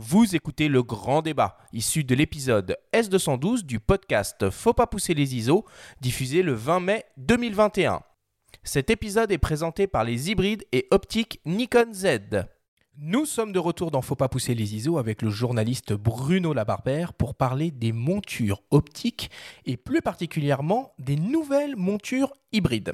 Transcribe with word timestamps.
Vous 0.00 0.36
écoutez 0.36 0.68
le 0.68 0.84
grand 0.84 1.22
débat, 1.22 1.56
issu 1.72 2.04
de 2.04 2.14
l'épisode 2.14 2.76
S212 2.92 3.64
du 3.64 3.80
podcast 3.80 4.48
Faut 4.48 4.72
pas 4.72 4.86
pousser 4.86 5.12
les 5.12 5.34
ISO, 5.34 5.64
diffusé 6.00 6.42
le 6.42 6.52
20 6.52 6.78
mai 6.78 7.04
2021. 7.16 8.02
Cet 8.62 8.90
épisode 8.90 9.32
est 9.32 9.38
présenté 9.38 9.88
par 9.88 10.04
les 10.04 10.30
hybrides 10.30 10.62
et 10.70 10.86
optiques 10.92 11.40
Nikon 11.44 11.92
Z. 11.92 12.46
Nous 12.96 13.26
sommes 13.26 13.50
de 13.50 13.58
retour 13.58 13.90
dans 13.90 14.00
Faut 14.00 14.14
pas 14.14 14.28
pousser 14.28 14.54
les 14.54 14.76
ISO 14.76 14.98
avec 14.98 15.20
le 15.20 15.30
journaliste 15.30 15.92
Bruno 15.94 16.52
Labarbère 16.52 17.12
pour 17.12 17.34
parler 17.34 17.72
des 17.72 17.90
montures 17.90 18.62
optiques 18.70 19.32
et 19.66 19.76
plus 19.76 20.00
particulièrement 20.00 20.94
des 21.00 21.16
nouvelles 21.16 21.74
montures 21.74 22.32
hybrides. 22.52 22.92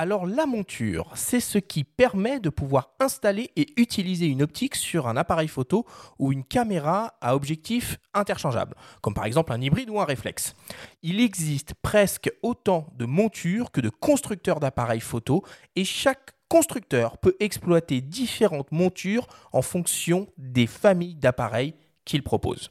Alors 0.00 0.26
la 0.26 0.46
monture, 0.46 1.10
c'est 1.16 1.40
ce 1.40 1.58
qui 1.58 1.82
permet 1.82 2.38
de 2.38 2.50
pouvoir 2.50 2.94
installer 3.00 3.50
et 3.56 3.66
utiliser 3.80 4.26
une 4.26 4.42
optique 4.42 4.76
sur 4.76 5.08
un 5.08 5.16
appareil 5.16 5.48
photo 5.48 5.86
ou 6.20 6.30
une 6.30 6.44
caméra 6.44 7.14
à 7.20 7.34
objectif 7.34 7.98
interchangeable, 8.14 8.76
comme 9.02 9.14
par 9.14 9.24
exemple 9.24 9.52
un 9.52 9.60
hybride 9.60 9.90
ou 9.90 10.00
un 10.00 10.04
réflexe. 10.04 10.54
Il 11.02 11.20
existe 11.20 11.74
presque 11.82 12.30
autant 12.44 12.86
de 12.94 13.06
montures 13.06 13.72
que 13.72 13.80
de 13.80 13.88
constructeurs 13.88 14.60
d'appareils 14.60 15.00
photo 15.00 15.42
et 15.74 15.84
chaque 15.84 16.30
constructeur 16.46 17.18
peut 17.18 17.34
exploiter 17.40 18.00
différentes 18.00 18.70
montures 18.70 19.26
en 19.50 19.62
fonction 19.62 20.28
des 20.38 20.68
familles 20.68 21.16
d'appareils 21.16 21.74
qu'il 22.04 22.22
propose. 22.22 22.70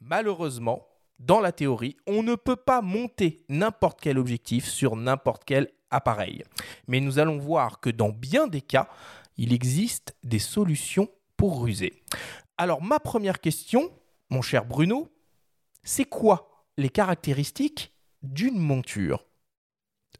Malheureusement, 0.00 0.88
dans 1.18 1.40
la 1.40 1.52
théorie, 1.52 1.98
on 2.06 2.22
ne 2.22 2.36
peut 2.36 2.56
pas 2.56 2.80
monter 2.80 3.44
n'importe 3.50 4.00
quel 4.00 4.18
objectif 4.18 4.66
sur 4.66 4.96
n'importe 4.96 5.42
quel 5.44 5.68
appareil. 5.94 6.44
Mais 6.88 7.00
nous 7.00 7.18
allons 7.18 7.38
voir 7.38 7.80
que 7.80 7.90
dans 7.90 8.10
bien 8.10 8.46
des 8.46 8.60
cas, 8.60 8.88
il 9.36 9.52
existe 9.52 10.14
des 10.22 10.38
solutions 10.38 11.08
pour 11.36 11.62
ruser. 11.62 12.02
Alors 12.56 12.82
ma 12.82 13.00
première 13.00 13.40
question, 13.40 13.90
mon 14.30 14.42
cher 14.42 14.64
Bruno, 14.64 15.08
c'est 15.82 16.04
quoi 16.04 16.66
les 16.76 16.88
caractéristiques 16.88 17.92
d'une 18.22 18.58
monture? 18.58 19.24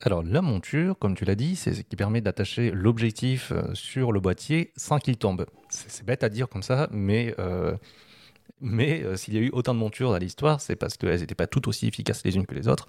Alors 0.00 0.22
la 0.22 0.42
monture, 0.42 0.98
comme 0.98 1.14
tu 1.14 1.24
l'as 1.24 1.36
dit, 1.36 1.56
c'est 1.56 1.72
ce 1.72 1.82
qui 1.82 1.96
permet 1.96 2.20
d'attacher 2.20 2.70
l'objectif 2.70 3.52
euh, 3.52 3.72
sur 3.74 4.12
le 4.12 4.20
boîtier 4.20 4.72
sans 4.76 4.98
qu'il 4.98 5.16
tombe. 5.16 5.46
C'est 5.68 6.04
bête 6.04 6.24
à 6.24 6.28
dire 6.28 6.48
comme 6.48 6.62
ça, 6.62 6.88
mais, 6.90 7.34
euh, 7.38 7.76
mais 8.64 9.02
euh, 9.04 9.16
s'il 9.16 9.34
y 9.34 9.38
a 9.38 9.40
eu 9.40 9.50
autant 9.52 9.74
de 9.74 9.78
montures 9.78 10.10
dans 10.10 10.18
l'histoire, 10.18 10.60
c'est 10.60 10.74
parce 10.74 10.96
qu'elles 10.96 11.20
n'étaient 11.20 11.34
pas 11.34 11.46
toutes 11.46 11.68
aussi 11.68 11.86
efficaces 11.86 12.24
les 12.24 12.36
unes 12.36 12.46
que 12.46 12.54
les 12.54 12.66
autres. 12.66 12.88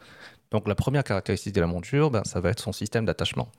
Donc 0.52 0.68
la 0.68 0.76
première 0.76 1.04
caractéristique 1.04 1.54
de 1.54 1.62
la 1.62 1.68
monture, 1.68 2.10
ben, 2.10 2.24
ça 2.24 2.40
va 2.40 2.50
être 2.50 2.62
son 2.62 2.72
système 2.72 3.06
d'attachement. 3.06 3.52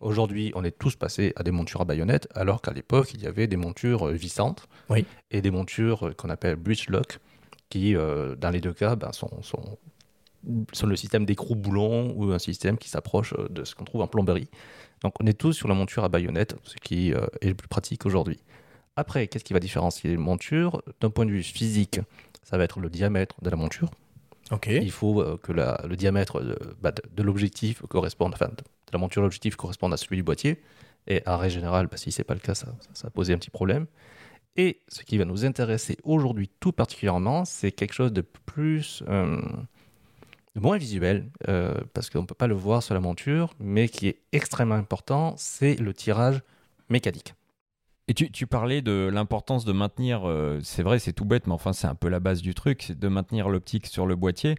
Aujourd'hui, 0.00 0.52
on 0.54 0.62
est 0.64 0.78
tous 0.78 0.96
passés 0.96 1.32
à 1.36 1.42
des 1.42 1.50
montures 1.50 1.80
à 1.80 1.84
baïonnette, 1.84 2.28
alors 2.34 2.60
qu'à 2.60 2.72
l'époque, 2.72 3.12
il 3.14 3.22
y 3.22 3.26
avait 3.26 3.46
des 3.46 3.56
montures 3.56 4.08
vissantes 4.08 4.68
et 5.30 5.40
des 5.40 5.50
montures 5.50 6.14
qu'on 6.16 6.28
appelle 6.28 6.56
bridge 6.56 6.88
lock, 6.88 7.18
qui, 7.70 7.94
dans 7.94 8.50
les 8.50 8.60
deux 8.60 8.74
cas, 8.74 8.96
ben, 8.96 9.12
sont, 9.12 9.42
sont 9.42 9.78
sur 10.72 10.86
le 10.86 10.96
système 10.96 11.24
d'écrou 11.24 11.54
boulon 11.54 12.12
ou 12.16 12.32
un 12.32 12.38
système 12.38 12.78
qui 12.78 12.88
s'approche 12.88 13.34
euh, 13.38 13.48
de 13.48 13.64
ce 13.64 13.74
qu'on 13.74 13.84
trouve 13.84 14.02
en 14.02 14.06
plomberie. 14.06 14.48
Donc 15.02 15.14
on 15.20 15.26
est 15.26 15.38
tous 15.38 15.52
sur 15.52 15.68
la 15.68 15.74
monture 15.74 16.04
à 16.04 16.08
baïonnette, 16.08 16.56
ce 16.62 16.76
qui 16.76 17.12
euh, 17.12 17.26
est 17.40 17.48
le 17.48 17.54
plus 17.54 17.68
pratique 17.68 18.06
aujourd'hui. 18.06 18.38
Après, 18.96 19.26
qu'est-ce 19.26 19.44
qui 19.44 19.52
va 19.52 19.60
différencier 19.60 20.10
les 20.10 20.16
montures? 20.16 20.82
D'un 21.00 21.10
point 21.10 21.26
de 21.26 21.30
vue 21.30 21.42
physique, 21.42 22.00
ça 22.42 22.56
va 22.58 22.64
être 22.64 22.80
le 22.80 22.90
diamètre 22.90 23.36
de 23.42 23.50
la 23.50 23.56
monture. 23.56 23.90
Il 24.82 24.90
faut 24.90 25.20
euh, 25.20 25.38
que 25.42 25.52
le 25.52 25.96
diamètre 25.96 26.42
bah, 26.80 26.92
de, 26.92 27.22
l'objectif 27.22 27.82
corresponde, 27.88 28.34
enfin 28.34 28.48
de 28.48 28.62
la 28.92 28.98
monture 28.98 29.22
de 29.22 29.26
l'objectif 29.26 29.56
corresponde 29.56 29.92
à 29.92 29.96
celui 29.96 30.16
du 30.16 30.22
boîtier. 30.22 30.62
Et 31.06 31.22
en 31.26 31.36
règle 31.36 31.54
générale, 31.54 31.86
bah, 31.86 31.96
si 31.96 32.12
ce 32.12 32.20
n'est 32.20 32.24
pas 32.24 32.34
le 32.34 32.40
cas, 32.40 32.54
ça, 32.54 32.68
ça, 32.92 33.08
a 33.08 33.10
posé 33.10 33.32
un 33.32 33.38
petit 33.38 33.50
problème. 33.50 33.86
Et 34.56 34.80
ce 34.86 35.02
qui 35.02 35.18
va 35.18 35.24
nous 35.24 35.44
intéresser 35.44 35.96
aujourd'hui 36.04 36.48
tout 36.60 36.72
particulièrement, 36.72 37.44
c'est 37.44 37.72
quelque 37.72 37.94
chose 37.94 38.12
de 38.12 38.20
plus 38.20 39.02
moins 40.60 40.78
visuel, 40.78 41.30
euh, 41.48 41.74
parce 41.92 42.10
qu'on 42.10 42.22
ne 42.22 42.26
peut 42.26 42.34
pas 42.34 42.46
le 42.46 42.54
voir 42.54 42.82
sur 42.82 42.94
la 42.94 43.00
monture, 43.00 43.54
mais 43.58 43.88
qui 43.88 44.08
est 44.08 44.18
extrêmement 44.32 44.74
important, 44.74 45.34
c'est 45.36 45.76
le 45.76 45.92
tirage 45.92 46.42
mécanique. 46.88 47.34
Et 48.06 48.12
tu, 48.12 48.46
parlais 48.46 48.82
de 48.82 49.08
l'importance 49.10 49.64
de 49.64 49.72
maintenir, 49.72 50.28
euh, 50.28 50.60
c'est 50.62 50.82
vrai, 50.82 50.98
c'est 50.98 51.14
tout 51.14 51.24
bête, 51.24 51.46
mais 51.46 51.54
enfin 51.54 51.72
c'est 51.72 51.86
un 51.86 51.94
peu 51.94 52.08
la 52.08 52.20
base 52.20 52.42
du 52.42 52.54
truc, 52.54 52.82
c'est 52.86 52.98
de 52.98 53.08
maintenir 53.08 53.48
l'optique 53.48 53.86
sur 53.86 54.06
le 54.06 54.14
boîtier. 54.14 54.56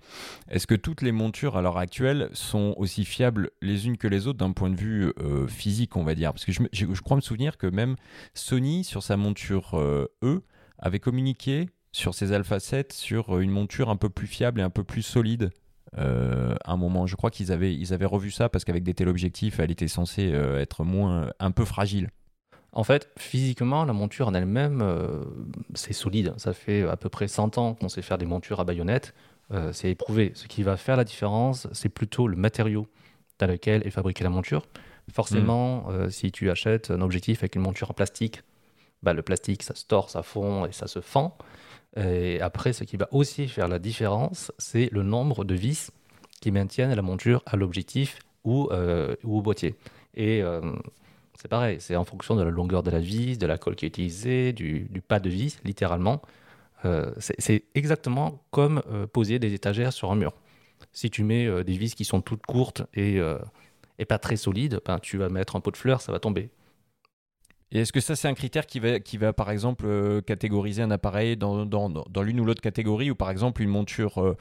Est-ce 0.49 0.65
que 0.65 0.73
toutes 0.73 1.03
les 1.03 1.11
montures 1.11 1.55
à 1.55 1.61
l'heure 1.61 1.77
actuelle 1.77 2.29
sont 2.33 2.73
aussi 2.77 3.05
fiables 3.05 3.51
les 3.61 3.85
unes 3.85 3.97
que 3.97 4.07
les 4.07 4.25
autres 4.25 4.39
d'un 4.39 4.51
point 4.51 4.71
de 4.71 4.75
vue 4.75 5.13
euh, 5.19 5.47
physique, 5.47 5.95
on 5.95 6.03
va 6.03 6.15
dire? 6.15 6.33
Parce 6.33 6.43
que 6.43 6.51
je, 6.51 6.63
je, 6.71 7.01
crois 7.01 7.17
me 7.17 7.21
souvenir 7.21 7.57
que 7.57 7.67
même 7.67 7.97
Sony, 8.33 8.83
sur 8.83 9.03
sa 9.03 9.15
monture 9.15 9.79
E, 10.23 10.41
avait 10.79 10.99
communiqué 10.99 11.69
sur 11.91 12.15
ses 12.15 12.33
Alpha 12.33 12.59
7 12.59 12.93
sur 12.93 13.39
une 13.39 13.51
monture 13.51 13.89
un 13.89 13.95
peu 13.95 14.09
plus 14.09 14.27
fiable 14.27 14.59
et 14.59 14.63
un 14.63 14.69
peu 14.71 14.83
plus 14.83 15.03
solide 15.03 15.51
euh, 15.97 16.55
un 16.65 16.77
moment. 16.77 17.07
Je 17.07 17.15
crois 17.15 17.31
qu'ils 17.31 17.51
avaient, 17.51 17.73
ils 17.73 17.93
avaient 17.93 18.05
revu 18.05 18.31
ça 18.31 18.49
parce 18.49 18.65
qu'avec 18.65 18.83
des 18.83 18.93
téléobjectifs, 18.93 19.59
elle 19.59 19.71
était 19.71 19.87
censée 19.87 20.31
euh, 20.33 20.59
être 20.59 20.83
moins, 20.83 21.29
un 21.39 21.51
peu 21.51 21.63
fragile. 21.63 22.09
En 22.75 22.83
fait, 22.83 23.09
physiquement, 23.17 23.85
la 23.85 23.93
monture 23.93 24.27
en 24.27 24.33
elle-même, 24.33 24.81
euh, 24.81 25.23
c'est 25.73 25.93
solide. 25.93 26.33
Ça 26.37 26.53
fait 26.53 26.83
à 26.83 26.97
peu 26.97 27.09
près 27.09 27.27
100 27.27 27.57
ans 27.57 27.73
qu'on 27.73 27.89
sait 27.89 28.01
faire 28.01 28.17
des 28.17 28.25
montures 28.25 28.59
à 28.59 28.65
baïonnette. 28.65 29.13
c'est 29.71 29.91
éprouvé. 29.91 30.31
Ce 30.35 30.47
qui 30.47 30.63
va 30.63 30.75
faire 30.75 30.97
la 30.97 31.03
différence, 31.03 31.67
c'est 31.71 31.89
plutôt 31.89 32.27
le 32.27 32.35
matériau 32.35 32.87
dans 33.39 33.47
lequel 33.47 33.85
est 33.85 33.91
fabriquée 33.91 34.23
la 34.23 34.29
monture. 34.29 34.63
Forcément, 35.11 35.87
mm. 35.89 36.09
si 36.09 36.31
tu 36.31 36.49
achètes 36.49 36.91
un 36.91 37.01
objectif 37.01 37.39
avec 37.39 37.55
une 37.55 37.61
monture 37.61 37.91
en 37.91 37.93
plastique, 37.93 38.41
bah, 39.03 39.13
le 39.13 39.21
plastique, 39.21 39.63
ça 39.63 39.75
se 39.75 39.85
tord, 39.85 40.09
ça 40.09 40.23
fond 40.23 40.65
et 40.65 40.71
ça 40.71 40.87
se 40.87 40.99
fend. 40.99 41.37
Et 41.95 42.41
après, 42.41 42.73
ce 42.73 42.83
qui 42.83 42.97
va 42.97 43.07
aussi 43.11 43.47
faire 43.47 43.67
la 43.67 43.79
différence, 43.79 44.51
c'est 44.57 44.89
le 44.91 45.03
nombre 45.03 45.45
de 45.45 45.55
vis 45.55 45.91
qui 46.41 46.51
maintiennent 46.51 46.93
la 46.93 47.01
monture 47.01 47.41
à 47.45 47.55
l'objectif 47.55 48.19
ou, 48.43 48.67
euh, 48.71 49.15
ou, 49.23 49.37
au 49.37 49.41
boîtier. 49.41 49.75
Et 50.13 50.41
euh, 50.41 50.61
c'est 51.39 51.47
pareil, 51.47 51.77
c'est 51.79 51.95
en 51.95 52.05
fonction 52.05 52.35
de 52.35 52.43
la 52.43 52.49
longueur 52.49 52.83
de 52.83 52.91
la 52.91 52.99
vis, 52.99 53.37
de 53.37 53.45
la 53.45 53.57
colle 53.57 53.75
qui 53.75 53.85
est 53.85 53.89
utilisée, 53.89 54.53
du, 54.53 54.89
pas 55.07 55.19
de 55.19 55.29
vis, 55.29 55.59
littéralement. 55.63 56.21
Euh, 56.85 57.11
c'est 57.19 57.63
exactement 57.73 58.43
comme 58.51 58.81
poser 59.11 59.39
des 59.39 59.53
étagères 59.53 59.93
sur 59.93 60.11
un 60.11 60.15
mur. 60.15 60.33
Si 60.91 61.09
tu 61.09 61.23
mets 61.23 61.63
des 61.63 61.77
vis 61.77 61.95
qui 61.95 62.05
sont 62.05 62.21
toutes 62.21 62.45
courtes 62.45 62.83
et, 62.93 63.19
et 63.97 64.05
pas 64.05 64.19
très 64.19 64.35
solides, 64.35 64.81
ben, 64.85 64.99
tu 64.99 65.17
vas 65.17 65.29
mettre 65.29 65.55
un 65.55 65.61
pot 65.61 65.71
de 65.71 65.77
fleurs, 65.77 66.01
ça 66.01 66.11
va 66.11 66.19
tomber. 66.19 66.49
Et 67.71 67.79
est-ce 67.79 67.91
que 67.91 67.99
ça, 67.99 68.15
c'est 68.15 68.27
un 68.27 68.33
critère 68.33 68.67
qui 68.67 68.79
va, 68.79 68.99
qui 68.99 69.17
va 69.17 69.33
par 69.33 69.49
exemple, 69.51 69.85
euh, 69.85 70.21
catégoriser 70.21 70.81
un 70.81 70.91
appareil 70.91 71.35
dans, 71.35 71.65
dans, 71.65 71.89
dans 71.89 72.21
l'une 72.21 72.39
ou 72.39 72.45
l'autre 72.45 72.61
catégorie, 72.61 73.11
ou 73.11 73.15
par 73.15 73.29
exemple 73.29 73.61
une 73.61 73.69
monture 73.69 74.21
euh, 74.21 74.37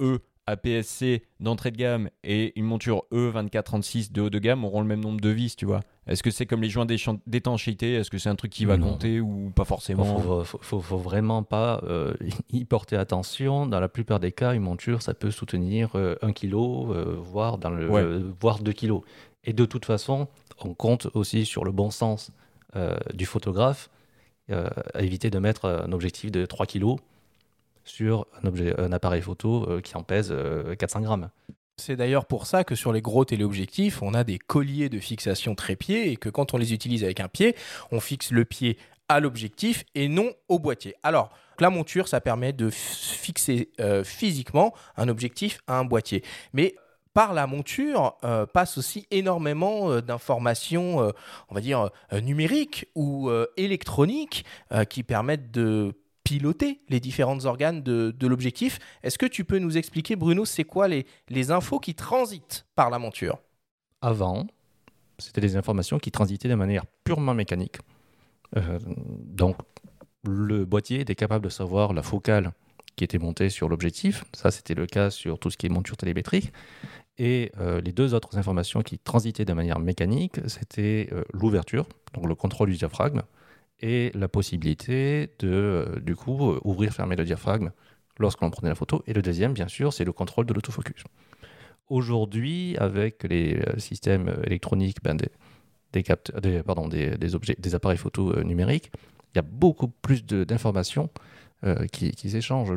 E 0.00 0.20
APS-C 0.48 1.22
d'entrée 1.40 1.70
de 1.70 1.76
gamme 1.76 2.10
et 2.24 2.58
une 2.58 2.64
monture 2.64 3.04
E2436 3.12 4.12
de 4.12 4.22
haut 4.22 4.30
de 4.30 4.38
gamme 4.38 4.64
auront 4.64 4.80
le 4.80 4.86
même 4.86 5.00
nombre 5.00 5.20
de 5.20 5.28
vis, 5.28 5.56
tu 5.56 5.66
vois. 5.66 5.80
Est-ce 6.06 6.22
que 6.22 6.30
c'est 6.30 6.46
comme 6.46 6.62
les 6.62 6.70
joints 6.70 6.86
d'étanchéité? 7.26 7.94
Est-ce 7.94 8.10
que 8.10 8.18
c'est 8.18 8.30
un 8.30 8.34
truc 8.34 8.50
qui 8.50 8.64
va 8.64 8.78
compter 8.78 9.20
ou 9.20 9.52
pas 9.54 9.64
forcément? 9.64 10.18
Faut, 10.18 10.44
faut, 10.44 10.80
faut, 10.80 10.98
vraiment 10.98 11.42
pas 11.42 11.82
euh, 11.84 12.14
y 12.50 12.64
porter 12.64 12.96
attention. 12.96 13.66
Dans 13.66 13.80
la 13.80 13.88
plupart 13.88 14.18
des 14.18 14.32
cas, 14.32 14.54
une 14.54 14.62
monture, 14.62 15.02
ça 15.02 15.12
peut 15.12 15.30
soutenir 15.30 15.94
1 15.94 16.32
kg, 16.32 16.54
voire, 17.18 17.58
dans 17.58 17.70
le, 17.70 18.32
voire 18.40 18.60
2 18.60 18.72
kg. 18.72 19.00
Et 19.44 19.52
de 19.52 19.64
toute 19.64 19.84
façon, 19.84 20.28
on 20.60 20.74
compte 20.74 21.08
aussi 21.14 21.44
sur 21.44 21.64
le 21.64 21.72
bon 21.72 21.90
sens 21.90 22.32
euh, 22.76 22.96
du 23.14 23.26
photographe 23.26 23.90
euh, 24.50 24.68
à 24.94 25.02
éviter 25.02 25.30
de 25.30 25.38
mettre 25.38 25.66
un 25.66 25.92
objectif 25.92 26.30
de 26.30 26.44
3 26.44 26.66
kg 26.66 26.96
sur 27.88 28.26
un, 28.42 28.46
objet, 28.46 28.78
un 28.78 28.92
appareil 28.92 29.22
photo 29.22 29.68
euh, 29.68 29.80
qui 29.80 29.96
en 29.96 30.02
pèse 30.02 30.34
400 30.78 31.00
grammes. 31.00 31.30
C'est 31.76 31.96
d'ailleurs 31.96 32.26
pour 32.26 32.46
ça 32.46 32.64
que 32.64 32.74
sur 32.74 32.92
les 32.92 33.00
gros 33.00 33.24
téléobjectifs, 33.24 34.02
on 34.02 34.14
a 34.14 34.24
des 34.24 34.38
colliers 34.38 34.88
de 34.88 34.98
fixation 34.98 35.54
trépied 35.54 36.10
et 36.10 36.16
que 36.16 36.28
quand 36.28 36.54
on 36.54 36.58
les 36.58 36.72
utilise 36.72 37.04
avec 37.04 37.20
un 37.20 37.28
pied, 37.28 37.54
on 37.92 38.00
fixe 38.00 38.32
le 38.32 38.44
pied 38.44 38.78
à 39.08 39.20
l'objectif 39.20 39.84
et 39.94 40.08
non 40.08 40.32
au 40.48 40.58
boîtier. 40.58 40.94
Alors, 41.02 41.30
la 41.60 41.70
monture, 41.70 42.08
ça 42.08 42.20
permet 42.20 42.52
de 42.52 42.68
fixer 42.70 43.70
physiquement 44.04 44.74
un 44.96 45.08
objectif 45.08 45.60
à 45.66 45.78
un 45.78 45.84
boîtier. 45.84 46.22
Mais 46.52 46.74
par 47.18 47.34
la 47.34 47.48
monture 47.48 48.16
euh, 48.22 48.46
passe 48.46 48.78
aussi 48.78 49.08
énormément 49.10 49.90
euh, 49.90 50.00
d'informations, 50.00 51.02
euh, 51.02 51.10
on 51.48 51.54
va 51.56 51.60
dire, 51.60 51.90
numériques 52.12 52.86
ou 52.94 53.28
électroniques 53.56 54.44
qui 54.88 55.02
permettent 55.02 55.50
de 55.50 55.94
piloter 56.28 56.82
les 56.90 57.00
différents 57.00 57.46
organes 57.46 57.82
de, 57.82 58.26
l'objectif. 58.26 58.78
Est-ce 59.02 59.16
que 59.16 59.24
tu 59.24 59.44
peux 59.46 59.58
nous 59.58 59.78
expliquer, 59.78 60.14
Bruno, 60.14 60.44
c'est 60.44 60.64
quoi 60.64 60.86
les, 60.86 61.06
les 61.30 61.50
infos 61.50 61.80
qui 61.80 61.94
transitent 61.94 62.66
par 62.74 62.90
la 62.90 62.98
monture? 62.98 63.38
Avant, 64.02 64.46
c'était 65.18 65.40
des 65.40 65.56
informations 65.56 65.98
qui 65.98 66.10
transitaient 66.10 66.50
de 66.50 66.54
manière 66.54 66.84
purement 67.02 67.32
mécanique. 67.32 67.78
donc, 68.54 69.56
le 70.24 70.66
boîtier 70.66 71.00
était 71.00 71.14
capable 71.14 71.46
de 71.46 71.50
savoir 71.50 71.94
la 71.94 72.02
focale 72.02 72.52
qui 72.94 73.04
était 73.04 73.18
montée 73.18 73.48
sur 73.48 73.70
l'objectif. 73.70 74.24
Ça, 74.34 74.50
c'était 74.50 74.74
le 74.74 74.84
cas 74.84 75.08
sur 75.08 75.38
tout 75.38 75.50
ce 75.50 75.56
qui 75.56 75.64
est 75.64 75.70
monture 75.70 75.96
télémétrique. 75.96 76.52
Et 77.16 77.52
euh, 77.58 77.80
les 77.80 77.92
deux 77.92 78.12
autres 78.12 78.36
informations 78.36 78.82
qui 78.82 78.98
transitaient 78.98 79.46
de 79.46 79.54
manière 79.54 79.78
mécanique, 79.78 80.40
c'était 80.46 81.08
euh, 81.12 81.24
l'ouverture, 81.32 81.86
donc 82.12 82.26
le 82.26 82.34
contrôle 82.34 82.68
du 82.68 82.76
diaphragme, 82.76 83.22
et 83.80 84.10
la 84.14 84.28
possibilité 84.28 85.30
de, 85.38 85.48
euh, 85.48 86.00
du 86.00 86.16
coup, 86.16 86.50
euh, 86.50 86.60
ouvrir, 86.64 86.92
fermer 86.92 87.16
le 87.16 87.24
diaphragme 87.24 87.70
lorsque 88.18 88.40
l'on 88.40 88.50
prenait 88.50 88.68
la 88.68 88.74
photo. 88.74 89.02
Et 89.06 89.12
le 89.12 89.22
deuxième, 89.22 89.52
bien 89.52 89.68
sûr, 89.68 89.92
c'est 89.92 90.04
le 90.04 90.12
contrôle 90.12 90.46
de 90.46 90.54
l'autofocus. 90.54 91.04
Aujourd'hui, 91.88 92.76
avec 92.78 93.22
les 93.24 93.62
systèmes 93.78 94.42
électroniques 94.44 94.98
des, 95.92 96.04
appareils 97.74 97.98
photo 97.98 98.32
euh, 98.32 98.42
numériques, 98.42 98.90
il 99.34 99.36
y 99.36 99.38
a 99.38 99.42
beaucoup 99.42 99.88
plus 99.88 100.24
d'informations 100.24 101.10
qui, 101.92 102.12
s'échangent. 102.16 102.72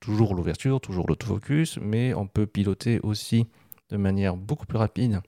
Toujours 0.00 0.34
l'ouverture, 0.34 0.80
toujours 0.80 1.06
l'autofocus, 1.06 1.78
mais 1.80 2.14
on 2.14 2.26
peut 2.26 2.46
piloter 2.46 2.98
aussi 3.00 3.46
de 3.90 3.96
manière 3.96 4.36
beaucoup 4.36 4.64
plus 4.64 4.78
rapide 4.78 5.20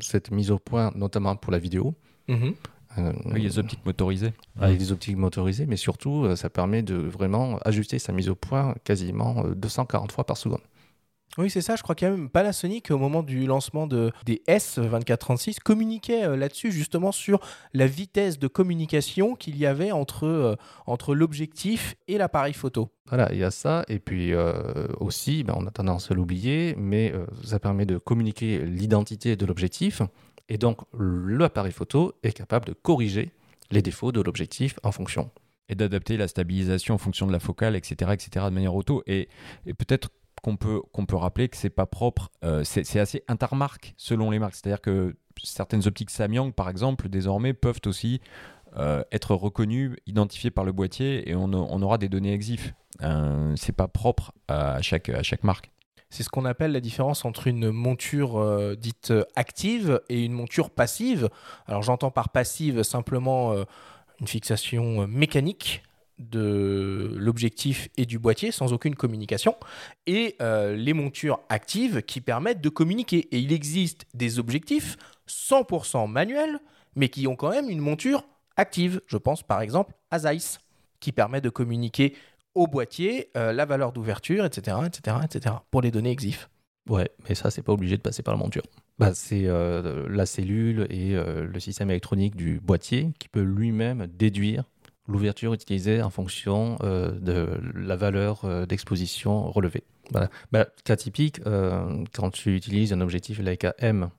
cette 0.00 0.30
mise 0.30 0.50
au 0.50 0.58
point, 0.58 0.92
notamment 0.94 1.36
pour 1.36 1.52
la 1.52 1.58
vidéo. 1.58 1.94
Mhm. 2.26 2.54
Euh, 2.96 3.12
Oui, 3.26 3.42
les 3.42 3.58
optiques 3.58 3.84
motorisées. 3.84 4.32
avec 4.58 4.78
des 4.78 4.92
optiques 4.92 5.16
motorisées, 5.16 5.66
mais 5.66 5.76
surtout, 5.76 6.24
euh, 6.24 6.36
ça 6.36 6.48
permet 6.48 6.82
de 6.82 6.94
vraiment 6.94 7.58
ajuster 7.64 7.98
sa 7.98 8.12
mise 8.12 8.28
au 8.30 8.34
point 8.34 8.74
quasiment 8.84 9.44
euh, 9.44 9.54
240 9.54 10.10
fois 10.10 10.24
par 10.24 10.36
seconde. 10.38 10.60
Oui, 11.36 11.50
c'est 11.50 11.60
ça. 11.60 11.76
Je 11.76 11.82
crois 11.84 11.94
qu'il 11.94 12.08
y 12.08 12.10
a 12.10 12.14
même 12.16 12.28
Panasonic, 12.30 12.90
au 12.90 12.98
moment 12.98 13.22
du 13.22 13.46
lancement 13.46 13.86
de, 13.86 14.10
des 14.24 14.42
S2436, 14.48 15.58
communiquait 15.60 16.24
euh, 16.24 16.36
là-dessus, 16.36 16.72
justement, 16.72 17.12
sur 17.12 17.38
la 17.74 17.86
vitesse 17.86 18.38
de 18.40 18.48
communication 18.48 19.36
qu'il 19.36 19.56
y 19.56 19.66
avait 19.66 19.92
entre, 19.92 20.26
euh, 20.26 20.56
entre 20.86 21.14
l'objectif 21.14 21.94
et 22.08 22.18
l'appareil 22.18 22.54
photo. 22.54 22.90
Voilà, 23.06 23.28
il 23.32 23.38
y 23.38 23.44
a 23.44 23.50
ça. 23.52 23.84
Et 23.88 24.00
puis 24.00 24.32
euh, 24.32 24.88
aussi, 24.98 25.44
ben, 25.44 25.54
on 25.56 25.66
a 25.66 25.70
tendance 25.70 26.10
à 26.10 26.14
l'oublier, 26.14 26.74
mais 26.76 27.12
euh, 27.14 27.24
ça 27.44 27.60
permet 27.60 27.86
de 27.86 27.98
communiquer 27.98 28.64
l'identité 28.64 29.36
de 29.36 29.46
l'objectif. 29.46 30.02
Et 30.48 30.58
donc, 30.58 30.80
l'appareil 30.92 31.72
photo 31.72 32.14
est 32.22 32.32
capable 32.32 32.66
de 32.66 32.72
corriger 32.72 33.32
les 33.70 33.82
défauts 33.82 34.12
de 34.12 34.20
l'objectif 34.20 34.78
en 34.82 34.92
fonction. 34.92 35.30
et 35.70 35.74
d'adapter 35.74 36.16
la 36.16 36.28
stabilisation 36.28 36.94
en 36.94 36.98
fonction 36.98 37.26
de 37.26 37.32
la 37.32 37.40
focale, 37.40 37.76
etc., 37.76 38.12
etc., 38.14 38.46
de 38.46 38.54
manière 38.54 38.74
auto. 38.74 39.02
Et, 39.06 39.28
peut-être 39.66 40.08
qu'on 40.42 40.56
peut, 40.56 40.80
peut 41.06 41.16
rappeler 41.16 41.50
que 41.50 41.58
c'est 41.58 41.68
pas 41.68 41.84
propre, 41.84 42.30
euh, 42.42 42.64
c'est 42.64 42.98
assez 42.98 43.22
intermarque 43.28 43.92
selon 43.98 44.30
les 44.30 44.38
marques. 44.38 44.54
C'est-à-dire 44.54 44.80
que 44.80 45.14
certaines 45.42 45.86
optiques 45.86 46.08
Samyang, 46.08 46.52
par 46.52 46.70
exemple, 46.70 47.10
désormais 47.10 47.52
peuvent 47.52 47.82
aussi 47.84 48.22
euh, 48.78 49.02
être 49.12 49.34
reconnues, 49.34 49.98
identifiées 50.06 50.50
par 50.50 50.64
le 50.64 50.72
boîtier, 50.72 51.28
et 51.28 51.34
on, 51.34 51.52
on 51.52 51.82
aura 51.82 51.98
des 51.98 52.08
données 52.08 52.32
EXIF. 52.32 52.72
Euh, 53.02 53.54
c'est 53.56 53.76
pas 53.76 53.88
propre 53.88 54.32
à 54.48 54.80
chaque, 54.80 55.10
à 55.10 55.22
chaque 55.22 55.44
marque. 55.44 55.70
C'est 56.10 56.22
ce 56.22 56.30
qu'on 56.30 56.46
appelle 56.46 56.72
la 56.72 56.80
différence 56.80 57.24
entre 57.24 57.48
une 57.48 57.70
monture 57.70 58.38
euh, 58.38 58.74
dite 58.74 59.10
euh, 59.10 59.24
active 59.36 60.00
et 60.08 60.24
une 60.24 60.32
monture 60.32 60.70
passive. 60.70 61.28
Alors 61.66 61.82
j'entends 61.82 62.10
par 62.10 62.30
passive 62.30 62.82
simplement 62.82 63.52
euh, 63.52 63.64
une 64.20 64.26
fixation 64.26 65.06
mécanique 65.06 65.82
de 66.18 67.12
l'objectif 67.16 67.88
et 67.96 68.06
du 68.06 68.18
boîtier 68.18 68.50
sans 68.50 68.72
aucune 68.72 68.96
communication 68.96 69.54
et 70.08 70.36
les 70.40 70.92
montures 70.92 71.38
actives 71.48 72.02
qui 72.02 72.20
permettent 72.20 72.60
de 72.60 72.68
communiquer. 72.68 73.28
Et 73.30 73.38
il 73.38 73.52
existe 73.52 74.04
des 74.14 74.40
objectifs 74.40 74.96
100% 75.28 76.10
manuels 76.10 76.58
mais 76.96 77.08
qui 77.08 77.28
ont 77.28 77.36
quand 77.36 77.50
même 77.50 77.70
une 77.70 77.78
monture 77.78 78.24
active. 78.56 79.00
Je 79.06 79.16
pense 79.16 79.44
par 79.44 79.60
exemple 79.60 79.94
à 80.10 80.18
Zeiss 80.18 80.58
qui 80.98 81.12
permet 81.12 81.40
de 81.40 81.50
communiquer 81.50 82.16
au 82.58 82.66
boîtier 82.66 83.30
euh, 83.36 83.52
la 83.52 83.64
valeur 83.64 83.92
d'ouverture, 83.92 84.44
etc., 84.44 84.76
etc., 84.86 85.16
etc., 85.24 85.54
pour 85.70 85.80
les 85.80 85.90
données 85.90 86.10
EXIF. 86.10 86.50
Ouais, 86.88 87.10
mais 87.28 87.34
ça, 87.34 87.50
c'est 87.50 87.62
pas 87.62 87.72
obligé 87.72 87.96
de 87.96 88.02
passer 88.02 88.22
par 88.22 88.34
la 88.34 88.38
monture. 88.38 88.62
Bah, 88.98 89.12
c'est 89.14 89.44
euh, 89.44 90.06
la 90.08 90.26
cellule 90.26 90.86
et 90.90 91.14
euh, 91.14 91.46
le 91.46 91.60
système 91.60 91.90
électronique 91.90 92.34
du 92.34 92.60
boîtier 92.60 93.10
qui 93.18 93.28
peut 93.28 93.42
lui-même 93.42 94.06
déduire 94.06 94.64
l'ouverture 95.06 95.54
utilisée 95.54 96.02
en 96.02 96.10
fonction 96.10 96.76
euh, 96.82 97.12
de 97.12 97.60
la 97.74 97.96
valeur 97.96 98.44
euh, 98.44 98.66
d'exposition 98.66 99.50
relevée. 99.50 99.84
Voilà. 100.10 100.28
Bah, 100.52 100.66
cas 100.84 100.96
typique, 100.96 101.40
euh, 101.46 102.04
quand 102.12 102.30
tu 102.30 102.54
utilises 102.56 102.92
un 102.92 103.00
objectif 103.00 103.38
Leica 103.38 103.74
M 103.78 104.10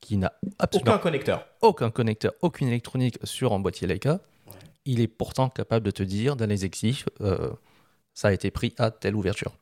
qui 0.00 0.16
n'a 0.16 0.32
absolument 0.58 0.92
Aucun 0.92 1.02
connecteur. 1.02 1.46
aucun 1.62 1.90
connecteur, 1.90 2.32
aucune 2.42 2.68
électronique 2.68 3.18
sur 3.24 3.52
un 3.52 3.58
boîtier 3.58 3.86
Leica, 3.86 4.20
il 4.84 5.00
est 5.00 5.08
pourtant 5.08 5.48
capable 5.50 5.84
de 5.86 5.90
te 5.90 6.02
dire 6.02 6.36
dans 6.36 6.48
les 6.48 6.64
exifs, 6.64 7.08
euh, 7.20 7.50
ça 8.14 8.28
a 8.28 8.32
été 8.32 8.50
pris 8.50 8.74
à 8.78 8.90
telle 8.90 9.16
ouverture, 9.16 9.52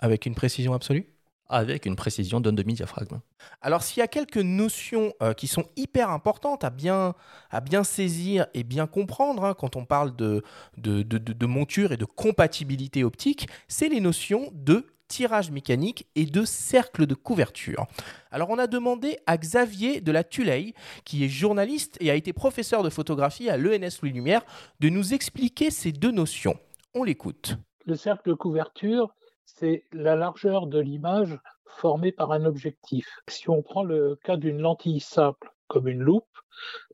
Avec 0.00 0.26
une 0.26 0.34
précision 0.34 0.74
absolue? 0.74 1.06
Avec 1.50 1.86
une 1.86 1.96
précision 1.96 2.40
d'un 2.40 2.52
demi-diaphragme. 2.52 3.20
Alors, 3.62 3.82
s'il 3.82 4.00
y 4.00 4.02
a 4.02 4.06
quelques 4.06 4.36
notions 4.36 5.14
euh, 5.22 5.32
qui 5.32 5.46
sont 5.46 5.64
hyper 5.76 6.10
importantes 6.10 6.62
à 6.62 6.68
bien, 6.68 7.14
à 7.50 7.62
bien 7.62 7.84
saisir 7.84 8.46
et 8.52 8.64
bien 8.64 8.86
comprendre 8.86 9.44
hein, 9.44 9.54
quand 9.54 9.74
on 9.74 9.86
parle 9.86 10.14
de, 10.14 10.42
de, 10.76 11.02
de- 11.02 11.16
de- 11.16 11.32
de 11.32 11.46
monture 11.46 11.92
et 11.92 11.96
de 11.96 12.04
compatibilité 12.04 13.02
optique, 13.02 13.48
c'est 13.66 13.88
les 13.88 14.00
notions 14.00 14.50
de 14.52 14.86
tirage 15.08 15.50
mécanique 15.50 16.06
et 16.14 16.26
de 16.26 16.44
cercle 16.44 17.06
de 17.06 17.14
couverture. 17.14 17.86
Alors, 18.30 18.50
on 18.50 18.58
a 18.58 18.66
demandé 18.66 19.18
à 19.26 19.36
Xavier 19.36 20.00
de 20.00 20.12
la 20.12 20.22
Tuley, 20.22 20.74
qui 21.04 21.24
est 21.24 21.28
journaliste 21.28 21.96
et 22.00 22.10
a 22.10 22.14
été 22.14 22.32
professeur 22.32 22.82
de 22.82 22.90
photographie 22.90 23.48
à 23.50 23.56
l'ENS 23.56 23.98
Louis 24.02 24.12
Lumière, 24.12 24.44
de 24.80 24.88
nous 24.88 25.14
expliquer 25.14 25.70
ces 25.70 25.92
deux 25.92 26.12
notions. 26.12 26.58
On 26.94 27.04
l'écoute. 27.04 27.56
Le 27.86 27.96
cercle 27.96 28.30
de 28.30 28.34
couverture, 28.34 29.14
c'est 29.44 29.84
la 29.92 30.14
largeur 30.14 30.66
de 30.66 30.78
l'image 30.78 31.38
formée 31.64 32.12
par 32.12 32.32
un 32.32 32.44
objectif. 32.44 33.06
Si 33.28 33.48
on 33.48 33.62
prend 33.62 33.82
le 33.82 34.18
cas 34.24 34.36
d'une 34.36 34.60
lentille 34.60 35.00
simple, 35.00 35.50
comme 35.68 35.88
une 35.88 36.00
loupe, 36.00 36.24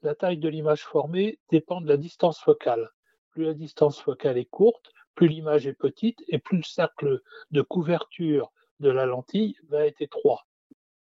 la 0.02 0.14
taille 0.14 0.38
de 0.38 0.48
l'image 0.48 0.82
formée 0.82 1.38
dépend 1.50 1.80
de 1.80 1.88
la 1.88 1.96
distance 1.96 2.38
focale. 2.38 2.90
Plus 3.30 3.44
la 3.44 3.54
distance 3.54 4.00
focale 4.00 4.38
est 4.38 4.44
courte, 4.44 4.92
plus 5.14 5.28
l'image 5.28 5.66
est 5.66 5.74
petite 5.74 6.22
et 6.28 6.38
plus 6.38 6.58
le 6.58 6.62
cercle 6.62 7.20
de 7.50 7.62
couverture 7.62 8.52
de 8.80 8.90
la 8.90 9.06
lentille 9.06 9.56
va 9.68 9.86
être 9.86 10.00
étroit. 10.00 10.46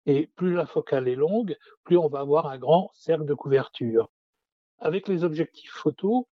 Et 0.06 0.28
plus 0.36 0.54
la 0.54 0.66
focale 0.66 1.08
est 1.08 1.14
longue, 1.16 1.56
plus 1.84 1.96
on 1.96 2.08
va 2.08 2.20
avoir 2.20 2.46
un 2.46 2.58
grand 2.58 2.90
cercle 2.94 3.26
de 3.26 3.34
couverture. 3.34 4.10
Avec 4.78 5.08
les 5.08 5.24
objectifs 5.24 5.70
photo, 5.70 6.28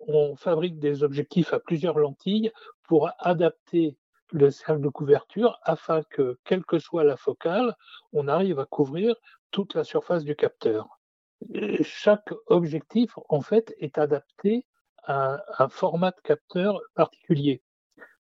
on 0.00 0.36
fabrique 0.36 0.78
des 0.78 1.02
objectifs 1.02 1.52
à 1.52 1.60
plusieurs 1.60 1.98
lentilles 1.98 2.50
pour 2.84 3.10
adapter 3.18 3.96
le 4.32 4.50
cercle 4.50 4.80
de 4.80 4.88
couverture 4.88 5.58
afin 5.62 6.02
que, 6.04 6.38
quelle 6.44 6.64
que 6.64 6.78
soit 6.78 7.04
la 7.04 7.16
focale, 7.16 7.74
on 8.12 8.28
arrive 8.28 8.58
à 8.58 8.64
couvrir 8.64 9.14
toute 9.50 9.74
la 9.74 9.84
surface 9.84 10.24
du 10.24 10.36
capteur. 10.36 11.00
Et 11.52 11.82
Chaque 11.82 12.32
objectif, 12.46 13.12
en 13.28 13.40
fait, 13.40 13.74
est 13.78 13.98
adapté 13.98 14.66
un 15.06 15.68
format 15.68 16.10
de 16.10 16.20
capteur 16.22 16.80
particulier. 16.94 17.62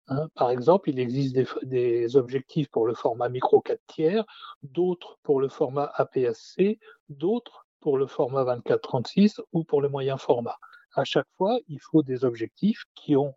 Hein, 0.09 0.29
par 0.35 0.51
exemple, 0.51 0.91
il 0.91 0.99
existe 0.99 1.35
des, 1.63 2.17
objectifs 2.17 2.69
pour 2.69 2.87
le 2.87 2.95
format 2.95 3.29
micro 3.29 3.61
4 3.61 3.81
tiers, 3.87 4.25
d'autres 4.63 5.19
pour 5.23 5.41
le 5.41 5.49
format 5.49 5.91
APS-C, 5.95 6.79
d'autres 7.09 7.67
pour 7.81 7.97
le 7.97 8.07
format 8.07 8.45
24-36 8.45 9.41
ou 9.53 9.65
pour 9.65 9.81
le 9.81 9.89
moyen 9.89 10.19
format. 10.19 10.57
À 10.95 11.05
chaque 11.05 11.29
fois, 11.39 11.59
il 11.69 11.81
faut 11.81 12.03
des 12.03 12.25
objectifs 12.25 12.85
qui 12.95 13.17
ont 13.17 13.35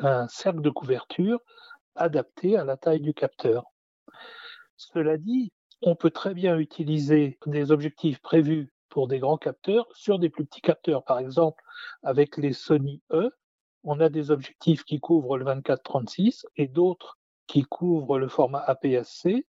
un 0.00 0.28
cercle 0.28 0.62
de 0.62 0.70
couverture 0.70 1.38
adapté 1.94 2.56
à 2.56 2.64
la 2.64 2.76
taille 2.76 3.00
du 3.00 3.14
capteur. 3.14 3.64
Cela 4.76 5.18
dit, 5.18 5.52
on 5.82 5.94
peut 5.94 6.10
très 6.10 6.34
bien 6.34 6.58
utiliser 6.58 7.38
des 7.46 7.70
objectifs 7.70 8.20
prévus 8.20 8.72
pour 8.94 9.08
des 9.08 9.18
grands 9.18 9.38
capteurs 9.38 9.88
sur 9.92 10.20
des 10.20 10.30
plus 10.30 10.46
petits 10.46 10.60
capteurs. 10.60 11.02
Par 11.02 11.18
exemple, 11.18 11.60
avec 12.04 12.36
les 12.36 12.52
Sony 12.52 13.02
E, 13.10 13.28
on 13.82 13.98
a 13.98 14.08
des 14.08 14.30
objectifs 14.30 14.84
qui 14.84 15.00
couvrent 15.00 15.36
le 15.36 15.44
24-36 15.44 16.44
et 16.56 16.68
d'autres 16.68 17.18
qui 17.48 17.64
couvrent 17.64 18.20
le 18.20 18.28
format 18.28 18.60
APS-C. 18.60 19.44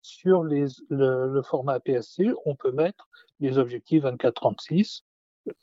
Sur 0.00 0.44
les, 0.44 0.64
le, 0.88 1.42
format 1.42 1.74
APS-C, 1.74 2.32
on 2.46 2.56
peut 2.56 2.72
mettre 2.72 3.06
les 3.38 3.58
objectifs 3.58 4.02
24-36. 4.02 5.02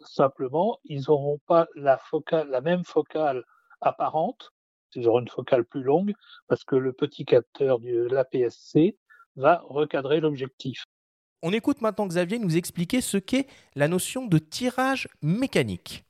Simplement, 0.01 0.77
ils 0.83 1.05
n'auront 1.07 1.39
pas 1.47 1.67
la, 1.73 1.97
focale, 1.97 2.49
la 2.49 2.61
même 2.61 2.83
focale 2.83 3.43
apparente, 3.81 4.51
ils 4.93 5.07
auront 5.07 5.21
une 5.21 5.27
focale 5.27 5.65
plus 5.65 5.81
longue 5.81 6.13
parce 6.47 6.63
que 6.63 6.75
le 6.75 6.93
petit 6.93 7.25
capteur 7.25 7.79
de 7.79 8.07
l'APS-C 8.11 8.95
va 9.37 9.63
recadrer 9.65 10.19
l'objectif. 10.19 10.83
On 11.45 11.51
écoute 11.51 11.81
maintenant 11.81 12.07
Xavier 12.07 12.39
nous 12.39 12.55
expliquer 12.55 13.01
ce 13.01 13.17
qu'est 13.17 13.47
la 13.75 13.89
notion 13.89 14.27
de 14.27 14.37
tirage 14.37 15.09
mécanique. 15.21 16.05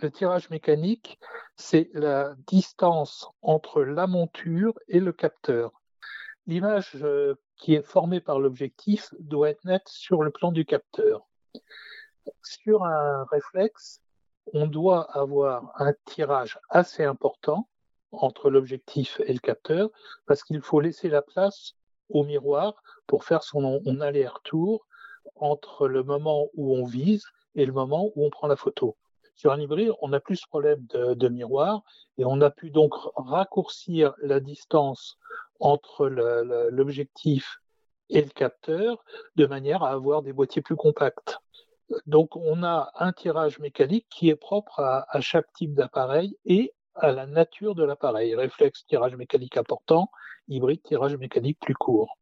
Le 0.00 0.12
tirage 0.12 0.48
mécanique, 0.48 1.18
c'est 1.56 1.90
la 1.92 2.36
distance 2.46 3.26
entre 3.42 3.82
la 3.82 4.06
monture 4.06 4.78
et 4.86 5.00
le 5.00 5.12
capteur. 5.12 5.72
L'image 6.46 6.92
euh, 7.02 7.34
qui 7.56 7.74
est 7.74 7.82
formée 7.82 8.20
par 8.20 8.38
l'objectif 8.38 9.12
doit 9.18 9.50
être 9.50 9.64
nette 9.64 9.88
sur 9.88 10.22
le 10.22 10.30
plan 10.30 10.52
du 10.52 10.64
capteur. 10.64 11.26
Sur 12.44 12.84
un 12.84 13.24
réflexe, 13.24 14.00
on 14.52 14.68
doit 14.68 15.10
avoir 15.18 15.72
un 15.82 15.94
tirage 16.04 16.60
assez 16.68 17.02
important 17.02 17.68
entre 18.12 18.50
l'objectif 18.50 19.20
et 19.26 19.32
le 19.32 19.40
capteur 19.40 19.90
parce 20.26 20.44
qu'il 20.44 20.62
faut 20.62 20.78
laisser 20.78 21.08
la 21.08 21.22
place 21.22 21.74
au 22.10 22.24
miroir 22.24 22.74
pour 23.06 23.24
faire 23.24 23.42
son 23.42 23.80
aller-retour 24.00 24.86
entre 25.36 25.88
le 25.88 26.02
moment 26.02 26.48
où 26.54 26.76
on 26.76 26.84
vise 26.84 27.24
et 27.54 27.66
le 27.66 27.72
moment 27.72 28.10
où 28.14 28.24
on 28.24 28.30
prend 28.30 28.46
la 28.46 28.56
photo. 28.56 28.96
Sur 29.34 29.52
un 29.52 29.60
hybride, 29.60 29.92
on 30.02 30.08
n'a 30.08 30.20
plus 30.20 30.36
ce 30.36 30.46
problème 30.46 30.84
de, 30.90 31.14
de, 31.14 31.28
miroir 31.28 31.82
et 32.18 32.24
on 32.24 32.40
a 32.40 32.50
pu 32.50 32.70
donc 32.70 32.92
raccourcir 33.16 34.12
la 34.22 34.38
distance 34.38 35.16
entre 35.60 36.08
l'objectif 36.70 37.58
et 38.10 38.20
le 38.20 38.28
capteur 38.28 39.02
de 39.36 39.46
manière 39.46 39.82
à 39.82 39.90
avoir 39.90 40.22
des 40.22 40.32
boîtiers 40.32 40.62
plus 40.62 40.76
compacts. 40.76 41.38
Donc 42.06 42.36
on 42.36 42.62
a 42.62 42.92
un 42.96 43.12
tirage 43.12 43.58
mécanique 43.58 44.06
qui 44.10 44.28
est 44.28 44.36
propre 44.36 44.80
à, 44.80 45.06
à 45.08 45.20
chaque 45.20 45.52
type 45.54 45.74
d'appareil 45.74 46.36
et 46.44 46.72
à 47.00 47.12
la 47.12 47.26
nature 47.26 47.74
de 47.74 47.84
l'appareil. 47.84 48.34
Réflexe, 48.34 48.84
tirage 48.86 49.16
mécanique 49.16 49.56
important, 49.56 50.10
hybride, 50.48 50.82
tirage 50.82 51.16
mécanique 51.16 51.58
plus 51.60 51.74
court. 51.74 52.16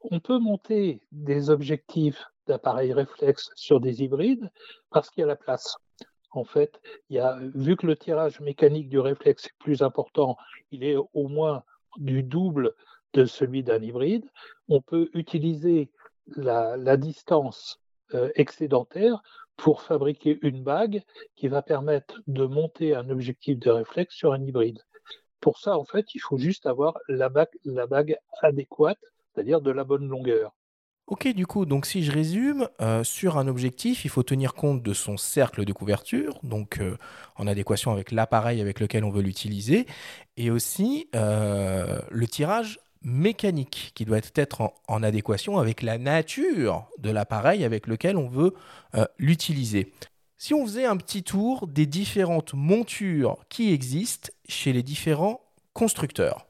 On 0.00 0.20
peut 0.20 0.38
monter 0.38 1.00
des 1.12 1.50
objectifs 1.50 2.24
d'appareils 2.46 2.92
réflexes 2.92 3.50
sur 3.54 3.80
des 3.80 4.02
hybrides 4.02 4.50
parce 4.90 5.10
qu'il 5.10 5.22
y 5.22 5.24
a 5.24 5.28
la 5.28 5.36
place. 5.36 5.76
En 6.32 6.44
fait, 6.44 6.80
vu 7.10 7.76
que 7.76 7.86
le 7.86 7.96
tirage 7.96 8.40
mécanique 8.40 8.88
du 8.88 8.98
réflexe 8.98 9.46
est 9.46 9.58
plus 9.58 9.82
important, 9.82 10.36
il 10.70 10.82
est 10.82 10.96
au 10.96 11.28
moins 11.28 11.62
du 11.98 12.22
double 12.22 12.74
de 13.12 13.26
celui 13.26 13.62
d'un 13.62 13.82
hybride, 13.82 14.24
on 14.68 14.80
peut 14.80 15.10
utiliser 15.12 15.90
la, 16.36 16.78
la 16.78 16.96
distance 16.96 17.82
euh, 18.14 18.30
excédentaire 18.34 19.22
pour 19.62 19.82
fabriquer 19.82 20.40
une 20.42 20.64
bague 20.64 21.02
qui 21.36 21.46
va 21.46 21.62
permettre 21.62 22.20
de 22.26 22.44
monter 22.44 22.96
un 22.96 23.08
objectif 23.10 23.60
de 23.60 23.70
réflexe 23.70 24.12
sur 24.12 24.32
un 24.32 24.42
hybride. 24.42 24.80
Pour 25.38 25.60
ça, 25.60 25.78
en 25.78 25.84
fait, 25.84 26.16
il 26.16 26.18
faut 26.18 26.36
juste 26.36 26.66
avoir 26.66 26.98
la 27.08 27.28
bague, 27.28 28.16
adéquate, 28.42 28.98
c'est-à-dire 29.32 29.60
de 29.60 29.70
la 29.70 29.84
bonne 29.84 30.08
longueur. 30.08 30.52
Ok, 31.06 31.28
du 31.28 31.46
coup, 31.46 31.64
donc 31.64 31.86
si 31.86 32.02
je 32.02 32.10
résume, 32.10 32.68
euh, 32.80 33.04
sur 33.04 33.38
un 33.38 33.46
objectif, 33.46 34.04
il 34.04 34.08
faut 34.08 34.24
tenir 34.24 34.54
compte 34.54 34.82
de 34.82 34.94
son 34.94 35.16
cercle 35.16 35.64
de 35.64 35.72
couverture, 35.72 36.40
donc 36.42 36.80
euh, 36.80 36.96
en 37.36 37.46
adéquation 37.46 37.92
avec 37.92 38.10
l'appareil 38.10 38.60
avec 38.60 38.80
lequel 38.80 39.04
on 39.04 39.10
veut 39.10 39.22
l'utiliser, 39.22 39.86
et 40.36 40.50
aussi 40.50 41.08
euh, 41.14 42.00
le 42.10 42.26
tirage 42.26 42.80
mécanique 43.04 43.92
qui 43.94 44.04
doit 44.04 44.20
être 44.34 44.60
en, 44.60 44.74
en 44.88 45.02
adéquation 45.02 45.58
avec 45.58 45.82
la 45.82 45.98
nature 45.98 46.88
de 46.98 47.10
l'appareil 47.10 47.64
avec 47.64 47.86
lequel 47.86 48.16
on 48.16 48.28
veut 48.28 48.54
euh, 48.94 49.04
l'utiliser. 49.18 49.92
Si 50.38 50.54
on 50.54 50.64
faisait 50.66 50.86
un 50.86 50.96
petit 50.96 51.22
tour 51.22 51.68
des 51.68 51.86
différentes 51.86 52.54
montures 52.54 53.36
qui 53.48 53.72
existent 53.72 54.30
chez 54.48 54.72
les 54.72 54.82
différents 54.82 55.40
constructeurs, 55.72 56.46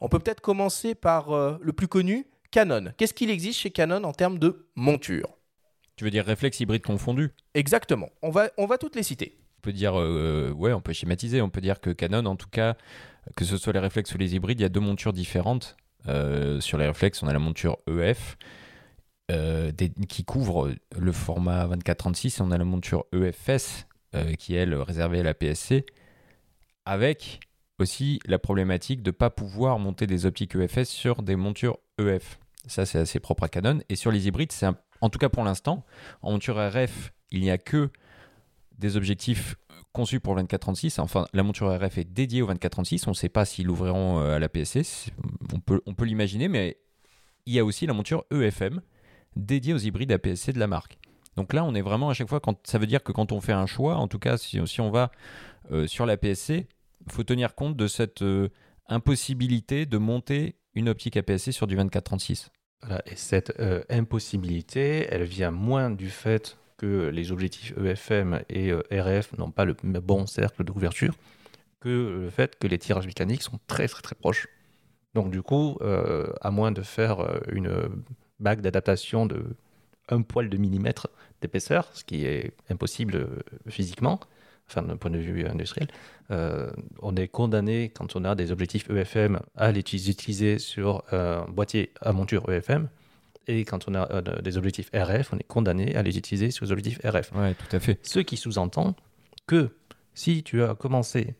on 0.00 0.08
peut 0.08 0.18
peut-être 0.18 0.40
commencer 0.40 0.94
par 0.94 1.32
euh, 1.32 1.56
le 1.62 1.72
plus 1.72 1.88
connu, 1.88 2.26
Canon. 2.50 2.92
Qu'est-ce 2.96 3.14
qu'il 3.14 3.30
existe 3.30 3.60
chez 3.60 3.70
Canon 3.70 4.04
en 4.04 4.12
termes 4.12 4.38
de 4.38 4.68
monture? 4.74 5.28
Tu 5.96 6.04
veux 6.04 6.10
dire 6.10 6.26
réflexe 6.26 6.60
hybride 6.60 6.82
confondu? 6.82 7.32
Exactement. 7.54 8.10
On 8.20 8.30
va, 8.30 8.50
on 8.58 8.66
va 8.66 8.78
toutes 8.78 8.96
les 8.96 9.02
citer. 9.02 9.38
On 9.58 9.62
peut 9.62 9.72
dire, 9.72 9.98
euh, 9.98 10.50
ouais, 10.50 10.72
on 10.72 10.80
peut 10.80 10.92
schématiser. 10.92 11.40
On 11.40 11.48
peut 11.48 11.60
dire 11.60 11.80
que 11.80 11.90
Canon, 11.90 12.26
en 12.26 12.36
tout 12.36 12.48
cas, 12.50 12.76
que 13.34 13.44
ce 13.44 13.56
soit 13.56 13.72
les 13.72 13.78
réflexes 13.78 14.14
ou 14.14 14.18
les 14.18 14.34
hybrides, 14.34 14.60
il 14.60 14.62
y 14.62 14.66
a 14.66 14.68
deux 14.68 14.80
montures 14.80 15.12
différentes. 15.12 15.76
Euh, 16.08 16.60
sur 16.60 16.78
les 16.78 16.86
réflexes, 16.86 17.22
on 17.22 17.28
a 17.28 17.32
la 17.32 17.38
monture 17.38 17.78
EF 17.88 18.36
euh, 19.30 19.72
qui 20.08 20.24
couvre 20.24 20.72
le 20.96 21.12
format 21.12 21.66
24-36 21.66 22.38
et 22.38 22.42
on 22.42 22.50
a 22.50 22.58
la 22.58 22.64
monture 22.64 23.04
EFS 23.12 23.86
euh, 24.14 24.34
qui 24.34 24.54
est 24.54 24.64
réservée 24.64 25.20
à 25.20 25.22
la 25.24 25.34
PSC 25.34 25.84
avec 26.84 27.40
aussi 27.78 28.20
la 28.26 28.38
problématique 28.38 29.02
de 29.02 29.10
ne 29.10 29.16
pas 29.16 29.30
pouvoir 29.30 29.78
monter 29.78 30.06
des 30.06 30.26
optiques 30.26 30.54
EFS 30.54 30.88
sur 30.88 31.22
des 31.22 31.36
montures 31.36 31.78
EF. 31.98 32.38
Ça, 32.66 32.86
c'est 32.86 32.98
assez 32.98 33.20
propre 33.20 33.44
à 33.44 33.48
Canon. 33.48 33.80
Et 33.88 33.96
sur 33.96 34.10
les 34.10 34.28
hybrides, 34.28 34.52
c'est 34.52 34.66
en 35.00 35.10
tout 35.10 35.18
cas 35.18 35.28
pour 35.28 35.44
l'instant, 35.44 35.84
en 36.22 36.32
monture 36.32 36.56
RF, 36.56 37.12
il 37.30 37.40
n'y 37.40 37.50
a 37.50 37.58
que 37.58 37.90
des 38.78 38.96
objectifs 38.96 39.56
conçus 39.92 40.20
pour 40.20 40.34
le 40.34 40.42
24-36. 40.42 41.00
Enfin, 41.00 41.26
la 41.32 41.42
monture 41.42 41.68
RF 41.74 41.98
est 41.98 42.04
dédiée 42.04 42.42
au 42.42 42.52
24-36. 42.52 43.04
On 43.06 43.10
ne 43.10 43.14
sait 43.14 43.28
pas 43.28 43.44
s'ils 43.44 43.66
l'ouvriront 43.66 44.18
à 44.18 44.38
la 44.38 44.48
PSC. 44.48 45.10
On 45.52 45.60
peut, 45.60 46.04
l'imaginer, 46.04 46.48
mais 46.48 46.78
il 47.46 47.54
y 47.54 47.58
a 47.58 47.64
aussi 47.64 47.86
la 47.86 47.92
monture 47.92 48.24
EFM 48.30 48.80
dédiée 49.36 49.74
aux 49.74 49.78
hybrides 49.78 50.12
APS-C 50.12 50.52
de 50.52 50.58
la 50.58 50.66
marque. 50.66 50.98
Donc 51.36 51.52
là, 51.52 51.64
on 51.64 51.74
est 51.74 51.82
vraiment 51.82 52.08
à 52.08 52.14
chaque 52.14 52.28
fois, 52.28 52.40
quand, 52.40 52.66
ça 52.66 52.78
veut 52.78 52.86
dire 52.86 53.02
que 53.02 53.12
quand 53.12 53.32
on 53.32 53.40
fait 53.40 53.52
un 53.52 53.66
choix, 53.66 53.96
en 53.96 54.08
tout 54.08 54.18
cas, 54.18 54.38
si, 54.38 54.80
on 54.80 54.90
va 54.90 55.12
euh, 55.70 55.86
sur 55.86 56.06
la 56.06 56.16
PSC, 56.16 56.66
il 57.06 57.12
faut 57.12 57.24
tenir 57.24 57.54
compte 57.54 57.76
de 57.76 57.86
cette 57.86 58.22
euh, 58.22 58.48
impossibilité 58.88 59.84
de 59.86 59.98
monter 59.98 60.56
une 60.74 60.88
optique 60.88 61.16
APS-C 61.16 61.52
sur 61.52 61.66
du 61.66 61.76
24-36. 61.76 62.48
Voilà, 62.82 63.02
et 63.06 63.16
cette 63.16 63.52
euh, 63.60 63.82
impossibilité, 63.90 65.06
elle 65.10 65.24
vient 65.24 65.50
moins 65.50 65.90
du 65.90 66.08
fait 66.08 66.58
que 66.78 67.08
les 67.08 67.32
objectifs 67.32 67.72
EFM 67.78 68.42
et 68.50 68.72
RF 68.90 69.32
n'ont 69.38 69.50
pas 69.50 69.64
le 69.64 69.74
bon 70.00 70.26
cercle 70.26 70.62
de 70.62 70.70
couverture 70.70 71.14
que 71.80 71.88
le 72.22 72.30
fait 72.30 72.58
que 72.58 72.66
les 72.66 72.78
tirages 72.78 73.06
mécaniques 73.06 73.42
sont 73.42 73.58
très 73.66 73.88
très 73.88 74.02
très 74.02 74.14
proches. 74.14 74.48
Donc 75.16 75.30
du 75.30 75.40
coup, 75.40 75.78
euh, 75.80 76.26
à 76.42 76.50
moins 76.50 76.72
de 76.72 76.82
faire 76.82 77.20
euh, 77.20 77.40
une 77.50 77.72
bague 78.38 78.60
d'adaptation 78.60 79.24
de 79.24 79.46
un 80.10 80.20
poil 80.20 80.50
de 80.50 80.58
millimètre 80.58 81.08
d'épaisseur, 81.40 81.88
ce 81.94 82.04
qui 82.04 82.26
est 82.26 82.52
impossible 82.68 83.16
euh, 83.16 83.26
physiquement, 83.70 84.20
enfin 84.68 84.82
d'un 84.82 84.98
point 84.98 85.10
de 85.10 85.16
vue 85.16 85.46
industriel, 85.46 85.88
euh, 86.30 86.70
on 87.00 87.16
est 87.16 87.28
condamné 87.28 87.88
quand 87.88 88.14
on 88.14 88.24
a 88.24 88.34
des 88.34 88.52
objectifs 88.52 88.90
EFM 88.90 89.40
à 89.56 89.72
les 89.72 89.80
utiliser 89.80 90.58
sur 90.58 91.02
un 91.12 91.46
boîtier 91.48 91.92
à 92.02 92.12
monture 92.12 92.46
EFM. 92.50 92.88
Et 93.48 93.64
quand 93.64 93.88
on 93.88 93.94
a 93.94 94.20
des 94.42 94.58
objectifs 94.58 94.90
RF, 94.92 95.32
on 95.32 95.38
est 95.38 95.46
condamné 95.48 95.96
à 95.96 96.02
les 96.02 96.18
utiliser 96.18 96.50
sur 96.50 96.66
les 96.66 96.72
objectifs 96.72 97.00
RF. 97.02 97.32
Ouais, 97.32 97.54
tout 97.54 97.74
à 97.74 97.80
fait. 97.80 97.98
Ce 98.02 98.18
qui 98.18 98.36
sous-entend 98.36 98.94
que 99.46 99.70
si 100.14 100.42
tu 100.42 100.62
as 100.62 100.74
commencé 100.74 101.36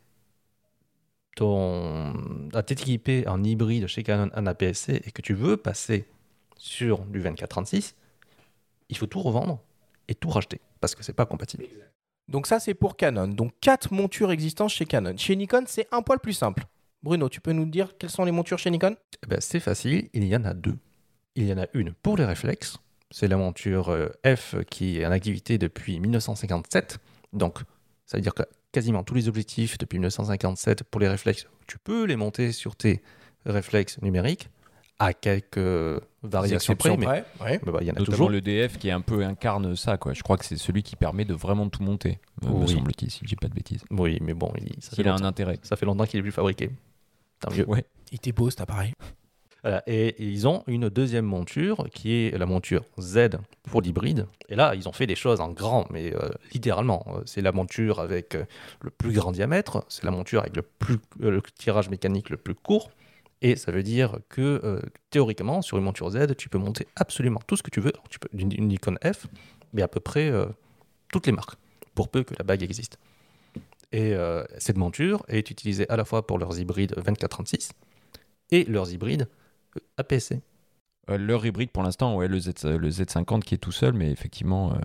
ton, 1.36 2.12
à 2.52 2.62
t'équiper 2.64 3.28
en 3.28 3.44
hybride 3.44 3.86
chez 3.86 4.02
Canon 4.02 4.30
en 4.34 4.46
APS-C 4.46 5.02
et 5.04 5.12
que 5.12 5.22
tu 5.22 5.34
veux 5.34 5.56
passer 5.56 6.08
sur 6.56 7.04
du 7.04 7.22
24-36, 7.22 7.94
il 8.88 8.96
faut 8.96 9.06
tout 9.06 9.20
revendre 9.20 9.60
et 10.08 10.14
tout 10.14 10.30
racheter 10.30 10.60
parce 10.80 10.94
que 10.94 11.04
c'est 11.04 11.12
pas 11.12 11.26
compatible. 11.26 11.66
Donc 12.28 12.46
ça, 12.46 12.58
c'est 12.58 12.74
pour 12.74 12.96
Canon. 12.96 13.28
Donc 13.28 13.52
quatre 13.60 13.92
montures 13.92 14.32
existantes 14.32 14.70
chez 14.70 14.86
Canon. 14.86 15.16
Chez 15.16 15.36
Nikon, 15.36 15.64
c'est 15.66 15.86
un 15.92 16.02
poil 16.02 16.18
plus 16.18 16.32
simple. 16.32 16.64
Bruno, 17.02 17.28
tu 17.28 17.40
peux 17.40 17.52
nous 17.52 17.66
dire 17.66 17.96
quelles 17.98 18.10
sont 18.10 18.24
les 18.24 18.32
montures 18.32 18.58
chez 18.58 18.70
Nikon? 18.70 18.96
Eh 19.22 19.26
ben, 19.28 19.40
c'est 19.40 19.60
facile, 19.60 20.08
il 20.12 20.24
y 20.24 20.34
en 20.34 20.44
a 20.44 20.54
deux. 20.54 20.78
Il 21.36 21.46
y 21.46 21.52
en 21.52 21.58
a 21.58 21.66
une 21.74 21.92
pour 21.92 22.16
les 22.16 22.24
réflexes, 22.24 22.78
c'est 23.10 23.28
la 23.28 23.36
monture 23.36 23.90
euh, 23.90 24.08
F 24.26 24.56
qui 24.70 24.98
est 24.98 25.06
en 25.06 25.12
activité 25.12 25.58
depuis 25.58 26.00
1957. 26.00 26.98
Donc, 27.34 27.60
ça 28.06 28.16
veut 28.16 28.22
dire 28.22 28.34
que 28.34 28.42
quasiment 28.72 29.02
tous 29.02 29.14
les 29.14 29.28
objectifs 29.28 29.78
depuis 29.78 29.98
1957 29.98 30.84
pour 30.84 31.00
les 31.00 31.08
réflexes, 31.08 31.46
tu 31.66 31.78
peux 31.78 32.04
les 32.04 32.16
monter 32.16 32.52
sur 32.52 32.76
tes 32.76 33.02
réflexes 33.44 34.00
numériques 34.02 34.48
à 34.98 35.12
quelques 35.12 36.00
variations 36.22 36.74
près, 36.74 36.96
mais 36.96 37.04
près, 37.04 37.24
ouais. 37.42 37.60
mais 37.66 37.72
bah, 37.72 37.78
il 37.82 37.86
y 37.86 37.90
en 37.90 37.94
a 37.94 37.98
Notamment 37.98 38.04
toujours. 38.16 38.30
le 38.30 38.40
DF 38.40 38.78
qui 38.78 38.88
est 38.88 38.92
un 38.92 39.02
peu 39.02 39.24
incarne 39.24 39.76
ça, 39.76 39.98
quoi. 39.98 40.14
Je 40.14 40.22
crois 40.22 40.38
que 40.38 40.44
c'est 40.46 40.56
celui 40.56 40.82
qui 40.82 40.96
permet 40.96 41.26
de 41.26 41.34
vraiment 41.34 41.68
tout 41.68 41.82
monter, 41.82 42.18
euh, 42.44 42.48
me 42.48 42.64
Oui. 42.64 42.68
semble-t-il, 42.74 43.10
si 43.10 43.20
je 43.22 43.28
dis 43.28 43.36
pas 43.36 43.48
de 43.48 43.54
bêtises. 43.54 43.82
Oui, 43.90 44.18
mais 44.22 44.32
bon, 44.32 44.50
il, 44.58 44.82
ça, 44.82 44.96
a 44.96 45.00
un 45.00 45.12
longtemps, 45.12 45.24
intérêt. 45.26 45.58
ça 45.62 45.76
fait 45.76 45.84
longtemps 45.84 46.06
qu'il 46.06 46.18
est 46.20 46.22
plus 46.22 46.32
fabriqué. 46.32 46.70
Tant 47.40 47.50
mieux. 47.52 47.68
Ouais. 47.68 47.84
Il 48.10 48.16
était 48.16 48.32
beau 48.32 48.48
cet 48.48 48.62
appareil. 48.62 48.92
Voilà, 49.66 49.82
et 49.88 50.14
ils 50.24 50.46
ont 50.46 50.62
une 50.68 50.88
deuxième 50.88 51.24
monture 51.24 51.88
qui 51.92 52.12
est 52.12 52.38
la 52.38 52.46
monture 52.46 52.84
Z 53.00 53.30
pour 53.64 53.82
l'hybride. 53.82 54.28
Et 54.48 54.54
là, 54.54 54.76
ils 54.76 54.88
ont 54.88 54.92
fait 54.92 55.08
des 55.08 55.16
choses 55.16 55.40
en 55.40 55.50
grand, 55.50 55.88
mais 55.90 56.14
euh, 56.14 56.28
littéralement. 56.52 57.04
Euh, 57.08 57.22
C'est 57.26 57.40
la 57.40 57.50
monture 57.50 57.98
avec 57.98 58.36
euh, 58.36 58.44
le 58.80 58.90
plus 58.90 59.10
grand 59.10 59.32
diamètre, 59.32 59.84
c'est 59.88 60.04
la 60.04 60.12
monture 60.12 60.42
avec 60.42 60.54
le, 60.54 60.62
plus, 60.62 60.98
euh, 61.20 61.32
le 61.32 61.42
tirage 61.42 61.90
mécanique 61.90 62.30
le 62.30 62.36
plus 62.36 62.54
court. 62.54 62.92
Et 63.42 63.56
ça 63.56 63.72
veut 63.72 63.82
dire 63.82 64.20
que 64.28 64.60
euh, 64.62 64.80
théoriquement, 65.10 65.62
sur 65.62 65.78
une 65.78 65.82
monture 65.84 66.10
Z, 66.10 66.36
tu 66.36 66.48
peux 66.48 66.58
monter 66.58 66.86
absolument 66.94 67.40
tout 67.44 67.56
ce 67.56 67.64
que 67.64 67.70
tu 67.70 67.80
veux. 67.80 67.92
Tu 68.08 68.20
peux 68.20 68.28
une, 68.38 68.68
Nikon 68.68 68.94
F, 69.02 69.26
mais 69.72 69.82
à 69.82 69.88
peu 69.88 69.98
près 69.98 70.30
euh, 70.30 70.46
toutes 71.10 71.26
les 71.26 71.32
marques, 71.32 71.58
pour 71.96 72.08
peu 72.08 72.22
que 72.22 72.34
la 72.38 72.44
bague 72.44 72.62
existe. 72.62 73.00
Et 73.90 74.14
euh, 74.14 74.44
cette 74.58 74.76
monture 74.76 75.24
est 75.26 75.50
utilisée 75.50 75.90
à 75.90 75.96
la 75.96 76.04
fois 76.04 76.24
pour 76.24 76.38
leurs 76.38 76.56
hybrides 76.60 76.94
24-36 76.94 77.72
et 78.52 78.62
leurs 78.66 78.92
hybrides 78.92 79.26
APS-C. 79.96 80.40
Euh, 81.10 81.18
leur 81.18 81.44
hybride 81.46 81.70
pour 81.70 81.82
l'instant, 81.82 82.16
ouais, 82.16 82.28
le, 82.28 82.38
Z, 82.38 82.64
le 82.64 82.90
Z50 82.90 83.40
qui 83.42 83.54
est 83.54 83.58
tout 83.58 83.72
seul, 83.72 83.92
mais 83.92 84.10
effectivement, 84.10 84.72
euh, 84.72 84.76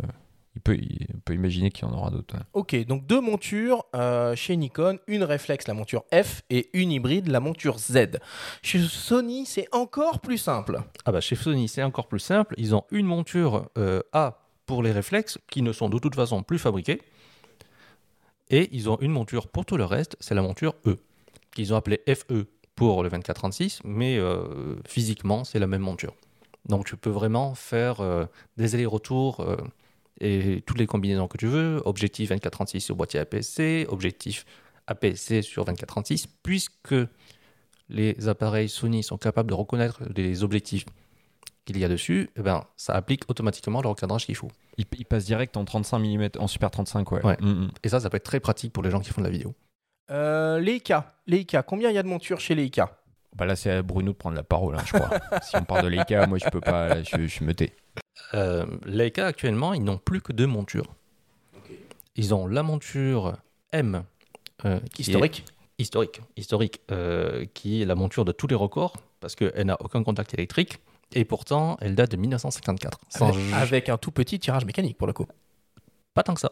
il 0.55 0.61
peut, 0.61 0.75
il 0.75 1.07
peut 1.23 1.33
imaginer 1.33 1.71
qu'il 1.71 1.87
y 1.87 1.91
en 1.91 1.93
aura 1.93 2.11
d'autres. 2.11 2.35
ouais. 2.35 2.43
Ok, 2.53 2.75
donc 2.85 3.05
deux 3.07 3.21
montures 3.21 3.85
euh, 3.95 4.35
chez 4.35 4.57
Nikon, 4.57 4.99
une 5.07 5.23
réflexe, 5.23 5.67
la 5.67 5.73
monture 5.73 6.03
F, 6.13 6.41
et 6.49 6.69
une 6.73 6.91
hybride, 6.91 7.27
la 7.27 7.39
monture 7.39 7.77
Z. 7.79 8.19
Chez 8.61 8.79
Sony, 8.79 9.45
c'est 9.45 9.67
encore 9.71 10.19
plus 10.19 10.37
simple. 10.37 10.81
Ah 11.05 11.11
bah 11.11 11.21
chez 11.21 11.35
Sony, 11.35 11.67
c'est 11.67 11.83
encore 11.83 12.07
plus 12.07 12.19
simple. 12.19 12.53
Ils 12.57 12.75
ont 12.75 12.83
une 12.91 13.05
monture 13.05 13.69
euh, 13.77 14.01
A 14.11 14.49
pour 14.65 14.83
les 14.83 14.91
réflexes 14.91 15.37
qui 15.49 15.61
ne 15.61 15.71
sont 15.71 15.89
de 15.89 15.97
toute 15.99 16.15
façon 16.15 16.43
plus 16.43 16.59
fabriqués. 16.59 17.01
Et 18.49 18.67
ils 18.73 18.89
ont 18.89 18.97
une 18.99 19.11
monture 19.11 19.47
pour 19.47 19.65
tout 19.65 19.77
le 19.77 19.85
reste, 19.85 20.17
c'est 20.19 20.35
la 20.35 20.41
monture 20.41 20.75
E, 20.85 20.97
qu'ils 21.55 21.73
ont 21.73 21.77
appelée 21.77 22.01
FE 22.05 22.45
pour 22.81 23.03
le 23.03 23.09
24-36, 23.09 23.81
mais 23.83 24.17
euh, 24.17 24.75
physiquement, 24.87 25.43
c'est 25.43 25.59
la 25.59 25.67
même 25.67 25.83
monture. 25.83 26.15
Donc 26.67 26.87
tu 26.87 26.97
peux 26.97 27.11
vraiment 27.11 27.53
faire 27.53 28.01
euh, 28.01 28.25
des 28.57 28.73
allers-retours 28.73 29.41
euh, 29.41 29.55
et 30.19 30.63
toutes 30.65 30.79
les 30.79 30.87
combinaisons 30.87 31.27
que 31.27 31.37
tu 31.37 31.45
veux, 31.45 31.79
objectif 31.85 32.31
24-36 32.31 32.79
sur 32.79 32.95
boîtier 32.95 33.19
APS-C, 33.19 33.85
objectif 33.87 34.47
APS-C 34.87 35.43
sur 35.43 35.63
24-36, 35.63 36.25
puisque 36.41 36.95
les 37.89 38.27
appareils 38.27 38.67
Sony 38.67 39.03
sont 39.03 39.19
capables 39.19 39.51
de 39.51 39.55
reconnaître 39.55 40.01
les 40.15 40.43
objectifs 40.43 40.85
qu'il 41.65 41.77
y 41.77 41.85
a 41.85 41.87
dessus, 41.87 42.31
eh 42.35 42.41
ben, 42.41 42.65
ça 42.77 42.93
applique 42.93 43.29
automatiquement 43.29 43.83
le 43.83 43.89
recadrage 43.89 44.25
qu'il 44.25 44.35
faut. 44.35 44.49
Il, 44.79 44.85
il 44.97 45.05
passe 45.05 45.25
direct 45.25 45.55
en 45.55 45.65
35 45.65 45.99
mm, 45.99 46.29
en 46.39 46.47
Super 46.47 46.71
35, 46.71 47.11
ouais. 47.11 47.23
Ouais. 47.23 47.37
Mm, 47.41 47.47
mm. 47.47 47.71
Et 47.83 47.89
ça, 47.89 47.99
ça 47.99 48.09
peut 48.09 48.17
être 48.17 48.23
très 48.23 48.39
pratique 48.39 48.73
pour 48.73 48.81
les 48.81 48.89
gens 48.89 49.01
qui 49.01 49.11
font 49.11 49.21
de 49.21 49.27
la 49.27 49.31
vidéo. 49.31 49.53
Euh, 50.11 50.59
Leica, 50.59 51.15
Leica, 51.27 51.63
combien 51.63 51.89
il 51.89 51.95
y 51.95 51.97
a 51.97 52.03
de 52.03 52.07
montures 52.07 52.39
chez 52.39 52.55
Leica? 52.55 52.97
Bah 53.35 53.45
là, 53.45 53.55
c'est 53.55 53.71
à 53.71 53.81
Bruno 53.81 54.11
de 54.11 54.17
prendre 54.17 54.35
la 54.35 54.43
parole, 54.43 54.75
hein, 54.75 54.83
je 54.85 54.93
crois. 54.93 55.09
si 55.41 55.55
on 55.55 55.63
parle 55.63 55.83
de 55.83 55.87
Leica, 55.87 56.27
moi, 56.27 56.37
je 56.37 56.49
peux 56.49 56.59
pas, 56.59 56.89
là, 56.89 57.03
je, 57.03 57.27
je 57.27 57.43
me 57.43 57.53
tais. 57.53 57.73
Euh, 58.33 58.65
Leica, 58.85 59.25
actuellement, 59.25 59.73
ils 59.73 59.83
n'ont 59.83 59.97
plus 59.97 60.21
que 60.21 60.33
deux 60.33 60.47
montures. 60.47 60.93
Ils 62.17 62.33
ont 62.33 62.45
la 62.45 62.61
monture 62.61 63.37
M, 63.71 64.03
euh, 64.65 64.79
qui 64.93 65.03
est 65.03 65.07
Historique 65.07 65.45
historique, 65.81 66.21
historique 66.37 66.81
euh, 66.91 67.45
qui 67.53 67.81
est 67.81 67.85
la 67.85 67.95
monture 67.95 68.25
de 68.25 68.31
tous 68.31 68.47
les 68.47 68.55
records, 68.55 68.97
parce 69.19 69.35
qu'elle 69.35 69.65
n'a 69.65 69.77
aucun 69.81 70.03
contact 70.03 70.33
électrique, 70.33 70.79
et 71.13 71.25
pourtant, 71.25 71.77
elle 71.81 71.95
date 71.95 72.11
de 72.11 72.17
1954. 72.17 72.99
Sans 73.09 73.29
avec, 73.29 73.53
avec 73.53 73.89
un 73.89 73.97
tout 73.97 74.11
petit 74.11 74.39
tirage 74.39 74.65
mécanique 74.65 74.97
pour 74.97 75.07
le 75.07 75.13
coup. 75.13 75.27
Pas 76.13 76.23
tant 76.23 76.33
que 76.33 76.39
ça. 76.39 76.51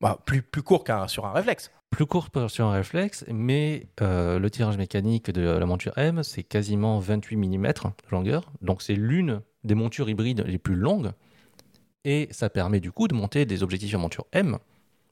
Bah, 0.00 0.18
plus, 0.26 0.42
plus 0.42 0.62
court 0.62 0.84
qu'un 0.84 1.08
sur 1.08 1.26
un 1.26 1.32
réflexe. 1.32 1.70
Plus 1.90 2.06
court 2.06 2.28
sur 2.48 2.66
un 2.66 2.72
réflexe, 2.72 3.24
mais 3.28 3.88
euh, 4.02 4.38
le 4.38 4.50
tirage 4.50 4.76
mécanique 4.76 5.30
de 5.30 5.42
la 5.42 5.66
monture 5.66 5.96
M, 5.96 6.22
c'est 6.22 6.42
quasiment 6.42 6.98
28 6.98 7.36
mm 7.36 7.66
de 7.72 8.10
longueur. 8.10 8.52
Donc 8.60 8.82
c'est 8.82 8.94
l'une 8.94 9.40
des 9.64 9.74
montures 9.74 10.08
hybrides 10.08 10.44
les 10.46 10.58
plus 10.58 10.74
longues. 10.74 11.12
Et 12.04 12.28
ça 12.30 12.50
permet 12.50 12.80
du 12.80 12.92
coup 12.92 13.08
de 13.08 13.14
monter 13.14 13.46
des 13.46 13.62
objectifs 13.62 13.94
à 13.94 13.98
monture 13.98 14.26
M 14.32 14.58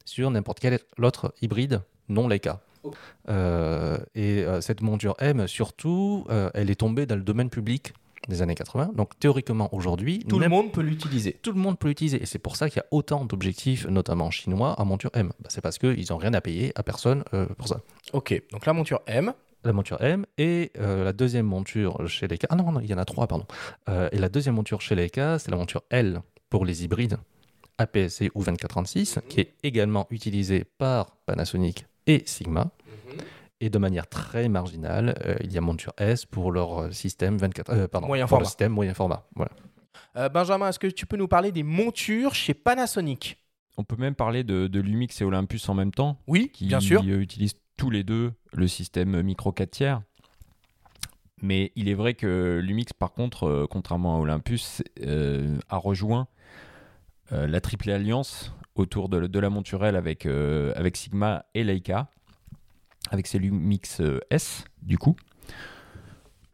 sur 0.05 0.31
n'importe 0.31 0.61
quel 0.61 0.79
autre 0.99 1.35
hybride 1.41 1.81
non 2.09 2.29
Leica. 2.29 2.61
Ok. 2.83 2.95
Euh, 3.31 3.97
et 4.15 4.45
euh, 4.45 4.61
cette 4.61 4.83
monture 4.83 5.15
M, 5.19 5.49
surtout, 5.49 6.27
elle 6.53 6.71
est 6.71 6.81
tombée 6.81 7.07
dans 7.07 7.17
le 7.17 7.23
domaine 7.23 7.49
public 7.49 7.95
des 8.29 8.43
années 8.43 8.55
80. 8.55 8.93
Donc 8.95 9.19
théoriquement 9.19 9.69
aujourd'hui, 9.75 10.25
Tout 10.29 10.39
le 10.39 10.49
monde 10.49 10.73
peut 10.73 10.81
l'utiliser. 10.83 11.37
tout 11.43 11.53
le 11.53 11.59
monde 11.59 11.79
peut 11.79 11.89
l'utiliser. 11.89 12.23
Et 12.23 12.27
c'est 12.27 12.39
pour 12.39 12.57
ça 12.57 12.69
qu'il 12.69 12.79
y 12.79 12.81
a 12.81 12.87
autant 12.91 13.25
d'objectifs, 13.25 13.87
notamment 13.87 14.31
chinois, 14.31 14.73
à 14.81 14.85
monture 14.85 15.11
M. 15.15 15.33
Bah, 15.41 15.49
c'est 15.51 15.61
parce 15.61 15.79
qu'ils 15.79 16.07
n'ont 16.11 16.17
rien 16.17 16.35
à 16.35 16.41
payer 16.41 16.73
à 16.75 16.83
personne 16.83 17.25
euh, 17.35 17.47
pour 17.47 17.69
ça. 17.69 17.81
Ok, 18.13 18.41
donc 18.53 18.67
la 18.67 18.73
monture 18.73 19.01
M. 19.07 19.33
La 19.65 19.73
monture 19.73 20.03
M 20.03 20.27
et 20.37 20.73
euh, 20.79 21.05
la 21.05 21.13
deuxième 21.15 21.47
monture 21.47 22.07
chez 22.07 22.29
Leica. 22.29 22.47
Ah 22.51 22.57
non, 22.57 22.71
non, 22.71 22.81
il 22.81 22.91
y 22.91 22.95
en 22.95 22.99
a 22.99 23.05
trois, 23.07 23.27
pardon. 23.27 23.47
Euh, 23.89 24.11
et 24.13 24.19
la 24.19 24.29
deuxième 24.29 24.55
monture 24.57 24.83
chez 24.83 24.95
Leica, 24.95 25.39
c'est 25.39 25.51
la 25.51 25.57
monture 25.57 25.83
L 25.91 26.21
pour 26.51 26.67
les 26.67 26.85
hybrides 26.85 27.17
APS-C 27.79 28.31
ou 28.35 28.45
2436, 28.45 29.21
qui 29.29 29.41
est 29.41 29.55
également 29.63 30.07
utilisée 30.11 30.65
par 30.79 31.17
Panasonic 31.27 31.87
et 32.07 32.23
Sigma. 32.27 32.71
Et 33.65 33.71
de 33.71 33.79
manière 33.79 34.07
très 34.07 34.51
marginale, 34.51 35.15
euh, 35.25 35.37
il 35.43 35.51
y 35.51 35.57
a 35.57 35.63
monture 35.63 35.95
S 35.97 36.27
pour 36.27 36.53
leur 36.53 36.79
euh, 36.83 36.91
système 36.91 37.39
24, 37.39 37.71
euh, 37.71 37.89
pardon, 37.89 38.09
Moyen 38.09 38.27
pour 38.27 38.37
le 38.37 38.41
format. 38.41 38.45
système 38.51 38.73
moyen 38.73 38.93
format. 38.93 39.27
Voilà. 39.35 39.53
Euh, 40.17 40.29
Benjamin, 40.29 40.69
est-ce 40.69 40.79
que 40.79 40.87
tu 40.87 41.07
peux 41.07 41.17
nous 41.17 41.29
parler 41.29 41.51
des 41.51 41.63
montures 41.63 42.35
chez 42.35 42.53
Panasonic? 42.53 43.39
On 43.79 43.83
peut 43.85 43.97
même 43.97 44.15
parler 44.15 44.45
de, 44.45 44.67
de 44.67 44.81
Lumix 44.81 45.19
et 45.23 45.25
Olympus 45.25 45.67
en 45.71 45.75
même 45.75 45.93
temps, 45.93 46.21
Oui, 46.27 46.51
qui 46.53 46.67
bien 46.67 46.79
sûr. 46.81 47.01
euh, 47.03 47.21
utilisent 47.21 47.57
tous 47.79 47.89
les 47.89 48.05
deux 48.05 48.33
le 48.53 48.69
système 48.69 49.23
micro 49.23 49.51
4 49.51 49.71
tiers. 49.71 50.03
Mais 51.41 51.73
il 51.75 51.89
est 51.89 51.95
vrai 51.95 52.13
que 52.13 52.61
Lumix, 52.63 52.93
par 52.93 53.13
contre, 53.13 53.45
euh, 53.49 53.67
contrairement 53.69 54.17
à 54.17 54.21
Olympus, 54.21 54.83
euh, 55.03 55.57
a 55.71 55.79
rejoint 55.79 56.29
euh, 57.33 57.47
la 57.47 57.63
triple 57.63 57.91
alliance 57.91 58.53
autour 58.75 59.09
de, 59.09 59.27
de 59.27 59.39
la 59.39 59.49
monturelle 59.49 59.97
avec, 59.97 60.27
euh, 60.27 60.73
avec 60.77 60.99
Sigma 60.99 61.47
et 61.55 61.65
Leica, 61.65 62.09
avec 63.11 63.27
ses 63.27 63.39
Lumix 63.39 64.01
euh, 64.01 64.21
S, 64.31 64.65
du 64.83 64.99
coup. 64.99 65.17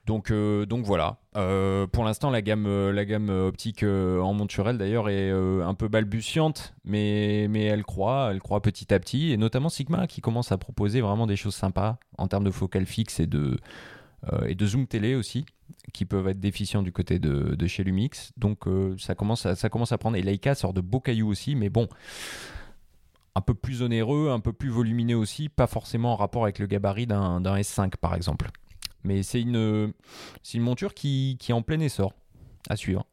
Donc, 0.07 0.31
euh, 0.31 0.67
donc 0.67 0.85
voilà. 0.85 1.19
Euh, 1.37 1.87
pour 1.87 2.05
l'instant, 2.05 2.31
la 2.31 2.43
gamme, 2.43 2.67
optique 2.67 3.85
en 3.85 4.33
monturelle 4.33 4.79
d'ailleurs 4.79 5.09
est 5.09 5.31
un 5.31 5.75
peu 5.75 5.89
balbutiante, 5.89 6.75
mais, 6.85 7.45
elle 7.45 7.85
croît, 7.85 8.31
elle 8.33 8.41
croît 8.41 8.61
petit 8.61 8.93
à 8.93 8.99
petit, 8.99 9.31
et 9.31 9.37
notamment 9.37 9.69
Sigma 9.69 10.07
qui 10.07 10.21
commence 10.21 10.51
à 10.51 10.59
proposer 10.59 11.01
vraiment 11.01 11.27
des 11.27 11.37
choses 11.37 11.55
sympas 11.55 11.99
en 12.19 12.27
termes 12.27 12.45
de 12.45 12.51
focale 12.51 12.87
fixe 12.87 13.21
et 13.21 13.27
de, 13.27 13.61
zoom 14.61 14.89
télé 14.89 15.15
aussi, 15.15 15.47
qui 15.93 16.05
peuvent 16.07 16.27
être 16.27 16.41
déficients 16.41 16.83
du 16.83 16.91
côté 16.91 17.21
de, 17.21 17.67
chez 17.69 17.85
Lumix. 17.85 18.33
Donc 18.37 18.65
ça, 18.99 19.15
commence 19.15 19.47
à, 19.47 19.55
ça 19.55 19.69
commence 19.69 19.93
à 19.93 19.99
prendre. 19.99 20.17
Et 20.17 20.23
Leica 20.23 20.57
sort 20.57 20.73
de 20.73 20.81
beaux 20.81 21.01
cailloux 21.01 21.29
aussi, 21.29 21.55
mais 21.55 21.69
bon, 21.69 21.87
un 23.41 23.43
peu 23.43 23.55
plus 23.55 23.81
onéreux, 23.83 24.29
un 24.31 24.41
peu 24.41 24.53
plus 24.53 24.69
volumineux 24.69 25.17
aussi, 25.17 25.49
pas 25.49 25.67
forcément 25.67 26.13
en 26.13 26.17
rapport 26.17 26.43
avec 26.45 26.59
le 26.59 26.67
gabarit 26.67 27.07
d'un 27.07 27.41
d'un 27.41 27.57
S5 27.57 27.97
par 27.97 28.15
exemple. 28.15 28.51
Mais 29.03 29.23
c'est 29.23 29.41
une, 29.41 29.93
monture 30.57 30.93
qui, 30.93 31.39
qui 31.41 31.53
est 31.53 31.55
en 31.55 31.63
plein 31.63 31.81
essor, 31.81 32.13
à 32.69 32.77
suivre. 32.77 33.07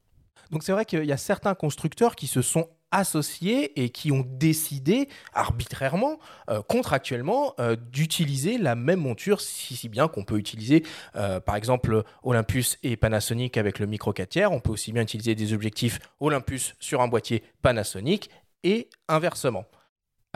Donc 0.51 0.63
c'est 0.63 0.73
vrai 0.73 0.83
qu'il 0.83 1.05
y 1.05 1.13
a 1.13 1.17
certains 1.17 1.55
constructeurs 1.55 2.15
qui 2.17 2.27
se 2.27 2.41
sont 2.41 2.67
associés 2.91 3.81
et 3.81 3.89
qui 3.89 4.11
ont 4.11 4.25
décidé 4.25 5.09
arbitrairement, 5.33 6.19
euh, 6.49 6.61
contractuellement, 6.61 7.53
euh, 7.59 7.75
d'utiliser 7.75 8.57
la 8.57 8.75
même 8.75 8.99
monture, 8.99 9.41
si, 9.41 9.75
si 9.75 9.89
bien 9.89 10.07
qu'on 10.07 10.23
peut 10.23 10.37
utiliser 10.37 10.83
euh, 11.15 11.39
par 11.39 11.55
exemple 11.55 12.03
Olympus 12.23 12.77
et 12.83 12.95
Panasonic 12.95 13.57
avec 13.57 13.79
le 13.79 13.87
micro 13.87 14.13
4 14.13 14.29
tiers. 14.29 14.51
On 14.51 14.59
peut 14.59 14.71
aussi 14.71 14.91
bien 14.91 15.03
utiliser 15.03 15.35
des 15.35 15.53
objectifs 15.53 15.99
Olympus 16.19 16.75
sur 16.79 17.01
un 17.01 17.07
boîtier 17.07 17.43
Panasonic 17.61 18.29
et 18.63 18.89
inversement. 19.07 19.65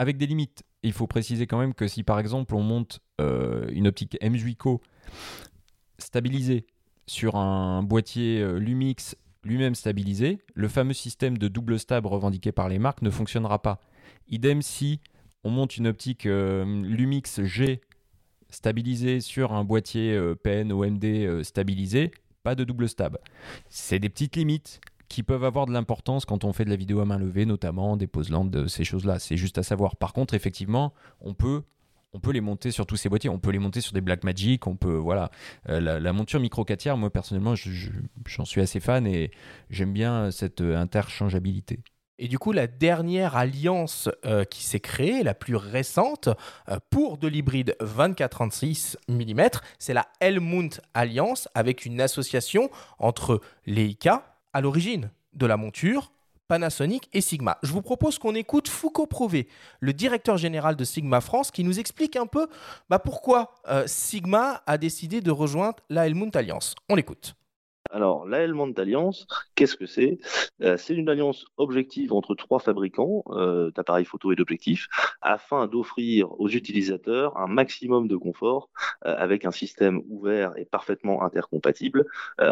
Avec 0.02 0.18
des 0.18 0.26
limites. 0.26 0.64
Il 0.82 0.92
faut 0.92 1.06
préciser 1.06 1.46
quand 1.46 1.58
même 1.58 1.74
que 1.74 1.86
si 1.86 2.02
par 2.02 2.18
exemple 2.18 2.54
on 2.56 2.62
monte 2.62 3.00
euh, 3.20 3.68
une 3.70 3.86
optique 3.86 4.18
M 4.20 4.36
Juico 4.36 4.82
stabilisée 5.98 6.66
sur 7.06 7.36
un 7.36 7.82
boîtier 7.82 8.40
euh, 8.40 8.58
Lumix 8.58 9.16
lui-même 9.44 9.74
stabilisé, 9.74 10.38
le 10.54 10.68
fameux 10.68 10.92
système 10.92 11.38
de 11.38 11.48
double 11.48 11.78
stab 11.78 12.06
revendiqué 12.06 12.52
par 12.52 12.68
les 12.68 12.78
marques 12.78 13.02
ne 13.02 13.10
fonctionnera 13.10 13.62
pas. 13.62 13.80
Idem 14.28 14.60
si 14.60 15.00
on 15.44 15.50
monte 15.50 15.76
une 15.76 15.86
optique 15.86 16.26
euh, 16.26 16.64
Lumix 16.84 17.42
G 17.42 17.80
stabilisée 18.50 19.20
sur 19.20 19.52
un 19.52 19.64
boîtier 19.64 20.12
euh, 20.14 20.34
OMD 20.44 21.42
stabilisé, 21.42 22.10
pas 22.42 22.54
de 22.54 22.64
double 22.64 22.88
stab. 22.88 23.18
C'est 23.68 23.98
des 23.98 24.08
petites 24.08 24.36
limites 24.36 24.80
qui 25.12 25.22
peuvent 25.22 25.44
avoir 25.44 25.66
de 25.66 25.72
l'importance 25.72 26.24
quand 26.24 26.44
on 26.44 26.52
fait 26.54 26.64
de 26.64 26.70
la 26.70 26.76
vidéo 26.76 27.00
à 27.00 27.04
main 27.04 27.18
levée, 27.18 27.44
notamment 27.44 27.98
des 27.98 28.06
pose 28.06 28.30
de 28.30 28.66
ces 28.66 28.82
choses-là. 28.82 29.18
C'est 29.18 29.36
juste 29.36 29.58
à 29.58 29.62
savoir. 29.62 29.96
Par 29.96 30.14
contre, 30.14 30.32
effectivement, 30.32 30.94
on 31.20 31.34
peut, 31.34 31.62
on 32.14 32.18
peut 32.18 32.32
les 32.32 32.40
monter 32.40 32.70
sur 32.70 32.86
tous 32.86 32.96
ces 32.96 33.10
boîtiers. 33.10 33.28
On 33.28 33.38
peut 33.38 33.50
les 33.50 33.58
monter 33.58 33.82
sur 33.82 33.92
des 33.92 34.00
Blackmagic. 34.00 34.66
On 34.66 34.74
peut, 34.74 34.94
voilà. 34.96 35.30
Euh, 35.68 35.80
la, 36.00 36.12
monture 36.14 36.40
micro 36.40 36.64
4 36.64 36.78
tiers, 36.78 36.96
moi 36.96 37.10
personnellement, 37.10 37.54
je- 37.54 37.70
je- 37.70 37.90
j'en 38.26 38.46
suis 38.46 38.62
assez 38.62 38.80
fan 38.80 39.06
et 39.06 39.30
j'aime 39.68 39.92
bien 39.92 40.30
cette 40.30 40.62
euh, 40.62 40.76
interchangeabilité. 40.78 41.80
Et 42.18 42.28
du 42.28 42.38
coup, 42.38 42.52
la 42.52 42.66
dernière 42.66 43.36
alliance 43.36 44.08
euh, 44.24 44.44
qui 44.44 44.62
s'est 44.64 44.80
créée, 44.80 45.22
la 45.22 45.34
plus 45.34 45.56
récente, 45.56 46.28
pour 46.90 47.18
de 47.18 47.26
l'hybride 47.28 47.74
24-36 47.80 48.96
mm, 49.08 49.42
c'est 49.78 49.92
la 49.94 50.06
Helmut 50.20 50.80
Alliance 50.94 51.48
avec 51.54 51.84
une 51.84 52.00
association 52.00 52.70
entre 52.98 53.40
Leica, 53.66 54.31
à 54.52 54.60
l'origine 54.60 55.10
de 55.34 55.46
la 55.46 55.56
monture, 55.56 56.12
Panasonic 56.48 57.08
et 57.12 57.20
Sigma. 57.20 57.58
Je 57.62 57.72
vous 57.72 57.82
propose 57.82 58.18
qu'on 58.18 58.34
écoute 58.34 58.68
Foucault 58.68 59.06
Prové, 59.06 59.48
le 59.80 59.92
directeur 59.92 60.36
général 60.36 60.76
de 60.76 60.84
Sigma 60.84 61.20
France, 61.20 61.50
qui 61.50 61.64
nous 61.64 61.80
explique 61.80 62.16
un 62.16 62.26
peu 62.26 62.46
bah, 62.90 62.98
pourquoi 62.98 63.54
euh, 63.68 63.84
Sigma 63.86 64.62
a 64.66 64.76
décidé 64.76 65.20
de 65.20 65.30
rejoindre 65.30 65.76
la 65.88 66.06
Helmut 66.06 66.34
Alliance. 66.36 66.74
On 66.88 66.94
l'écoute. 66.94 67.34
Alors, 67.90 68.26
la 68.26 68.38
Helmand 68.38 68.72
Alliance, 68.78 69.26
qu'est-ce 69.54 69.76
que 69.76 69.86
c'est? 69.86 70.18
Euh, 70.62 70.76
C'est 70.76 70.94
une 70.94 71.08
alliance 71.08 71.44
objective 71.56 72.12
entre 72.12 72.34
trois 72.34 72.58
fabricants 72.58 73.24
euh, 73.30 73.70
d'appareils 73.72 74.04
photo 74.04 74.32
et 74.32 74.36
d'objectifs 74.36 74.88
afin 75.20 75.66
d'offrir 75.66 76.40
aux 76.40 76.48
utilisateurs 76.48 77.36
un 77.36 77.48
maximum 77.48 78.08
de 78.08 78.16
confort 78.16 78.70
euh, 79.04 79.14
avec 79.16 79.44
un 79.44 79.50
système 79.50 80.02
ouvert 80.08 80.56
et 80.56 80.64
parfaitement 80.64 81.22
intercompatible 81.22 82.06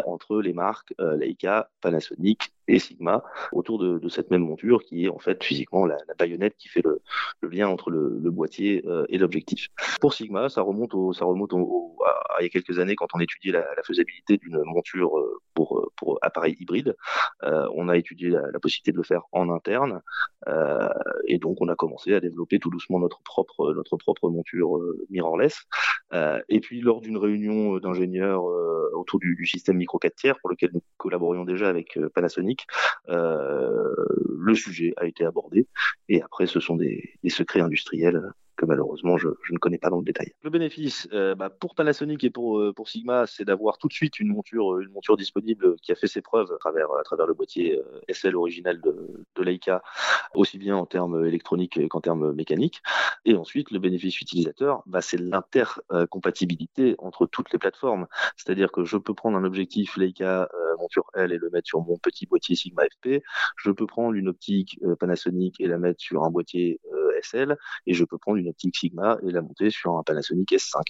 entre 0.05 0.41
les 0.41 0.53
marques 0.53 0.93
Leica, 0.99 1.69
Panasonic 1.81 2.53
et 2.67 2.79
Sigma 2.79 3.23
autour 3.51 3.79
de, 3.79 3.99
de 3.99 4.09
cette 4.09 4.31
même 4.31 4.43
monture 4.43 4.83
qui 4.83 5.05
est 5.05 5.09
en 5.09 5.19
fait 5.19 5.43
physiquement 5.43 5.85
la, 5.85 5.97
la 6.07 6.13
baïonnette 6.13 6.55
qui 6.57 6.67
fait 6.67 6.83
le, 6.83 7.01
le 7.41 7.49
lien 7.49 7.67
entre 7.67 7.89
le, 7.89 8.19
le 8.21 8.31
boîtier 8.31 8.83
euh, 8.85 9.05
et 9.09 9.17
l'objectif. 9.17 9.67
Pour 9.99 10.13
Sigma, 10.13 10.49
ça 10.49 10.61
remonte, 10.61 10.93
au, 10.93 11.13
ça 11.13 11.25
remonte 11.25 11.53
au, 11.53 11.97
à, 12.05 12.35
à 12.35 12.41
il 12.41 12.43
y 12.43 12.47
a 12.47 12.49
quelques 12.49 12.79
années 12.79 12.95
quand 12.95 13.07
on 13.13 13.19
étudiait 13.19 13.51
la, 13.51 13.61
la 13.75 13.83
faisabilité 13.83 14.37
d'une 14.37 14.61
monture 14.63 15.17
euh, 15.17 15.41
pour, 15.53 15.79
euh, 15.79 15.91
pour 15.95 16.19
appareils 16.21 16.55
hybrides. 16.59 16.95
Euh, 17.43 17.67
on 17.75 17.89
a 17.89 17.97
étudié 17.97 18.29
la, 18.29 18.41
possibilité 18.61 18.91
de 18.91 18.97
le 18.97 19.03
faire 19.03 19.23
en 19.31 19.49
interne 19.49 20.01
euh, 20.47 20.87
et 21.27 21.39
donc 21.39 21.57
on 21.61 21.67
a 21.67 21.75
commencé 21.75 22.13
à 22.13 22.19
développer 22.19 22.59
tout 22.59 22.69
doucement 22.69 22.99
notre 22.99 23.21
propre, 23.23 23.73
notre 23.73 23.97
propre 23.97 24.29
monture 24.29 24.79
mirrorless. 25.09 25.63
et 26.47 26.59
puis 26.59 26.81
lors 26.81 27.01
d'une 27.01 27.17
réunion 27.17 27.77
d'ingénieurs 27.77 28.43
autour 28.93 29.19
du, 29.19 29.45
système 29.47 29.77
micro 29.77 29.97
4 29.97 30.15
tiers 30.15 30.39
pour 30.39 30.51
lequel 30.51 30.69
nous 30.73 30.83
collaborions 30.97 31.43
déjà 31.43 31.69
avec 31.69 31.97
Panasonic, 32.13 32.60
le 33.07 34.55
sujet 34.55 34.93
a 34.97 35.05
été 35.05 35.25
abordé. 35.25 35.67
Et 36.09 36.21
après 36.21 36.47
ce 36.47 36.59
sont 36.59 36.75
des, 36.75 37.13
des 37.23 37.29
secrets 37.29 37.61
industriels 37.61 38.21
malheureusement 38.65 39.17
je, 39.17 39.27
ne 39.51 39.57
connais 39.57 39.77
pas 39.77 39.89
dans 39.89 39.99
le 39.99 40.03
détail. 40.03 40.33
Le 40.43 40.49
bénéfice 40.49 41.07
euh, 41.13 41.35
bah, 41.35 41.49
pour 41.49 41.75
Panasonic 41.75 42.23
et 42.23 42.29
pour, 42.29 42.59
euh, 42.59 42.73
pour 42.73 42.89
Sigma, 42.89 43.27
c'est 43.27 43.45
d'avoir 43.45 43.77
tout 43.77 43.87
de 43.87 43.93
suite 43.93 44.19
une 44.19 44.29
monture, 44.29 44.79
une 44.79 44.89
monture 44.89 45.17
disponible 45.17 45.75
qui 45.81 45.91
a 45.91 45.95
fait 45.95 46.07
ses 46.07 46.21
preuves 46.21 46.51
à 46.51 46.57
travers, 46.57 46.87
le 47.27 47.33
boîtier 47.33 47.79
euh, 47.79 48.01
SL 48.13 48.35
original 48.35 48.81
de, 48.81 49.25
de 49.35 49.43
Leica, 49.43 49.83
aussi 50.33 50.57
bien 50.57 50.75
en 50.75 50.85
termes 50.85 51.25
électroniques 51.25 51.87
qu'en 51.89 52.01
termes 52.01 52.33
mécaniques. 52.33 52.81
Et 53.25 53.35
ensuite, 53.35 53.71
le 53.71 53.79
bénéfice 53.79 54.19
utilisateur, 54.19 54.83
bah, 54.85 55.01
c'est 55.01 55.17
l'intercompatibilité 55.17 56.95
entre 56.97 57.25
toutes 57.25 57.51
les 57.53 57.59
plateformes. 57.59 58.07
C'est-à-dire 58.37 58.71
que 58.71 58.83
je 58.83 58.97
peux 58.97 59.13
prendre 59.13 59.37
un 59.37 59.43
objectif 59.43 59.97
Leica 59.97 60.49
monture 60.79 61.05
L 61.15 61.31
et 61.31 61.37
le 61.37 61.49
mettre 61.49 61.67
sur 61.67 61.81
mon 61.81 61.97
petit 61.97 62.25
boîtier 62.25 62.55
Sigma 62.55 62.83
FP. 62.83 63.21
Je 63.57 63.71
peux 63.71 63.85
prendre 63.85 64.13
une 64.15 64.29
optique 64.29 64.79
Panasonic 64.99 65.59
et 65.59 65.67
la 65.67 65.77
mettre 65.77 66.01
sur 66.01 66.23
un 66.23 66.31
boîtier 66.31 66.79
Et 67.85 67.93
je 67.93 68.03
peux 68.03 68.17
prendre 68.17 68.37
une 68.37 68.49
optique 68.49 68.75
Sigma 68.75 69.17
et 69.23 69.31
la 69.31 69.41
monter 69.41 69.69
sur 69.69 69.97
un 69.97 70.03
Panasonic 70.03 70.51
S5 70.51 70.81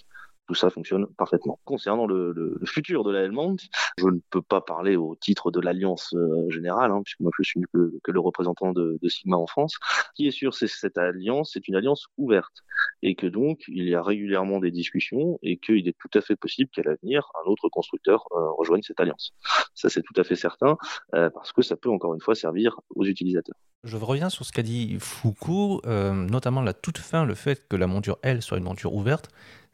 ça 0.54 0.70
fonctionne 0.70 1.06
parfaitement. 1.16 1.58
Concernant 1.64 2.06
le, 2.06 2.58
futur 2.64 3.04
de 3.04 3.10
la 3.10 3.20
Helmont, 3.20 3.56
je 3.98 4.06
ne 4.06 4.18
peux 4.30 4.42
pas 4.42 4.60
parler 4.60 4.96
au 4.96 5.16
titre 5.16 5.50
de 5.50 5.60
l'alliance 5.60 6.14
euh, 6.14 6.48
générale, 6.50 6.90
hein, 6.90 7.02
puisque 7.04 7.20
moi 7.20 7.30
je 7.38 7.42
suis 7.42 7.60
que, 7.72 8.10
le 8.10 8.20
représentant 8.20 8.72
de, 8.72 8.98
Sigma 9.08 9.36
en 9.36 9.46
France. 9.46 9.78
Ce 9.82 10.08
qui 10.14 10.26
est 10.26 10.30
sûr, 10.30 10.54
c'est 10.54 10.66
cette 10.66 10.96
alliance 10.96 11.50
c'est 11.52 11.68
une 11.68 11.74
alliance 11.74 12.06
ouverte 12.16 12.62
et 13.02 13.14
que 13.14 13.26
donc 13.26 13.60
il 13.68 13.88
y 13.88 13.94
a 13.94 14.02
régulièrement 14.02 14.58
des 14.58 14.70
discussions 14.70 15.38
et 15.42 15.58
qu'il 15.58 15.86
est 15.86 15.96
tout 15.98 16.10
à 16.14 16.20
fait 16.20 16.36
possible 16.36 16.70
qu'à 16.70 16.82
l'avenir 16.82 17.28
un 17.44 17.50
autre 17.50 17.68
constructeur 17.68 18.24
euh, 18.32 18.50
rejoigne 18.56 18.82
cette 18.82 19.00
alliance. 19.00 19.32
Ça 19.74 19.88
c'est 19.88 20.02
tout 20.02 20.18
à 20.18 20.24
fait 20.24 20.36
certain 20.36 20.76
euh, 21.14 21.28
parce 21.30 21.52
que 21.52 21.62
ça 21.62 21.76
peut 21.76 21.90
encore 21.90 22.14
une 22.14 22.20
fois 22.20 22.34
servir 22.34 22.80
aux 22.94 23.04
utilisateurs. 23.04 23.56
Je 23.84 23.96
reviens 23.96 24.30
sur 24.30 24.44
ce 24.44 24.52
qu'a 24.52 24.62
dit 24.62 24.96
Foucault, 25.00 25.82
notamment 25.84 26.62
la 26.62 26.72
toute 26.72 26.98
fin, 26.98 27.24
le 27.24 27.34
fait 27.34 27.66
que 27.68 27.74
la 27.74 27.88
monture, 27.88 28.16
elle, 28.22 28.40
soit 28.40 28.58
une 28.58 28.64
monture 28.64 28.94
ouverte. 28.94 29.28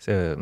Euh, 0.08 0.37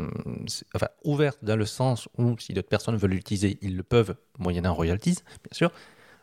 enfin, 0.75 0.87
ouverte 1.03 1.39
dans 1.41 1.55
le 1.55 1.65
sens 1.65 2.07
où 2.17 2.37
si 2.37 2.53
d'autres 2.53 2.67
personnes 2.67 2.95
veulent 2.95 3.11
l'utiliser, 3.11 3.57
ils 3.61 3.75
le 3.75 3.83
peuvent, 3.83 4.15
moyennant 4.37 4.73
royalties, 4.73 5.17
bien 5.43 5.53
sûr. 5.53 5.71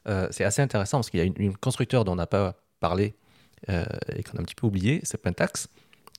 Euh, 0.07 0.29
c'est 0.31 0.45
assez 0.45 0.63
intéressant 0.63 0.99
parce 0.99 1.11
qu'il 1.11 1.19
y 1.19 1.23
a 1.23 1.27
une, 1.27 1.57
constructeur 1.57 2.05
dont 2.05 2.13
on 2.13 2.17
n'a 2.17 2.27
pas 2.27 2.57
parlé 2.81 3.15
et 3.69 4.23
qu'on 4.23 4.37
a 4.37 4.43
un 4.43 4.45
petit 4.45 4.55
peu 4.55 4.67
oublié, 4.67 5.01
c'est 5.05 5.17
Pentax, 5.17 5.69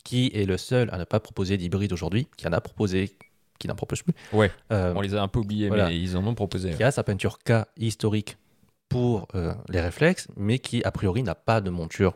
qui 0.03 0.31
est 0.33 0.45
le 0.45 0.57
seul 0.57 0.89
à 0.91 0.97
ne 0.97 1.03
pas 1.03 1.19
proposer 1.19 1.57
d'hybride 1.57 1.93
aujourd'hui, 1.93 2.27
qui 2.37 2.47
en 2.47 2.53
a 2.53 2.59
proposé, 2.59 3.15
qui 3.59 3.67
n'en 3.67 3.75
propose 3.75 4.01
plus. 4.01 4.15
Ouais, 4.33 4.51
on 4.71 4.99
les 4.99 5.13
a 5.13 5.21
un 5.21 5.27
peu 5.27 5.39
oubliés, 5.39 5.69
mais 5.69 5.95
ils 5.97 6.17
en 6.17 6.25
ont 6.25 6.33
proposé. 6.33 6.73
Qui 6.73 6.83
a 6.83 6.89
sa 6.89 7.03
peinture 7.03 7.37
K 7.37 7.65
historique 7.77 8.37
pour 8.89 9.27
euh, 9.35 9.53
les 9.69 9.81
réflexes, 9.81 10.27
mais 10.37 10.59
qui 10.59 10.83
a 10.83 10.91
priori 10.91 11.23
n'a 11.23 11.35
pas 11.35 11.61
de 11.61 11.69
monture 11.69 12.13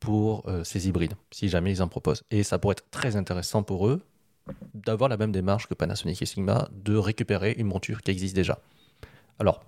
pour 0.00 0.48
euh, 0.48 0.64
ces 0.64 0.88
hybrides, 0.88 1.14
si 1.30 1.48
jamais 1.48 1.72
ils 1.72 1.82
en 1.82 1.88
proposent. 1.88 2.22
Et 2.30 2.42
ça 2.42 2.58
pourrait 2.58 2.72
être 2.72 2.90
très 2.90 3.16
intéressant 3.16 3.62
pour 3.62 3.88
eux 3.88 4.02
d'avoir 4.74 5.08
la 5.08 5.16
même 5.16 5.32
démarche 5.32 5.66
que 5.66 5.74
Panasonic 5.74 6.22
et 6.22 6.26
Sigma, 6.26 6.68
de 6.72 6.96
récupérer 6.96 7.54
une 7.58 7.66
monture 7.66 8.02
qui 8.02 8.10
existe 8.10 8.34
déjà. 8.34 8.58
Alors, 9.38 9.64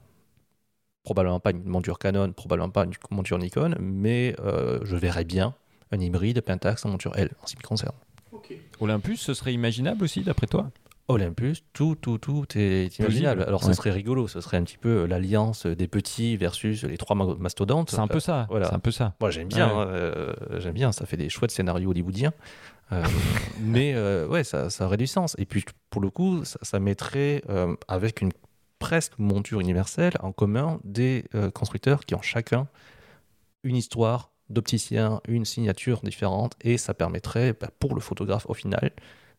probablement 1.03 1.41
pas 1.41 1.51
une 1.51 1.65
monture 1.65 1.99
Canon, 1.99 2.33
probablement 2.33 2.71
pas 2.71 2.85
une 2.85 2.93
monture 3.11 3.39
Nikon, 3.39 3.75
mais 3.81 4.35
euh, 4.41 4.79
je 4.85 4.97
verrais 4.97 5.25
bien 5.25 5.55
un 5.91 6.01
hybride 6.01 6.41
Pentax 6.41 6.85
en 6.87 6.91
monture 6.91 7.17
L, 7.17 7.31
en 7.43 7.47
ce 7.47 7.53
qui 7.53 7.59
me 7.63 7.67
concerne. 7.67 7.95
Olympus, 8.81 9.21
ce 9.21 9.35
serait 9.35 9.53
imaginable 9.53 10.05
aussi, 10.05 10.23
d'après 10.23 10.47
toi? 10.47 10.71
Olympus, 11.09 11.65
tout, 11.73 11.97
tout, 11.97 12.19
tout 12.19 12.47
est 12.55 12.99
imaginable. 12.99 13.43
Alors, 13.43 13.65
ce 13.65 13.73
serait 13.73 13.91
rigolo, 13.91 14.29
ce 14.29 14.41
serait 14.41 14.57
un 14.57 14.63
petit 14.63 14.79
peu 14.79 15.05
l'alliance 15.05 15.67
des 15.67 15.89
petits 15.89 16.37
versus 16.37 16.85
les 16.85 16.97
trois 16.97 17.17
mastodontes. 17.17 17.91
C'est 17.91 17.99
un 17.99 18.07
peu 18.07 18.21
ça. 18.21 18.47
Voilà. 18.49 18.69
C'est 18.69 18.75
un 18.75 18.79
peu 18.79 18.93
ça. 18.93 19.15
Moi, 19.21 19.31
j'aime 19.31 19.49
bien. 19.49 19.69
Hein, 19.69 19.87
euh, 19.89 20.33
j'aime 20.59 20.75
bien. 20.75 20.93
Ça 20.93 21.05
fait 21.05 21.17
des 21.17 21.29
chouettes 21.29 21.51
scénarios 21.51 21.91
hollywoodiens. 21.91 22.33
Euh, 22.93 23.03
mais 23.61 23.95
euh, 23.95 24.29
ouais, 24.29 24.45
ça, 24.45 24.71
ça, 24.71 24.87
aurait 24.87 24.97
du 24.97 25.09
sens. 25.09 25.35
Et 25.39 25.45
puis, 25.45 25.65
pour 25.91 26.01
le 26.01 26.11
coup, 26.11 26.45
ça, 26.45 26.79
mettrait 26.79 27.43
avec 27.89 28.21
une 28.21 28.31
presque 28.79 29.19
monture 29.19 29.61
universelle 29.61 30.15
en 30.21 30.33
commun 30.33 30.81
des 30.85 31.25
constructeurs 31.53 32.05
qui 32.05 32.15
ont 32.15 32.23
chacun 32.23 32.69
une 33.65 33.77
histoire 33.77 34.31
d'opticien, 34.51 35.21
une 35.27 35.45
signature 35.45 36.01
différente, 36.03 36.55
et 36.61 36.77
ça 36.79 36.95
permettrait 36.95 37.55
bah, 37.59 37.71
pour 37.79 37.95
le 37.95 38.01
photographe 38.01 38.45
au 38.49 38.55
final 38.55 38.93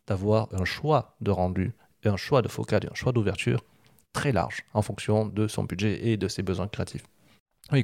d'avoir 0.08 0.50
un 0.54 0.66
choix 0.66 1.16
de 1.22 1.32
rendu, 1.32 1.74
un 2.06 2.18
choix 2.18 2.42
de 2.42 2.48
focale 2.48 2.86
et 2.86 2.92
un 2.92 2.96
choix 2.96 3.12
d'ouverture 3.12 3.64
très 4.12 4.32
large 4.32 4.64
en 4.74 4.82
fonction 4.82 5.26
de 5.26 5.48
son 5.48 5.64
budget 5.64 6.08
et 6.08 6.18
de 6.18 6.28
ses 6.28 6.44
besoins 6.44 6.68
créatifs. 6.68 7.06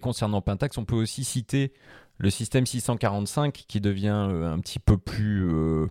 Concernant 0.02 0.42
Pentax, 0.42 0.78
on 0.78 0.86
peut 0.86 0.96
aussi 0.96 1.24
citer 1.24 1.74
le 2.18 2.30
système 2.30 2.66
645 2.66 3.54
qui 3.54 3.82
devient 3.82 4.28
euh, 4.30 4.52
un 4.52 4.60
petit 4.60 4.80
peu 4.80 4.98
plus. 4.98 5.50
Euh, 5.50 5.88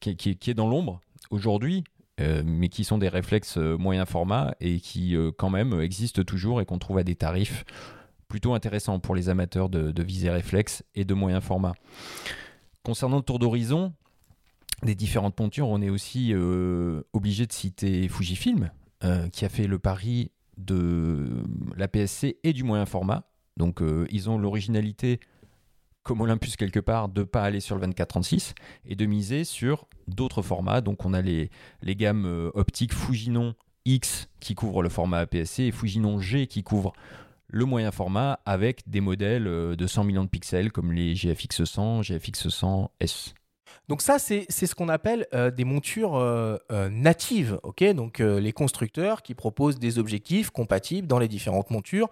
qui, 0.00 0.30
est 0.30 0.54
dans 0.54 0.68
l'ombre 0.68 1.00
aujourd'hui, 1.30 1.84
euh, 2.20 2.42
mais 2.44 2.68
qui 2.68 2.84
sont 2.84 2.98
des 2.98 3.08
réflexes 3.08 3.56
moyen 3.56 4.04
format 4.04 4.54
et 4.60 4.78
qui, 4.78 5.16
quand 5.38 5.48
même, 5.48 5.80
existent 5.80 6.22
toujours 6.22 6.60
et 6.60 6.66
qu'on 6.66 6.78
trouve 6.78 6.98
à 6.98 7.02
des 7.02 7.14
tarifs 7.14 7.64
plutôt 8.28 8.54
intéressants 8.54 9.00
pour 9.00 9.14
les 9.14 9.28
amateurs 9.28 9.68
de, 9.68 9.90
de 9.90 10.02
visée 10.02 10.30
réflexe 10.30 10.84
et 10.94 11.04
de 11.04 11.14
moyen 11.14 11.40
format. 11.40 11.72
Concernant 12.82 13.16
le 13.16 13.22
tour 13.22 13.38
d'horizon, 13.38 13.92
des 14.82 14.94
différentes 14.94 15.38
montures, 15.40 15.68
on 15.68 15.80
est 15.80 15.88
aussi 15.88 16.32
euh, 16.32 17.02
obligé 17.12 17.46
de 17.46 17.52
citer 17.52 18.08
Fujifilm, 18.08 18.70
euh, 19.04 19.28
qui 19.28 19.44
a 19.44 19.48
fait 19.48 19.66
le 19.66 19.78
pari 19.78 20.30
de 20.58 21.42
la 21.76 21.88
PSC 21.88 22.38
et 22.44 22.52
du 22.52 22.64
moyen 22.64 22.86
format. 22.86 23.24
Donc 23.56 23.80
euh, 23.80 24.06
ils 24.10 24.28
ont 24.28 24.38
l'originalité, 24.38 25.20
comme 26.02 26.20
Olympus 26.20 26.56
quelque 26.56 26.80
part, 26.80 27.08
de 27.08 27.20
ne 27.20 27.24
pas 27.24 27.42
aller 27.42 27.60
sur 27.60 27.76
le 27.76 27.86
24-36 27.86 28.52
et 28.84 28.96
de 28.96 29.06
miser 29.06 29.44
sur 29.44 29.88
d'autres 30.08 30.42
formats. 30.42 30.82
Donc 30.82 31.04
on 31.06 31.14
a 31.14 31.22
les, 31.22 31.50
gammes 31.82 32.50
optiques 32.54 32.92
Fujinon 32.92 33.54
X 33.86 34.28
qui 34.40 34.54
couvrent 34.54 34.82
le 34.82 34.88
format 34.88 35.20
APS-C 35.20 35.64
et 35.64 35.72
Fujinon 35.72 36.20
G 36.20 36.46
qui 36.46 36.62
couvrent 36.62 36.92
le 37.48 37.64
moyen 37.64 37.92
format 37.92 38.40
avec 38.44 38.88
des 38.88 39.00
modèles 39.00 39.44
de 39.44 39.86
100 39.86 40.04
millions 40.04 40.24
de 40.24 40.28
pixels 40.28 40.72
comme 40.72 40.92
les 40.92 41.14
GFX 41.14 41.64
100, 41.64 42.02
GFX 42.02 42.48
100 42.48 42.90
S. 43.00 43.34
Donc 43.88 44.02
ça, 44.02 44.18
c'est 44.18 44.50
ce 44.50 44.74
qu'on 44.74 44.88
appelle 44.88 45.26
euh, 45.32 45.52
des 45.52 45.64
montures 45.64 46.16
euh, 46.16 46.56
euh, 46.72 46.88
natives, 46.90 47.60
ok? 47.62 47.84
Donc 47.94 48.18
les 48.18 48.52
constructeurs 48.52 49.22
qui 49.22 49.34
proposent 49.34 49.78
des 49.78 49.98
objectifs 49.98 50.50
compatibles 50.50 51.06
dans 51.06 51.18
les 51.18 51.28
différentes 51.28 51.70
montures 51.70 52.08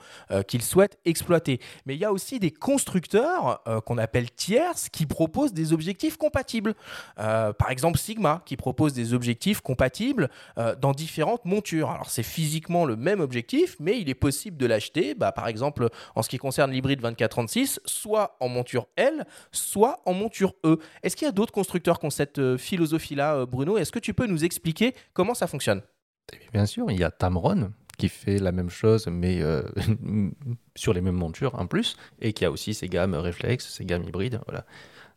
qu'ils 0.46 0.62
souhaitent 0.62 0.98
exploiter. 1.04 1.60
Mais 1.86 1.94
il 1.94 2.00
y 2.00 2.04
a 2.04 2.12
aussi 2.12 2.38
des 2.38 2.50
constructeurs 2.50 3.62
qu'on 3.86 3.98
appelle 3.98 4.30
tierces 4.30 4.88
qui 4.88 5.06
proposent 5.06 5.52
des 5.52 5.72
objectifs 5.72 6.16
compatibles. 6.16 6.74
par 7.16 7.70
exemple 7.70 7.98
Sigma 7.98 8.42
qui 8.44 8.56
propose 8.56 8.92
des 8.92 9.14
objectifs 9.14 9.60
compatibles 9.60 10.28
dans 10.80 10.92
différentes 10.92 11.44
montures. 11.44 11.90
Alors 11.90 12.10
c'est 12.10 12.22
physiquement 12.22 12.84
le 12.84 12.96
même 12.96 13.20
objectif, 13.20 13.76
mais 13.80 14.00
il 14.00 14.08
est 14.08 14.14
possible 14.14 14.56
de 14.56 14.66
l'acheter, 14.66 15.14
bah, 15.14 15.32
par 15.32 15.48
exemple 15.48 15.88
en 16.14 16.22
ce 16.22 16.28
qui 16.28 16.38
concerne 16.38 16.70
l'hybride 16.70 17.02
24-36, 17.02 17.80
soit 17.84 18.36
en 18.40 18.48
monture 18.48 18.86
L, 18.96 19.26
soit 19.52 20.02
en 20.06 20.12
monture 20.12 20.54
E. 20.64 20.78
Est-ce 21.02 21.16
qu'il 21.16 21.26
y 21.26 21.28
a 21.28 21.32
d'autres 21.32 21.52
constructeurs 21.64 21.98
qui 21.98 22.04
ont 22.04 22.10
cette 22.10 22.38
euh, 22.38 22.58
philosophie-là, 22.58 23.36
euh, 23.36 23.46
Bruno. 23.46 23.78
Est-ce 23.78 23.90
que 23.90 23.98
tu 23.98 24.12
peux 24.12 24.26
nous 24.26 24.44
expliquer 24.44 24.94
comment 25.14 25.32
ça 25.32 25.46
fonctionne? 25.46 25.80
Eh 26.30 26.36
Bien 26.52 26.66
sûr, 26.66 26.90
il 26.90 27.00
y 27.00 27.04
a 27.04 27.10
Tamron 27.10 27.72
qui 27.96 28.10
fait 28.10 28.38
la 28.38 28.52
même 28.52 28.68
chose, 28.68 29.06
mais 29.06 29.40
euh, 29.40 29.62
sur 30.76 30.92
les 30.92 31.00
mêmes 31.00 31.14
montures 31.14 31.54
en 31.54 31.66
plus, 31.66 31.96
et 32.20 32.34
qui 32.34 32.44
a 32.44 32.50
aussi 32.50 32.74
ses 32.74 32.88
gammes 32.88 33.14
réflexes, 33.14 33.72
ses 33.72 33.86
gammes 33.86 34.02
hybrides. 34.02 34.40
Voilà. 34.46 34.66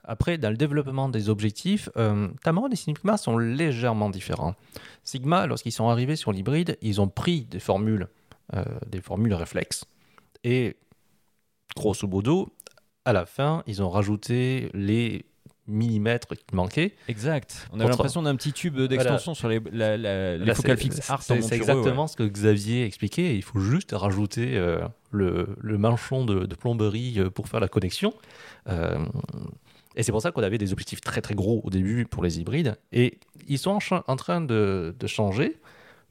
Après, 0.06 0.38
dans 0.38 0.50
le 0.50 0.56
développement 0.56 1.10
des 1.10 1.28
objectifs, 1.28 1.90
Tamron 2.44 2.70
et 2.70 2.78
Sigma 2.78 3.18
sont 3.18 3.38
légèrement 3.38 4.10
différents. 4.10 4.56
Sigma, 5.04 5.48
lorsqu'ils 5.48 5.74
sont 5.74 5.90
arrivés 5.90 6.16
sur 6.16 6.32
l'hybride, 6.32 6.78
ils 6.82 7.02
ont 7.02 7.10
pris 7.10 7.42
des 7.42 7.60
formules, 7.60 8.08
des 8.86 9.02
formules 9.02 9.34
réflexes, 9.34 9.84
et 10.46 10.78
grosso 11.76 12.08
modo, 12.08 12.54
à 13.04 13.12
la 13.12 13.26
fin, 13.26 13.64
ils 13.68 13.84
ont 13.84 13.90
rajouté 13.90 14.70
les 14.74 15.26
millimètres 15.68 16.36
qui 16.36 16.56
manquait. 16.56 16.96
Exact. 17.08 17.68
On 17.72 17.80
a 17.80 17.86
l'impression 17.86 18.22
d'un 18.22 18.36
petit 18.36 18.54
tube 18.54 18.80
d'extension 18.80 19.34
sur 19.34 19.50
les, 19.50 19.60
les 19.60 20.54
focales 20.56 20.78
fixes 20.78 21.12
C'est 21.22 21.54
exactement 21.54 22.08
ce 22.08 22.16
que 22.16 22.24
Xavier 22.24 22.86
expliquait. 22.86 23.36
Il 23.36 23.44
faut 23.44 23.60
juste 23.60 23.92
rajouter 23.92 24.58
euh, 24.58 24.80
le, 25.12 25.56
le, 25.60 25.78
manchon 25.78 26.26
de, 26.26 26.56
plomberie 26.56 27.16
euh, 27.18 27.30
pour 27.30 27.48
faire 27.48 27.60
la 27.60 27.68
connexion. 27.68 28.14
Euh, 28.68 29.06
et 29.96 30.04
c'est 30.04 30.12
pour 30.12 30.22
ça 30.22 30.32
qu'on 30.32 30.44
avait 30.44 30.58
des 30.58 30.74
objectifs 30.74 31.02
très 31.02 31.22
très 31.22 31.36
gros 31.36 31.62
au 31.64 31.70
début 31.70 32.06
pour 32.06 32.24
les 32.24 32.40
hybrides. 32.40 32.78
Et 32.92 33.20
ils 33.48 33.58
sont 33.58 33.80
en, 34.08 34.16
train 34.16 34.42
de, 34.42 34.96
de 34.98 35.08
changer 35.08 35.60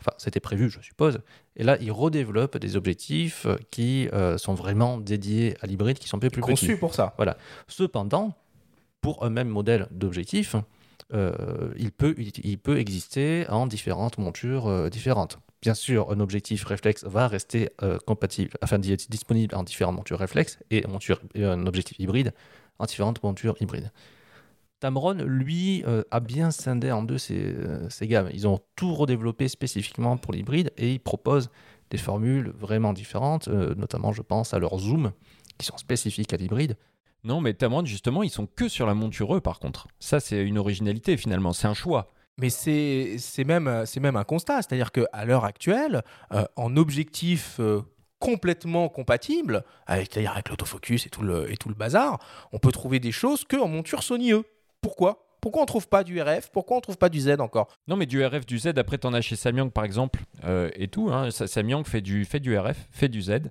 Enfin, 0.00 0.12
c'était 0.18 0.40
prévu, 0.40 0.70
je 0.70 0.80
suppose. 0.80 1.20
Et 1.56 1.64
là, 1.64 1.78
ils 1.80 1.90
redéveloppent 1.90 2.58
des 2.58 2.76
objectifs 2.76 3.46
qui 3.70 4.08
euh, 4.12 4.36
sont 4.36 4.54
vraiment 4.54 4.98
dédiés 4.98 5.56
à 5.62 5.66
l'hybride, 5.66 5.98
qui 5.98 6.08
sont 6.08 6.18
un 6.18 6.20
peu 6.20 6.30
plus 6.30 6.42
Conçu 6.42 6.66
petits. 6.66 6.78
pour 6.78 6.94
ça. 6.94 7.14
Cependant, 7.66 8.34
pour 9.06 9.22
un 9.24 9.30
même 9.30 9.48
modèle 9.48 9.86
d'objectif, 9.92 10.56
euh, 11.14 11.72
il, 11.78 11.92
peut, 11.92 12.16
exister 12.76 13.46
en 13.48 13.68
différentes 13.68 14.18
montures 14.18 14.66
euh, 14.66 14.88
différentes. 14.88 15.38
Bien 15.62 15.74
sûr, 15.74 16.10
un 16.10 16.18
objectif 16.18 16.64
réflexe 16.64 17.04
va 17.04 17.28
rester 17.28 17.70
euh, 17.84 17.98
compatible, 18.04 18.50
enfin 18.64 18.80
di- 18.80 18.96
disponible 19.08 19.54
en 19.54 19.62
différentes 19.62 19.94
montures 19.94 20.18
réflexes 20.18 20.58
et, 20.72 20.84
monture- 20.88 21.20
un 21.36 21.68
objectif 21.68 21.96
hybride 22.00 22.32
en 22.80 22.86
différentes 22.86 23.22
montures 23.22 23.54
hybrides. 23.60 23.92
Tamron, 24.80 25.18
lui, 25.24 25.84
euh, 25.86 26.02
a 26.10 26.18
bien 26.18 26.50
scindé 26.50 26.90
en 26.90 27.04
deux 27.04 27.18
ses, 27.18 27.54
ses 27.88 28.08
gammes. 28.08 28.30
Ils 28.32 28.48
ont 28.48 28.58
tout 28.74 28.92
redéveloppé 28.92 29.46
spécifiquement 29.46 30.16
pour 30.16 30.32
l'hybride 30.32 30.72
et 30.76 30.92
ils 30.94 30.98
proposent 30.98 31.50
des 31.90 31.98
formules 31.98 32.52
vraiment 32.58 32.92
différentes, 32.92 33.46
notamment 33.46 34.12
je 34.12 34.22
pense 34.22 34.52
à 34.52 34.58
leur 34.58 34.76
zoom, 34.80 35.12
qui 35.58 35.66
sont 35.66 35.78
spécifiques 35.78 36.34
à 36.34 36.36
l'hybride. 36.36 36.76
Non, 37.26 37.40
mais 37.40 37.54
Tamron, 37.54 37.84
justement, 37.84 38.22
ils 38.22 38.30
sont 38.30 38.46
que 38.46 38.68
sur 38.68 38.86
la 38.86 38.94
monture 38.94 39.34
E, 39.36 39.40
par 39.40 39.58
contre. 39.58 39.88
Ça, 39.98 40.20
c'est 40.20 40.40
une 40.42 40.58
originalité, 40.58 41.16
finalement. 41.16 41.52
C'est 41.52 41.66
un 41.66 41.74
choix. 41.74 42.12
Mais 42.38 42.50
c'est 42.50 43.18
même, 43.44 43.84
même 44.00 44.16
un 44.16 44.24
constat. 44.24 44.62
C'est-à-dire 44.62 44.92
qu'à 44.92 45.24
l'heure 45.24 45.44
actuelle, 45.44 46.02
euh, 46.32 46.44
en 46.54 46.76
objectif 46.76 47.56
euh, 47.58 47.80
complètement 48.20 48.88
compatible, 48.88 49.64
avec, 49.86 50.12
c'est-à-dire 50.12 50.32
avec 50.32 50.48
l'autofocus 50.50 51.06
et, 51.06 51.10
tout 51.10 51.22
le- 51.22 51.50
et 51.50 51.56
tout 51.56 51.68
le 51.68 51.74
bazar, 51.74 52.18
on 52.52 52.58
peut 52.58 52.72
trouver 52.72 53.00
des 53.00 53.12
choses 53.12 53.44
qu'en 53.44 53.68
monture 53.68 54.02
Sony 54.02 54.32
E. 54.32 54.44
Pourquoi? 54.80 55.25
Pourquoi 55.46 55.62
on 55.62 55.66
trouve 55.66 55.86
pas 55.88 56.02
du 56.02 56.20
RF 56.20 56.50
Pourquoi 56.50 56.78
on 56.78 56.80
trouve 56.80 56.98
pas 56.98 57.08
du 57.08 57.20
Z 57.20 57.36
encore? 57.38 57.68
Non, 57.86 57.94
mais 57.94 58.06
du 58.06 58.20
RF, 58.20 58.44
du 58.46 58.58
Z, 58.58 58.72
après, 58.78 58.98
t'en 58.98 59.12
as 59.14 59.20
chez 59.20 59.36
Samyang, 59.36 59.70
par 59.70 59.84
exemple, 59.84 60.24
euh, 60.42 60.70
et 60.74 60.88
tout. 60.88 61.08
Hein. 61.12 61.30
Sa- 61.30 61.46
Samyang 61.46 61.84
fait 61.86 62.00
du, 62.00 62.24
fait 62.24 62.40
du 62.40 62.58
RF, 62.58 62.88
fait 62.90 63.08
du 63.08 63.22
Z. 63.22 63.42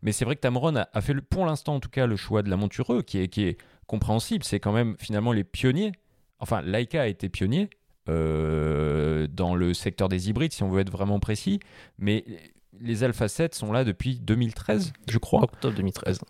Mais 0.00 0.12
c'est 0.12 0.24
vrai 0.24 0.34
que 0.34 0.40
Tamron 0.40 0.74
a, 0.76 0.88
a 0.94 1.00
fait, 1.02 1.12
le- 1.12 1.20
pour 1.20 1.44
l'instant, 1.44 1.74
en 1.74 1.80
tout 1.80 1.90
cas, 1.90 2.06
le 2.06 2.16
choix 2.16 2.42
de 2.42 2.48
la 2.48 2.56
monture 2.56 2.94
E, 2.94 3.02
qui 3.02 3.18
est, 3.18 3.28
qui 3.28 3.42
est 3.44 3.58
compréhensible. 3.86 4.44
C'est 4.44 4.60
quand 4.60 4.72
même, 4.72 4.96
finalement, 4.98 5.32
les 5.32 5.44
pionniers. 5.44 5.92
Enfin, 6.38 6.62
Leica 6.62 7.02
a 7.02 7.06
été 7.06 7.28
pionnier 7.28 7.68
euh, 8.08 9.26
dans 9.30 9.54
le 9.54 9.74
secteur 9.74 10.08
des 10.08 10.30
hybrides, 10.30 10.54
si 10.54 10.62
on 10.62 10.70
veut 10.70 10.80
être 10.80 10.90
vraiment 10.90 11.20
précis. 11.20 11.60
Mais 11.98 12.24
les 12.80 13.04
Alpha 13.04 13.28
7 13.28 13.54
sont 13.54 13.72
là 13.72 13.84
depuis 13.84 14.18
2013, 14.20 14.94
je 15.06 15.18
crois. 15.18 15.42
Octobre 15.42 15.76
2013. 15.76 16.20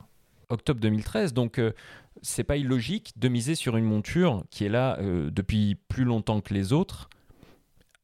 Octobre 0.52 0.80
2013. 0.80 1.34
Donc, 1.34 1.58
euh, 1.58 1.72
c'est 2.20 2.44
pas 2.44 2.56
illogique 2.56 3.12
de 3.16 3.28
miser 3.28 3.54
sur 3.54 3.76
une 3.76 3.84
monture 3.84 4.44
qui 4.50 4.64
est 4.64 4.68
là 4.68 4.98
euh, 5.00 5.30
depuis 5.30 5.76
plus 5.88 6.04
longtemps 6.04 6.40
que 6.40 6.52
les 6.52 6.72
autres, 6.72 7.08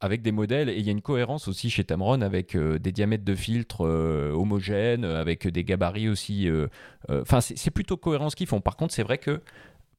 avec 0.00 0.22
des 0.22 0.32
modèles. 0.32 0.68
Et 0.68 0.78
il 0.78 0.84
y 0.84 0.88
a 0.88 0.92
une 0.92 1.02
cohérence 1.02 1.48
aussi 1.48 1.70
chez 1.70 1.84
Tamron 1.84 2.20
avec 2.22 2.54
euh, 2.56 2.78
des 2.78 2.92
diamètres 2.92 3.24
de 3.24 3.34
filtres 3.34 3.84
euh, 3.86 4.32
homogènes, 4.32 5.04
avec 5.04 5.46
des 5.46 5.64
gabarits 5.64 6.08
aussi. 6.08 6.48
Enfin, 7.08 7.40
c'est 7.40 7.70
plutôt 7.70 7.96
cohérent 7.96 8.30
ce 8.30 8.36
qu'ils 8.36 8.46
font. 8.46 8.60
Par 8.60 8.76
contre, 8.76 8.94
c'est 8.94 9.02
vrai 9.02 9.18
que 9.18 9.40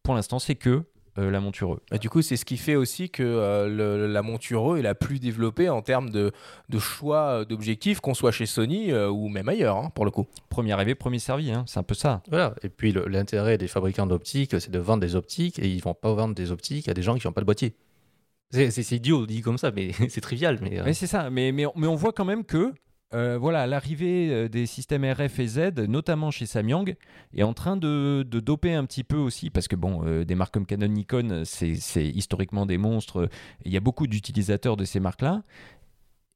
pour 0.04 0.16
l'instant, 0.16 0.40
c'est 0.40 0.56
que 0.56 0.84
euh, 1.18 1.32
la 1.32 1.40
monture. 1.40 1.80
Bah, 1.92 1.98
Du 1.98 2.10
coup, 2.10 2.22
c'est 2.22 2.38
ce 2.38 2.46
qui 2.46 2.58
fait 2.58 2.76
aussi 2.76 3.10
que 3.10 3.24
euh, 3.24 3.68
le- 3.68 4.08
la 4.12 4.22
monture 4.22 4.74
E 4.74 4.78
est 4.80 4.82
la 4.82 4.96
plus 4.96 5.20
développée 5.20 5.70
en 5.70 5.82
termes 5.82 6.10
de, 6.10 6.32
de 6.70 6.80
choix 6.80 7.40
euh, 7.42 7.46
d'objectifs, 7.46 8.00
qu'on 8.00 8.14
soit 8.14 8.32
chez 8.32 8.46
Sony 8.46 8.92
euh, 8.92 9.10
ou 9.10 9.28
même 9.30 9.50
ailleurs, 9.50 9.78
hein, 9.78 9.92
pour 9.96 10.06
le 10.06 10.12
coup. 10.12 10.28
Premier 10.50 10.72
arrivé, 10.74 10.96
premier 10.96 11.20
servi. 11.20 11.52
hein. 11.52 11.64
C'est 11.68 11.80
un 11.80 11.84
peu 11.84 11.96
ça. 11.96 12.22
Voilà. 12.30 12.54
Et 12.64 12.70
puis 12.70 12.94
l'intérêt 13.08 13.58
des 13.58 13.68
fabricants 13.68 14.08
d'optiques, 14.08 14.60
c'est 14.60 14.72
de 14.72 14.80
vendre 14.80 15.02
des 15.02 15.16
optiques 15.16 15.60
et 15.60 15.68
ils 15.68 15.82
vont 15.82 15.94
pas 15.94 16.14
vendre 16.14 16.36
des 16.36 16.52
optiques 16.52 16.88
à 16.90 16.94
des 16.94 17.02
gens 17.02 17.16
qui 17.18 17.26
n'ont 17.28 17.34
pas 17.34 17.42
de 17.42 17.46
boîtier. 17.46 17.76
C'est 18.52 18.92
idiot 18.92 19.26
dit 19.28 19.42
comme 19.42 19.58
ça, 19.60 19.72
mais 19.72 19.92
c'est 20.10 20.22
trivial. 20.22 20.58
Mais, 20.62 20.80
euh, 20.80 20.84
Mais 20.86 20.94
c'est 20.94 21.08
ça, 21.08 21.30
mais, 21.30 21.52
mais, 21.52 21.66
on- 21.68 21.74
mais 21.76 21.88
on 21.88 21.96
voit 21.96 22.14
quand 22.14 22.26
même 22.26 22.44
que 22.44 22.74
euh, 23.14 23.40
voilà, 23.40 23.66
l'arrivée 23.66 24.30
euh, 24.32 24.50
des 24.50 24.68
systèmes 24.68 25.04
RF 25.04 25.40
et 25.40 25.48
Z, 25.48 25.60
notamment 25.88 26.30
chez 26.30 26.46
Samyang, 26.46 26.96
est 27.34 27.44
en 27.44 27.54
train 27.54 27.76
de, 27.76 28.24
doper 28.24 28.74
un 28.74 28.86
petit 28.86 29.04
peu 29.04 29.18
aussi, 29.18 29.50
parce 29.50 29.68
que 29.68 29.76
bon, 29.76 30.02
euh, 30.06 30.26
des 30.26 30.36
marques 30.36 30.54
comme 30.54 30.68
Canon, 30.68 30.88
Nikon, 30.88 31.44
c'est 31.44 32.06
historiquement 32.06 32.66
des 32.66 32.78
monstres. 32.78 33.30
Il 33.66 33.72
y 33.72 33.78
a 33.78 33.80
beaucoup 33.80 34.06
d'utilisateurs 34.06 34.78
de 34.78 34.86
ces 34.86 35.00
marques-là. 35.00 35.44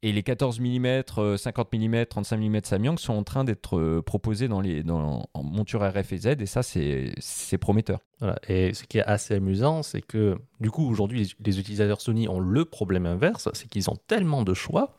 Et 0.06 0.12
les 0.12 0.22
14 0.22 0.60
mm, 0.60 1.04
50 1.38 1.74
mm, 1.74 2.06
35 2.08 2.38
mm 2.38 2.60
Samyang 2.66 2.98
sont 2.98 3.14
en 3.14 3.24
train 3.24 3.46
d'être 3.46 4.02
proposés 4.02 4.50
dans 4.50 4.60
les, 4.60 4.84
dans, 4.84 5.30
en 5.34 5.44
monture 5.44 5.82
RF 5.82 6.12
et 6.12 6.18
Z, 6.18 6.28
et 6.42 6.46
ça, 6.46 6.62
c'est 6.62 7.58
prometteur. 7.58 8.00
Voilà. 8.20 8.38
Et 8.50 8.74
ce 8.74 8.84
qui 8.84 8.98
est 8.98 9.04
assez 9.04 9.36
amusant, 9.36 9.82
c'est 9.82 10.02
que 10.02 10.38
du 10.60 10.72
coup, 10.72 10.90
aujourd'hui, 10.90 11.34
les 11.40 11.60
utilisateurs 11.60 12.02
Sony 12.02 12.28
ont 12.28 12.40
le 12.40 12.66
problème 12.66 13.06
inverse, 13.06 13.48
c'est 13.54 13.70
qu'ils 13.70 13.90
ont 13.90 13.98
tellement 14.08 14.44
de 14.44 14.54
choix 14.54 14.94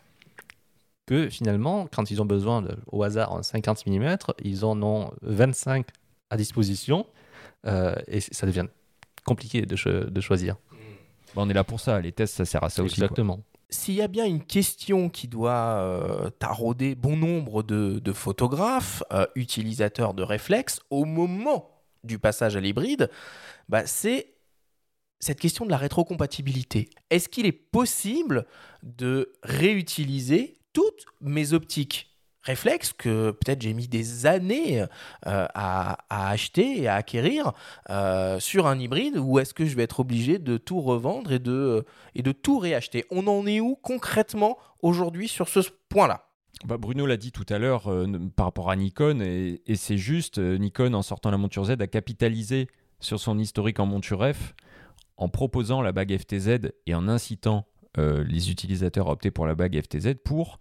que 1.06 1.28
finalement, 1.28 1.86
quand 1.94 2.10
ils 2.10 2.20
ont 2.22 2.26
besoin 2.26 2.62
de, 2.62 2.76
au 2.90 3.02
hasard 3.02 3.34
un 3.36 3.42
50 3.42 3.86
mm, 3.86 4.16
ils 4.42 4.64
en 4.64 4.80
ont 4.82 5.10
25 5.22 5.86
à 6.30 6.36
disposition 6.36 7.06
euh, 7.66 7.94
et 8.08 8.20
ça 8.20 8.46
devient 8.46 8.66
compliqué 9.24 9.62
de, 9.62 9.76
cho- 9.76 10.04
de 10.04 10.20
choisir. 10.20 10.56
Bon, 11.34 11.46
on 11.46 11.50
est 11.50 11.54
là 11.54 11.64
pour 11.64 11.80
ça, 11.80 12.00
les 12.00 12.12
tests, 12.12 12.34
ça 12.36 12.44
sert 12.44 12.62
à 12.64 12.70
ça 12.70 12.82
aussi. 12.82 12.94
Exactement. 12.94 13.40
S'il 13.70 13.94
y 13.94 14.02
a 14.02 14.08
bien 14.08 14.24
une 14.24 14.44
question 14.44 15.08
qui 15.08 15.26
doit 15.26 15.52
euh, 15.80 16.30
tarauder 16.38 16.94
bon 16.94 17.16
nombre 17.16 17.62
de, 17.62 17.98
de 17.98 18.12
photographes, 18.12 19.02
euh, 19.12 19.26
utilisateurs 19.34 20.14
de 20.14 20.22
réflexes, 20.22 20.80
au 20.90 21.04
moment 21.04 21.70
du 22.04 22.18
passage 22.18 22.54
à 22.56 22.60
l'hybride, 22.60 23.10
bah, 23.68 23.84
c'est 23.86 24.34
cette 25.18 25.40
question 25.40 25.64
de 25.64 25.70
la 25.70 25.76
rétrocompatibilité. 25.78 26.88
Est-ce 27.10 27.28
qu'il 27.28 27.46
est 27.46 27.52
possible 27.52 28.46
de 28.82 29.32
réutiliser 29.42 30.58
toutes 30.74 31.06
mes 31.22 31.54
optiques 31.54 32.10
réflexes 32.42 32.92
que 32.92 33.30
peut-être 33.30 33.62
j'ai 33.62 33.72
mis 33.72 33.88
des 33.88 34.26
années 34.26 34.82
euh, 34.82 35.46
à, 35.54 35.96
acheter 36.10 36.82
et 36.82 36.88
à 36.88 36.96
acquérir 36.96 37.52
euh, 37.88 38.38
sur 38.38 38.66
un 38.66 38.78
hybride 38.78 39.16
ou 39.16 39.38
est-ce 39.38 39.54
que 39.54 39.64
je 39.64 39.74
vais 39.74 39.84
être 39.84 40.00
obligé 40.00 40.38
de 40.38 40.58
tout 40.58 40.82
revendre 40.82 41.32
et 41.32 41.38
de, 41.38 41.86
et 42.14 42.22
de 42.22 42.32
tout 42.32 42.58
réacheter. 42.58 43.06
On 43.10 43.26
en 43.26 43.46
est 43.46 43.60
où 43.60 43.76
concrètement 43.76 44.58
aujourd'hui 44.82 45.28
sur 45.28 45.48
ce 45.48 45.60
point-là? 45.88 46.28
Bah, 46.66 46.76
Bruno 46.76 47.06
l'a 47.06 47.16
dit 47.16 47.32
tout 47.32 47.46
à 47.48 47.58
l'heure 47.58 47.90
euh, 47.90 48.06
par 48.36 48.46
rapport 48.46 48.70
à 48.70 48.76
Nikon, 48.76 49.20
et, 49.22 49.62
et 49.66 49.76
c'est 49.76 49.98
juste, 49.98 50.38
Nikon, 50.38 50.92
en 50.92 51.02
sortant 51.02 51.30
la 51.30 51.38
monture 51.38 51.64
Z, 51.64 51.70
a 51.80 51.86
capitalisé 51.86 52.68
sur 53.00 53.18
son 53.18 53.38
historique 53.38 53.80
en 53.80 53.86
monture 53.86 54.34
F 54.34 54.54
en 55.16 55.28
proposant 55.28 55.82
la 55.82 55.92
bague 55.92 56.16
FTZ 56.16 56.72
et 56.86 56.94
en 56.94 57.08
incitant 57.08 57.66
euh, 57.98 58.24
les 58.24 58.50
utilisateurs 58.50 59.06
opter 59.06 59.30
pour 59.30 59.46
la 59.46 59.54
bague 59.54 59.80
FTZ 59.80 60.14
pour 60.24 60.58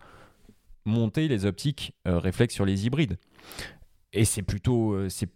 monter 0.85 1.27
les 1.27 1.45
optiques 1.45 1.93
euh, 2.07 2.19
réflexes 2.19 2.53
sur 2.53 2.65
les 2.65 2.85
hybrides. 2.85 3.17
Et 4.11 4.25
c'est 4.25 4.43
plutôt, 4.43 4.93
euh, 4.93 5.09
c'est 5.09 5.29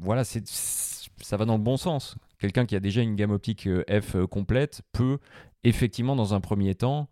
voilà, 0.00 0.24
ça 0.24 1.36
va 1.36 1.44
dans 1.44 1.56
le 1.56 1.62
bon 1.62 1.76
sens. 1.76 2.16
Quelqu'un 2.38 2.66
qui 2.66 2.76
a 2.76 2.80
déjà 2.80 3.02
une 3.02 3.16
gamme 3.16 3.30
optique 3.30 3.68
F 3.88 4.16
complète 4.26 4.82
peut 4.92 5.18
effectivement, 5.62 6.16
dans 6.16 6.34
un 6.34 6.40
premier 6.40 6.74
temps, 6.74 7.08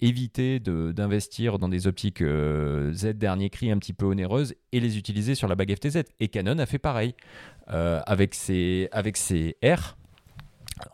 éviter 0.00 0.60
d'investir 0.60 1.58
dans 1.58 1.68
des 1.68 1.86
optiques 1.86 2.22
Z 2.22 3.06
dernier 3.14 3.50
cri 3.50 3.70
un 3.70 3.78
petit 3.78 3.92
peu 3.92 4.06
onéreuses 4.06 4.54
et 4.72 4.80
les 4.80 4.96
utiliser 4.98 5.34
sur 5.34 5.48
la 5.48 5.56
bague 5.56 5.74
FTZ. 5.74 6.04
Et 6.20 6.28
Canon 6.28 6.58
a 6.58 6.66
fait 6.66 6.78
pareil 6.78 7.14
avec, 7.66 8.34
ses, 8.34 8.88
avec 8.92 9.16
ses 9.16 9.56
R. 9.62 9.96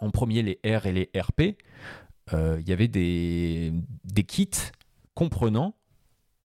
En 0.00 0.10
premier, 0.10 0.42
les 0.42 0.58
R 0.64 0.86
et 0.86 0.92
les 0.92 1.10
RP. 1.16 1.56
Euh, 2.34 2.58
Il 2.60 2.68
y 2.68 2.72
avait 2.72 2.88
des, 2.88 3.72
des 4.04 4.22
kits 4.24 4.48
comprenant 5.14 5.74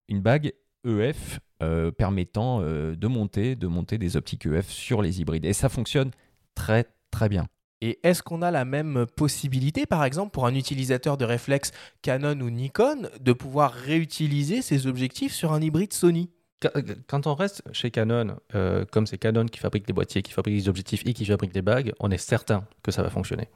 une 0.07 0.21
bague 0.21 0.53
EF 0.87 1.39
euh, 1.63 1.91
permettant 1.91 2.59
euh, 2.61 2.95
de, 2.95 3.07
monter, 3.07 3.55
de 3.55 3.67
monter 3.67 3.97
des 3.97 4.17
optiques 4.17 4.45
EF 4.45 4.69
sur 4.69 5.01
les 5.01 5.21
hybrides. 5.21 5.45
Et 5.45 5.53
ça 5.53 5.69
fonctionne 5.69 6.11
très 6.53 6.85
très 7.11 7.29
bien. 7.29 7.47
Et 7.81 7.99
est-ce 8.03 8.23
qu'on 8.23 8.41
a 8.41 8.51
la 8.51 8.65
même 8.65 9.05
possibilité, 9.15 9.85
par 9.85 10.03
exemple, 10.05 10.31
pour 10.31 10.45
un 10.47 10.55
utilisateur 10.55 11.17
de 11.17 11.25
réflexe 11.25 11.71
Canon 12.01 12.39
ou 12.39 12.49
Nikon, 12.49 13.09
de 13.19 13.33
pouvoir 13.33 13.73
réutiliser 13.73 14.61
ses 14.61 14.87
objectifs 14.87 15.33
sur 15.33 15.53
un 15.53 15.61
hybride 15.61 15.93
Sony? 15.93 16.29
Quand- 16.61 16.71
Quand 17.07 17.27
on 17.27 17.35
reste 17.35 17.61
chez 17.73 17.91
Canon, 17.91 18.37
euh, 18.55 18.85
comme 18.91 19.05
c'est 19.05 19.17
Canon 19.17 19.45
qui 19.45 19.59
fabrique 19.59 19.87
les 19.87 19.93
boîtiers, 19.93 20.21
qui 20.21 20.31
fabrique 20.31 20.55
les 20.55 20.69
objectifs 20.69 21.03
et 21.05 21.13
qui 21.13 21.25
fabrique 21.25 21.53
les 21.53 21.61
bagues, 21.61 21.93
on 21.99 22.09
est 22.11 22.17
certain 22.17 22.65
que 22.81 22.91
ça 22.91 23.03
va 23.03 23.09
fonctionner. 23.09 23.49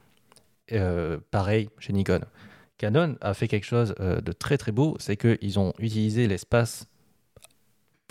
Euh, 0.72 1.18
pareil 1.30 1.68
chez 1.78 1.92
Nikon. 1.92 2.20
Canon 2.78 3.16
a 3.20 3.34
fait 3.34 3.48
quelque 3.48 3.66
chose 3.66 3.94
euh, 4.00 4.20
de 4.20 4.32
très 4.32 4.56
très 4.56 4.72
beau, 4.72 4.96
c'est 4.98 5.16
qu'ils 5.16 5.58
ont 5.58 5.72
utilisé 5.78 6.26
l'espace 6.28 6.86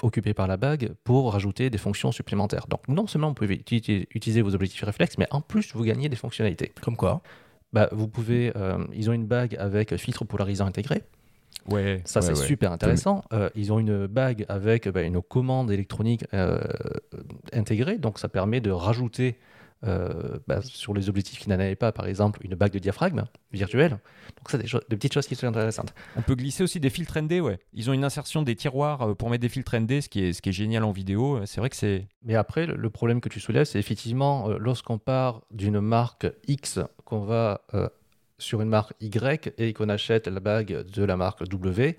occupé 0.02 0.34
par 0.34 0.48
la 0.48 0.58
bague 0.58 0.93
pour 1.04 1.34
rajouter 1.34 1.69
des 1.69 1.78
fonctions 1.78 2.12
supplémentaires. 2.12 2.67
Donc 2.67 2.88
non 2.88 3.08
seulement 3.08 3.30
vous 3.30 3.34
pouvez 3.34 3.58
uti- 3.58 4.08
utiliser 4.13 4.41
vos 4.41 4.56
objectifs 4.56 4.84
réflexes, 4.84 5.17
mais 5.17 5.28
en 5.32 5.41
plus 5.41 5.74
vous 5.74 5.84
gagnez 5.84 6.08
des 6.08 6.15
fonctionnalités. 6.15 6.72
Comme 6.82 6.95
quoi? 6.95 7.22
Bah, 7.74 7.89
vous 7.91 8.08
pouvez, 8.08 8.52
euh, 8.56 8.84
ils 8.93 9.10
ont 9.10 9.13
une 9.13 9.28
bague 9.28 9.56
avec 9.60 9.95
filtre 9.98 10.26
polarisant 10.26 10.65
intégré. 10.65 11.04
Ouais, 11.67 12.02
Ça, 12.06 12.22
c'est 12.22 12.36
super 12.36 12.72
intéressant. 12.72 13.24
Euh, 13.34 13.50
ils 13.54 13.72
ont 13.74 13.80
une 13.80 14.08
bague 14.08 14.45
avec 14.50 14.88
bah, 14.88 15.02
une 15.02 15.22
commande 15.22 15.69
électronique 15.69 16.26
euh, 16.34 16.62
intégrée, 17.54 17.98
donc 17.98 18.17
ça 18.17 18.30
permet 18.30 18.62
de 18.62 18.72
rajouter 18.72 19.36
euh, 19.86 20.39
bah, 20.46 20.62
sur 20.62 20.94
les 20.94 21.08
objectifs 21.08 21.39
qui 21.39 21.50
n'en 21.50 21.56
avaient 21.56 21.76
pas, 21.76 21.92
par 21.92 22.06
exemple, 22.08 22.39
une 22.44 22.56
bague 22.56 22.74
de 22.74 22.80
diaphragme 22.80 23.26
virtuelle. 23.54 23.92
Donc, 24.38 24.50
ça, 24.50 24.58
des, 24.58 24.65
des 24.65 24.96
petites 24.98 25.13
choses 25.13 25.28
qui 25.28 25.36
sont 25.36 25.48
intéressantes. 25.48 25.94
On 26.18 26.22
peut 26.22 26.36
glisser 26.36 26.63
aussi 26.63 26.80
des 26.80 26.89
filtres 26.89 27.22
ND, 27.22 27.39
ouais. 27.39 27.60
Ils 27.74 27.89
ont 27.89 27.94
une 27.94 28.04
insertion 28.04 28.42
des 28.42 28.56
tiroirs 28.56 29.02
euh, 29.02 29.15
pour 29.15 29.30
mettre 29.30 29.42
des 29.42 29.50
filtres 29.50 29.80
ND, 29.80 30.02
ce 30.02 30.10
qui 30.10 30.24
est, 30.24 30.34
ce 30.34 30.42
qui 30.42 30.50
est 30.50 30.54
génial 30.54 30.84
en 30.84 30.92
vidéo. 30.92 31.39
C'est 31.46 31.62
vrai 31.62 31.70
que 31.70 31.78
c'est. 31.78 32.08
Mais 32.24 32.36
après, 32.36 32.65
le 32.65 32.89
problème 32.89 33.22
que 33.22 33.30
tu 33.30 33.39
soulèves, 33.39 33.65
c'est 33.65 33.80
effectivement, 33.80 34.50
euh, 34.50 34.58
lorsqu'on 34.60 34.98
part 34.98 35.44
d'une 35.52 35.80
marque 35.80 36.28
X, 36.48 36.80
qu'on 37.06 37.22
va 37.22 37.62
sur 38.38 38.62
une 38.62 38.70
marque 38.70 38.94
Y 39.02 39.54
et 39.58 39.74
qu'on 39.74 39.89
achète 39.89 40.28
la 40.28 40.39
bague 40.39 40.86
de 40.86 41.04
la 41.04 41.18
marque 41.18 41.44
W, 41.44 41.98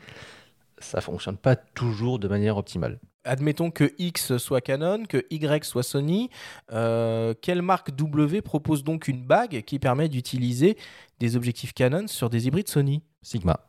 ça 0.79 1.01
fonctionne 1.01 1.37
pas 1.37 1.57
toujours 1.57 2.19
de 2.19 2.29
manière 2.29 2.57
optimale. 2.57 2.99
Admettons 3.25 3.71
que 3.71 3.93
X 3.99 4.39
soit 4.39 4.61
Canon, 4.61 5.05
que 5.05 5.27
Y 5.31 5.65
soit 5.65 5.83
Sony. 5.83 6.31
Euh, 6.73 7.35
quelle 7.41 7.61
marque 7.61 7.95
W 7.95 8.41
propose 8.41 8.83
donc 8.83 9.09
une 9.09 9.23
bague 9.25 9.63
qui 9.63 9.79
permet 9.79 10.09
d'utiliser 10.09 10.77
des 11.19 11.37
objectifs 11.37 11.75
Canon 11.75 12.07
sur 12.07 12.31
des 12.31 12.47
hybrides 12.47 12.69
Sony? 12.69 13.03
Sigma. 13.23 13.61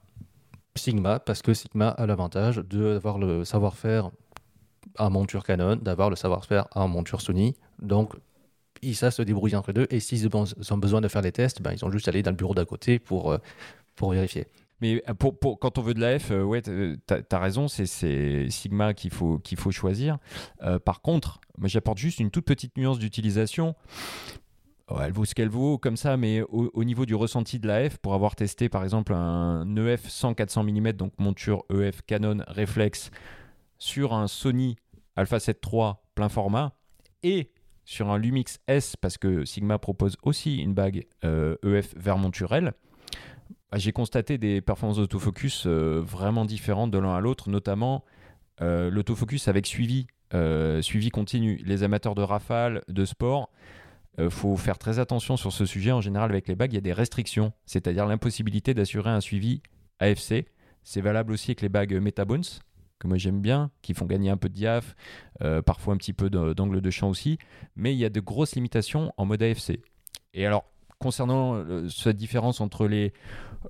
Sigma, 0.76 1.20
parce 1.20 1.42
que 1.42 1.54
Sigma 1.54 1.90
a 1.90 2.06
l'avantage 2.06 2.58
d'avoir 2.58 3.18
le 3.18 3.44
savoir-faire 3.44 4.10
en 4.98 5.10
monture 5.10 5.44
Canon, 5.44 5.76
d'avoir 5.76 6.10
le 6.10 6.16
savoir-faire 6.16 6.68
en 6.74 6.88
monture 6.88 7.20
Sony. 7.20 7.56
Donc, 7.82 8.14
ils 8.82 8.96
savent 8.96 9.14
se 9.14 9.22
débrouiller 9.22 9.58
entre 9.58 9.74
deux. 9.74 9.88
Et 9.90 10.00
s'ils 10.00 10.28
ont 10.36 10.78
besoin 10.78 11.02
de 11.02 11.08
faire 11.08 11.22
des 11.22 11.32
tests, 11.32 11.62
ben, 11.62 11.74
ils 11.74 11.84
ont 11.86 11.92
juste 11.92 12.08
à 12.08 12.12
aller 12.12 12.24
dans 12.24 12.32
le 12.32 12.38
bureau 12.38 12.54
d'à 12.54 12.66
côté 12.66 13.00
pour, 13.00 13.32
euh, 13.32 13.38
pour 13.96 14.12
vérifier. 14.12 14.48
Mais 14.82 15.04
euh, 15.08 15.14
pour, 15.14 15.60
quand 15.60 15.78
on 15.78 15.82
veut 15.82 15.94
de 15.94 16.02
la 16.02 16.18
F, 16.20 16.32
euh, 16.32 16.44
ouais, 16.44 16.62
tu 16.62 16.98
as, 17.08 17.40
raison, 17.40 17.68
c'est 17.68 18.50
Sigma 18.50 18.94
qu'il 18.94 19.12
faut, 19.12 19.38
qu'il 19.40 19.58
faut 19.58 19.72
choisir. 19.72 20.18
par 20.86 21.02
contre, 21.02 21.40
j'apporte 21.64 21.98
juste 21.98 22.20
une 22.20 22.32
toute 22.32 22.46
petite 22.46 22.78
nuance 22.78 23.00
d'utilisation. 23.00 23.76
Elle 25.00 25.14
vaut 25.14 25.24
ce 25.24 25.34
qu'elle 25.34 25.50
vaut 25.50 25.78
comme 25.78 25.96
ça, 25.96 26.18
mais 26.18 26.42
au, 26.42 26.84
niveau 26.84 27.06
du 27.06 27.16
ressenti 27.16 27.60
de 27.60 27.68
la 27.68 27.90
F, 27.90 27.98
pour 27.98 28.14
avoir 28.14 28.36
testé 28.36 28.68
par 28.68 28.84
exemple 28.84 29.14
un 29.14 29.74
EF 29.78 30.06
100-400 30.06 30.66
mm, 30.66 30.92
donc 30.92 31.14
monture 31.18 31.64
EF 31.74 32.02
Canon 32.02 32.40
Reflex, 32.48 33.10
sur 33.78 34.14
un 34.14 34.28
Sony 34.28 34.76
Alpha 35.16 35.40
7 35.40 35.62
III 35.72 35.94
plein 36.14 36.28
format, 36.28 36.74
et 37.24 37.52
sur 37.86 38.10
un 38.10 38.18
Lumix 38.18 38.60
S, 38.68 38.98
parce 38.98 39.18
que 39.18 39.46
Sigma 39.46 39.80
propose 39.80 40.18
aussi 40.24 40.58
une 40.58 40.74
bague 40.74 41.08
EF 41.24 41.58
e 41.64 41.86
bah, 41.96 42.18
j'ai 43.76 43.92
constaté 43.92 44.38
des 44.38 44.62
performances 44.62 44.98
d'autofocus 44.98 45.66
euh, 45.66 46.02
vraiment 46.06 46.46
différentes 46.46 46.92
de 46.92 46.98
l'un 46.98 47.16
à 47.16 47.20
l'autre, 47.20 47.50
notamment 47.50 48.04
euh, 48.62 48.90
l'autofocus 48.90 49.48
avec 49.48 49.66
suivi, 49.66 50.08
euh, 50.34 50.82
suivi 50.82 51.10
continu. 51.10 51.62
Les 51.66 51.84
amateurs 51.84 52.16
de 52.16 52.22
rafale, 52.22 52.84
de 52.88 53.06
sport, 53.06 53.50
il 54.18 54.30
faut 54.30 54.58
faire 54.58 54.78
très 54.78 55.00
attention 55.00 55.38
sur 55.38 55.54
ce 55.54 55.66
sujet. 55.66 55.92
En 55.92 56.02
général, 56.02 56.32
avec 56.32 56.48
les 56.48 56.56
bagues, 56.56 56.74
il 56.74 56.76
y 56.76 56.80
a 56.80 56.82
des 56.82 56.94
restrictions, 56.94 57.54
c'est-à-dire 57.66 58.06
l'impossibilité 58.06 58.74
d'assurer 58.74 59.10
un 59.10 59.22
suivi 59.22 59.62
AFC. 60.00 60.46
C'est 60.84 61.02
valable 61.02 61.32
aussi 61.32 61.52
avec 61.52 61.62
les 61.62 61.70
bagues 61.70 61.94
Metabones, 61.94 62.44
que 63.00 63.08
moi 63.08 63.18
j'aime 63.18 63.42
bien, 63.42 63.72
qui 63.82 63.94
font 63.94 64.06
gagner 64.06 64.30
un 64.30 64.38
peu 64.38 64.50
de 64.50 64.54
diaph, 64.54 64.96
parfois 65.66 65.94
un 65.94 65.98
petit 65.98 66.14
peu 66.14 66.30
d'angle 66.30 66.82
de 66.82 66.90
champ 66.90 67.10
aussi, 67.10 67.38
mais 67.76 67.94
il 67.94 68.00
y 68.00 68.06
a 68.06 68.10
de 68.10 68.20
grosses 68.20 68.56
limitations 68.56 69.14
en 69.16 69.26
mode 69.26 69.42
AFC. 69.42 69.80
Et 70.34 70.46
alors, 70.46 70.66
concernant 71.02 71.62
cette 71.90 72.16
différence 72.16 72.62
entre 72.62 72.88
les 72.88 73.14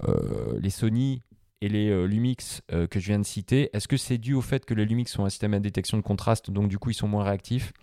euh, 0.07 0.69
Sony 0.69 1.21
et 1.61 1.69
les 1.69 1.89
euh, 1.89 2.05
Lumix 2.05 2.61
euh, 2.71 2.87
que 2.87 2.99
je 2.99 3.07
viens 3.07 3.19
de 3.19 3.25
citer, 3.25 3.69
est-ce 3.73 3.87
que 3.87 3.97
c'est 3.97 4.17
dû 4.17 4.33
au 4.33 4.41
fait 4.41 4.65
que 4.65 4.73
les 4.73 4.85
Lumix 4.85 5.11
sont 5.11 5.25
un 5.25 5.29
système 5.29 5.53
à 5.53 5.59
détection 5.59 5.97
de 5.97 6.01
contraste, 6.01 6.49
donc 6.49 6.69
du 6.69 6.79
coup 6.79 6.89
ils 6.89 6.95
sont 6.95 7.07
moins 7.07 7.23
réactifs? 7.23 7.73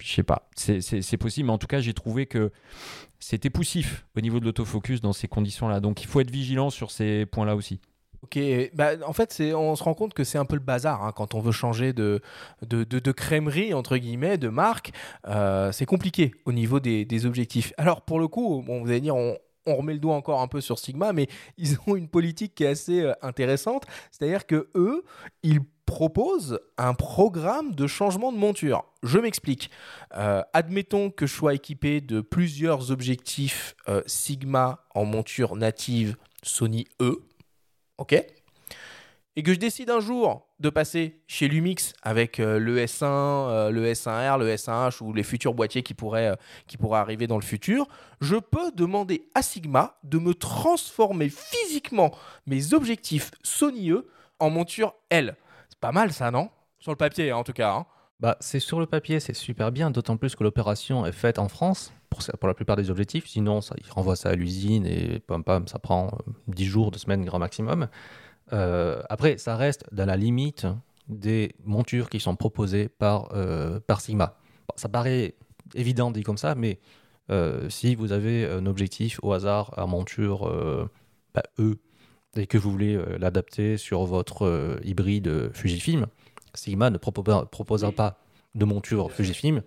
Je 0.00 0.12
sais 0.12 0.24
pas, 0.24 0.50
c'est 0.56 1.16
possible, 1.16 1.46
mais 1.46 1.52
en 1.52 1.58
tout 1.58 1.68
cas 1.68 1.80
j'ai 1.80 1.94
trouvé 1.94 2.26
que 2.26 2.50
c'était 3.20 3.50
poussif 3.50 4.04
au 4.16 4.20
niveau 4.20 4.40
de 4.40 4.44
l'autofocus 4.44 5.00
dans 5.00 5.12
ces 5.12 5.28
conditions-là, 5.28 5.78
donc 5.78 6.02
il 6.02 6.08
faut 6.08 6.20
être 6.20 6.30
vigilant 6.30 6.70
sur 6.70 6.90
ces 6.90 7.24
points-là 7.26 7.54
aussi. 7.54 7.80
Ok, 8.22 8.38
bah, 8.72 8.92
en 9.06 9.12
fait, 9.12 9.42
on 9.54 9.74
se 9.74 9.82
rend 9.82 9.94
compte 9.94 10.14
que 10.14 10.24
c'est 10.24 10.38
un 10.38 10.44
peu 10.44 10.54
le 10.54 10.62
bazar 10.62 11.04
hein, 11.04 11.12
quand 11.14 11.34
on 11.34 11.40
veut 11.40 11.52
changer 11.52 11.92
de, 11.92 12.20
de, 12.62 12.84
de, 12.84 13.12
crèmerie, 13.12 13.74
entre 13.74 13.96
guillemets, 13.96 14.38
de 14.38 14.48
marque. 14.48 14.92
c'est 15.72 15.86
compliqué 15.86 16.32
au 16.44 16.52
niveau 16.52 16.80
des, 16.80 17.04
des, 17.04 17.26
objectifs. 17.26 17.72
Alors, 17.76 18.02
pour 18.02 18.20
le 18.20 18.28
coup, 18.28 18.62
bon, 18.64 18.80
vous 18.82 18.88
allez 18.88 19.00
dire, 19.00 19.16
on, 19.16 19.36
remet 19.66 19.92
le 19.92 19.98
doigt 19.98 20.14
encore 20.14 20.40
un 20.40 20.48
peu 20.48 20.60
sur 20.60 20.78
Sigma, 20.78 21.12
mais 21.12 21.28
ils 21.58 21.76
ont 21.86 21.96
une 21.96 22.08
politique 22.08 22.54
qui 22.54 22.64
est 22.64 22.68
assez 22.68 23.02
euh, 23.02 23.12
intéressante. 23.22 23.84
C'est-à-dire 24.10 24.46
que 24.46 24.68
eux, 24.74 25.04
ils 25.42 25.60
proposent 25.86 26.60
un 26.78 26.94
programme 26.94 27.74
de 27.74 27.86
changement 27.86 28.32
de 28.32 28.38
monture. 28.38 28.84
Je 29.02 29.18
m'explique. 29.18 29.70
Euh, 30.14 30.42
admettons 30.52 31.10
que 31.10 31.26
je 31.26 31.34
sois 31.34 31.54
équipé 31.54 32.00
de 32.00 32.20
plusieurs 32.20 32.90
objectifs 32.90 33.74
euh, 33.88 34.02
Sigma 34.06 34.84
en 34.94 35.04
monture 35.04 35.56
native 35.56 36.16
Sony 36.42 36.86
E. 37.00 37.22
Et 39.34 39.42
que 39.42 39.54
je 39.54 39.58
décide 39.58 39.88
un 39.88 40.00
jour 40.00 40.46
de 40.60 40.68
passer 40.68 41.20
chez 41.26 41.48
Lumix 41.48 41.94
avec 42.02 42.38
euh, 42.38 42.58
le 42.58 42.78
S1, 42.78 43.04
euh, 43.04 43.70
le 43.70 43.90
S1R, 43.90 44.38
le 44.38 44.54
S1H 44.54 45.02
ou 45.02 45.14
les 45.14 45.22
futurs 45.22 45.54
boîtiers 45.54 45.82
qui 45.82 45.94
pourraient, 45.94 46.28
euh, 46.28 46.36
qui 46.66 46.76
pourraient 46.76 46.98
arriver 46.98 47.26
dans 47.26 47.38
le 47.38 47.42
futur, 47.42 47.88
je 48.20 48.36
peux 48.36 48.70
demander 48.72 49.26
à 49.34 49.40
Sigma 49.40 49.96
de 50.04 50.18
me 50.18 50.34
transformer 50.34 51.30
physiquement 51.30 52.10
mes 52.46 52.74
objectifs 52.74 53.30
Sony 53.42 53.92
en 54.38 54.50
monture 54.50 54.94
L. 55.08 55.36
C'est 55.70 55.80
pas 55.80 55.92
mal 55.92 56.12
ça, 56.12 56.30
non? 56.30 56.50
Sur 56.78 56.92
le 56.92 56.96
papier, 56.96 57.32
en 57.32 57.44
tout 57.44 57.54
cas. 57.54 57.72
Hein. 57.72 57.86
Bah, 58.20 58.36
c'est 58.40 58.60
sur 58.60 58.80
le 58.80 58.86
papier, 58.86 59.18
c'est 59.18 59.34
super 59.34 59.72
bien, 59.72 59.90
d'autant 59.90 60.16
plus 60.16 60.36
que 60.36 60.44
l'opération 60.44 61.06
est 61.06 61.12
faite 61.12 61.38
en 61.38 61.48
France 61.48 61.92
pour, 62.12 62.22
pour 62.38 62.48
la 62.48 62.54
plupart 62.54 62.76
des 62.76 62.90
objectifs. 62.90 63.26
Sinon, 63.26 63.60
ça, 63.60 63.74
ils 63.82 63.90
renvoient 63.90 64.16
ça 64.16 64.30
à 64.30 64.34
l'usine 64.34 64.86
et 64.86 65.20
pam 65.20 65.42
pam, 65.42 65.66
ça 65.66 65.78
prend 65.78 66.10
10 66.48 66.64
jours, 66.64 66.90
2 66.90 66.98
semaines 66.98 67.24
grand 67.24 67.38
maximum. 67.38 67.88
Euh, 68.52 69.02
après, 69.08 69.38
ça 69.38 69.56
reste 69.56 69.84
dans 69.92 70.06
la 70.06 70.16
limite 70.16 70.66
des 71.08 71.54
montures 71.64 72.08
qui 72.08 72.20
sont 72.20 72.36
proposées 72.36 72.88
par, 72.88 73.30
euh, 73.34 73.80
par 73.80 74.00
Sigma. 74.00 74.36
ça 74.76 74.88
paraît 74.88 75.34
évident 75.74 76.10
dit 76.10 76.22
comme 76.22 76.38
ça, 76.38 76.54
mais 76.54 76.78
euh, 77.30 77.68
si 77.70 77.94
vous 77.94 78.12
avez 78.12 78.46
un 78.46 78.66
objectif 78.66 79.18
au 79.22 79.32
hasard 79.32 79.76
à 79.78 79.86
monture 79.86 80.50
bah, 81.34 81.42
E 81.58 81.78
et 82.36 82.46
que 82.46 82.58
vous 82.58 82.70
voulez 82.70 83.00
l'adapter 83.18 83.76
sur 83.76 84.04
votre 84.04 84.78
hybride 84.84 85.50
Fujifilm, 85.52 86.06
Sigma 86.54 86.90
ne 86.90 86.98
proposera 86.98 87.92
pas 87.92 88.18
de 88.54 88.64
monture 88.64 89.10
Fujifilm. 89.10 89.62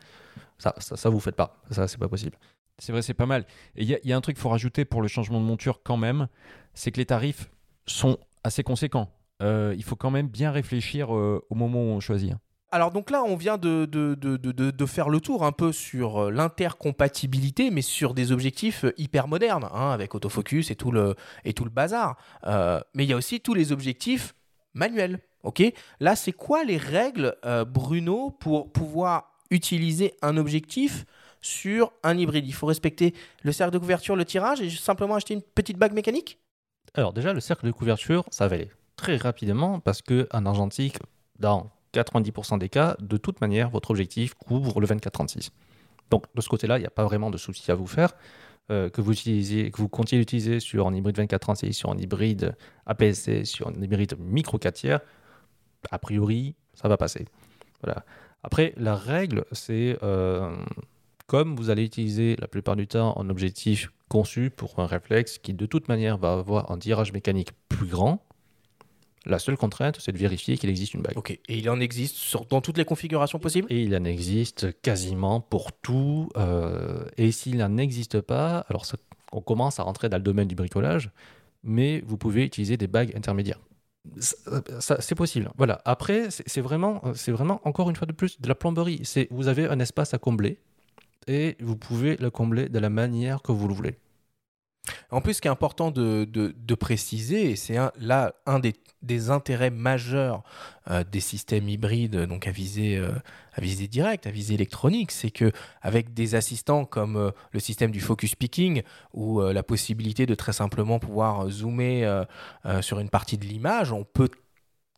Ça, 0.58 0.74
ça, 0.78 0.96
ça 0.96 1.10
vous 1.10 1.20
faites 1.20 1.36
pas. 1.36 1.58
Ça, 1.72 1.88
c'est 1.88 1.98
pas 1.98 2.08
possible. 2.08 2.38
C'est 2.78 2.92
vrai, 2.92 3.02
c'est 3.02 3.14
pas 3.14 3.26
mal. 3.26 3.46
Et 3.76 3.84
il 3.84 3.90
y, 3.90 4.00
y, 4.08 4.14
a 4.14 4.18
un 4.18 4.22
truc 4.22 4.36
qu'il 4.36 4.42
faut 4.42 4.50
rajouter 4.50 4.84
pour 4.86 5.02
le 5.02 5.08
changement 5.08 5.40
de 5.40 5.46
monture 5.46 5.82
quand 5.84 5.98
même, 5.98 6.28
c'est 6.74 6.92
que 6.92 6.98
les 6.98 7.06
tarifs 7.06 7.50
sont 7.86 8.18
assez 8.44 8.64
conséquent. 8.64 9.10
Euh, 9.42 9.74
il 9.78 9.84
faut 9.84 9.96
quand 9.96 10.12
même 10.12 10.28
bien 10.28 10.52
réfléchir 10.52 11.16
euh, 11.16 11.46
au 11.50 11.56
moment 11.56 11.80
où 11.80 11.88
on 11.88 12.00
choisit. 12.00 12.32
Hein. 12.34 12.40
Alors 12.72 12.92
donc 12.92 13.10
là, 13.10 13.24
on 13.24 13.36
vient 13.36 13.58
de, 13.58 13.86
de, 13.86 14.16
de, 14.16 14.36
de 14.36 14.86
faire 14.86 15.08
le 15.10 15.22
tour 15.22 15.46
un 15.46 15.52
peu 15.52 15.72
sur 15.72 16.24
euh, 16.26 16.32
l'intercompatibilité, 16.32 17.72
mais 17.72 17.82
sur 17.82 18.14
des 18.14 18.32
objectifs 18.32 18.86
hyper 18.98 19.28
modernes, 19.28 19.70
hein, 19.74 19.92
avec 19.92 20.16
autofocus 20.16 20.72
et 20.72 20.76
tout 20.76 20.92
le, 20.92 21.16
et 21.46 21.54
tout 21.54 21.64
le 21.64 21.70
bazar. 21.70 22.18
mais 22.46 23.04
il 23.04 23.10
y 23.10 23.14
a 23.14 23.18
aussi 23.18 23.40
tous 23.40 23.54
les 23.54 23.72
objectifs 23.72 24.36
manuels. 24.74 25.20
ok? 25.44 25.64
Là, 26.00 26.16
c'est 26.16 26.34
quoi 26.34 26.64
les 26.64 26.78
règles, 26.78 27.36
Bruno, 27.68 28.32
pour 28.32 28.74
pouvoir 28.74 29.35
utiliser 29.52 30.16
un 30.22 30.38
objectif 30.38 31.06
sur 31.42 31.92
un 32.04 32.18
hybride 32.18 32.46
Il 32.48 32.54
faut 32.54 32.66
respecter 32.66 33.14
le 33.44 33.52
cercle 33.52 33.74
de 33.74 33.78
couverture, 33.80 34.16
le 34.16 34.26
tirage, 34.26 34.62
et 34.62 34.70
simplement 34.70 35.16
acheter 35.16 35.34
une 35.34 35.42
petite 35.42 35.78
bague 35.78 35.94
mécanique? 35.94 36.40
Alors 36.94 37.14
déjà, 37.14 37.34
le 37.34 37.40
cercle 37.40 37.66
de 37.66 37.72
couverture, 37.72 38.26
ça 38.32 38.48
va 38.48 38.56
aller 38.56 38.72
très 38.96 39.18
rapidement 39.18 39.80
parce 39.80 40.02
qu'en 40.02 40.46
argentique, 40.46 40.98
dans 41.40 41.72
90% 41.94 42.58
des 42.58 42.70
cas, 42.70 42.96
de 43.00 43.18
toute 43.18 43.42
manière, 43.42 43.70
votre 43.70 43.92
objectif 43.92 44.34
couvre 44.34 44.80
le 44.80 44.88
24-36. 44.88 45.50
Donc 46.10 46.26
de 46.34 46.42
ce 46.42 46.50
côté-là, 46.50 46.78
il 46.78 46.82
n'y 46.82 46.88
a 46.88 46.92
pas 46.92 47.04
vraiment 47.04 47.30
de 47.30 47.38
souci 47.38 47.72
à 47.72 47.76
vous 47.76 47.88
faire. 47.88 48.14
Euh, 48.72 48.90
que 48.90 49.00
vous 49.00 49.12
utilisez, 49.12 49.70
que 49.70 49.78
vous 49.78 49.90
continuez 49.90 50.24
d'utiliser 50.24 50.60
sur 50.60 50.88
un 50.88 50.94
hybride 50.96 51.20
24-36, 51.20 51.74
sur 51.74 51.92
un 51.92 51.98
hybride 52.00 52.56
APS-C, 52.88 53.46
sur 53.46 53.68
un 53.68 53.74
hybride 53.74 54.16
micro 54.18 54.58
4 54.58 54.74
tiers, 54.74 55.00
a 55.92 56.00
priori, 56.00 56.56
ça 56.74 56.88
va 56.88 56.98
passer. 56.98 57.26
Voilà. 57.84 58.04
Après, 58.46 58.74
la 58.78 58.96
règle, 58.96 59.44
c'est 59.52 59.98
euh, 60.04 60.56
comme 61.26 61.56
vous 61.56 61.72
allez 61.72 61.84
utiliser 61.84 62.36
la 62.40 62.48
plupart 62.48 62.76
du 62.76 62.86
temps 62.86 63.20
un 63.20 63.28
objectif 63.32 63.90
conçu 64.08 64.52
pour 64.52 64.78
un 64.78 64.86
réflexe 64.86 65.40
qui 65.40 65.56
de 65.56 65.66
toute 65.66 65.88
manière 65.88 66.20
va 66.20 66.34
avoir 66.34 66.72
un 66.72 66.78
tirage 66.78 67.12
mécanique 67.12 67.50
plus 67.70 67.88
grand, 67.88 68.24
la 69.26 69.40
seule 69.40 69.58
contrainte, 69.58 69.98
c'est 70.00 70.12
de 70.12 70.18
vérifier 70.20 70.60
qu'il 70.60 70.70
existe 70.70 70.94
une 70.94 71.02
bague. 71.02 71.18
Ok, 71.18 71.32
et 71.32 71.58
il 71.58 71.68
en 71.72 71.80
existe 71.80 72.18
sur, 72.18 72.46
dans 72.46 72.62
toutes 72.62 72.78
les 72.78 72.86
configurations 72.86 73.40
possibles? 73.40 73.66
Et 73.72 73.82
il 73.82 73.96
en 73.96 74.04
existe 74.04 74.80
quasiment 74.84 75.42
pour 75.42 75.72
tout. 75.72 76.30
Euh, 76.38 77.04
et 77.18 77.32
s'il 77.32 77.58
n'en 77.58 77.78
existe 77.78 78.22
pas, 78.22 78.60
alors 78.70 78.86
on 79.32 79.42
commence 79.42 79.80
à 79.80 79.84
rentrer 79.84 80.08
dans 80.08 80.18
le 80.18 80.24
domaine 80.24 80.48
du 80.48 80.54
bricolage, 80.54 81.10
mais 81.64 82.04
vous 82.06 82.18
pouvez 82.18 82.46
utiliser 82.46 82.78
des 82.78 82.86
bagues 82.86 83.16
intermédiaires. 83.16 83.60
C'est 84.20 85.16
possible. 85.16 85.52
Voilà. 85.58 85.82
Après, 85.86 86.28
c'est 86.30 86.62
vraiment, 86.62 87.02
c'est 87.14 87.32
vraiment 87.32 87.62
encore 87.64 87.90
une 87.90 87.96
fois 87.96 88.08
de 88.08 88.14
plus 88.14 88.40
de 88.40 88.48
la 88.48 88.56
plomberie. 88.56 89.02
C'est 89.04 89.28
vous 89.32 89.48
avez 89.48 89.68
un 89.68 89.80
espace 89.80 90.14
à 90.14 90.18
combler 90.18 90.60
et 91.28 91.58
vous 91.60 91.76
pouvez 91.76 92.18
la 92.18 92.30
combler 92.30 92.70
de 92.70 92.80
la 92.80 92.90
manière 92.90 93.42
que 93.42 93.52
vous 93.52 93.68
le 93.68 93.74
voulez. 93.74 93.98
En 95.10 95.22
plus, 95.22 95.36
ce 95.36 95.42
qui 95.42 95.48
est 95.48 95.52
important 95.52 95.92
de, 95.92 96.76
préciser, 96.76 97.56
c'est 97.56 97.78
là 98.00 98.36
un 98.46 98.60
des, 98.60 98.74
des 99.06 99.30
intérêts 99.30 99.70
majeurs 99.70 100.44
euh, 100.90 101.04
des 101.10 101.20
systèmes 101.20 101.70
hybrides, 101.70 102.26
donc 102.26 102.48
à 102.48 102.52
visée, 102.52 102.98
euh, 102.98 103.12
à 103.54 103.62
directe, 103.62 104.28
à 104.28 104.32
visée 104.32 104.54
électronique, 104.54 105.12
c'est 105.12 105.32
que 105.32 105.52
avec 105.82 106.14
des 106.14 106.36
assistants 106.36 106.86
comme 106.86 107.16
euh, 107.16 107.32
le 107.52 107.60
système 107.60 107.92
du 107.92 108.02
focus 108.02 108.36
picking 108.36 108.82
ou 109.14 109.42
la 109.42 109.64
possibilité 109.64 110.26
de 110.26 110.36
très 110.36 110.54
simplement 110.54 111.00
pouvoir 111.00 111.50
zoomer 111.50 112.26
sur 112.82 113.00
une 113.00 113.10
partie 113.10 113.38
de 113.38 113.46
l'image, 113.46 113.92
on 113.92 114.04
peut 114.04 114.30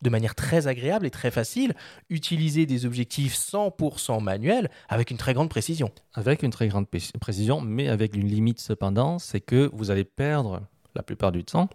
de 0.01 0.09
manière 0.09 0.35
très 0.35 0.67
agréable 0.67 1.05
et 1.05 1.09
très 1.09 1.31
facile 1.31 1.73
utiliser 2.09 2.65
des 2.65 2.85
objectifs 2.85 3.35
100% 3.35 4.21
manuels 4.21 4.69
avec 4.89 5.11
une 5.11 5.17
très 5.17 5.33
grande 5.33 5.49
précision. 5.49 5.91
Avec 6.13 6.43
une 6.43 6.51
très 6.51 6.67
grande 6.67 6.87
pré- 6.87 7.01
précision, 7.19 7.61
mais 7.61 7.87
avec 7.87 8.15
une 8.15 8.27
limite 8.27 8.59
cependant, 8.59 9.19
c'est 9.19 9.41
que 9.41 9.69
vous 9.73 9.91
allez 9.91 10.03
perdre 10.03 10.61
la 10.95 11.03
plupart 11.03 11.31
du 11.31 11.43
temps 11.43 11.69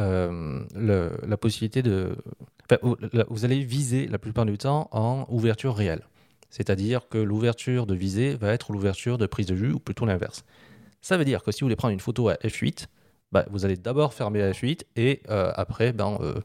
euh, 0.00 0.60
le- 0.74 1.12
la 1.26 1.36
possibilité 1.36 1.82
de... 1.82 2.16
enfin, 2.64 2.78
vous- 2.82 2.96
la- 3.12 3.26
allez 3.44 3.60
viser 3.62 4.08
la 4.08 4.18
plupart 4.18 4.46
du 4.46 4.58
temps 4.58 4.88
en 4.92 5.26
ouverture 5.28 5.74
réelle. 5.76 6.02
C'est-à-dire 6.48 7.08
que 7.08 7.18
l'ouverture 7.18 7.86
de 7.86 7.94
visée 7.94 8.34
va 8.34 8.52
être 8.52 8.72
l'ouverture 8.72 9.18
de 9.18 9.26
prise 9.26 9.46
de 9.46 9.54
vue, 9.54 9.72
ou 9.72 9.78
plutôt 9.78 10.04
l'inverse. 10.06 10.44
Ça 11.00 11.16
veut 11.16 11.24
dire 11.24 11.42
que 11.42 11.52
si 11.52 11.60
vous 11.60 11.66
voulez 11.66 11.76
prendre 11.76 11.92
une 11.92 12.00
photo 12.00 12.28
à 12.28 12.34
f8, 12.34 12.86
bah, 13.32 13.46
vous 13.50 13.64
allez 13.64 13.76
d'abord 13.76 14.12
fermer 14.12 14.42
à 14.42 14.50
f8 14.50 14.80
et 14.96 15.22
euh, 15.30 15.52
après, 15.54 15.92
ben, 15.92 16.18
euh, 16.20 16.40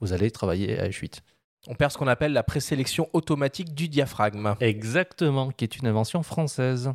vous 0.00 0.12
allez 0.12 0.30
travailler 0.30 0.78
à 0.78 0.88
f8. 0.88 1.20
On 1.66 1.74
perd 1.74 1.90
ce 1.92 1.98
qu'on 1.98 2.06
appelle 2.06 2.32
la 2.32 2.42
présélection 2.42 3.08
automatique 3.14 3.74
du 3.74 3.88
diaphragme. 3.88 4.54
Exactement, 4.60 5.50
qui 5.50 5.64
est 5.64 5.76
une 5.78 5.86
invention 5.86 6.22
française. 6.22 6.92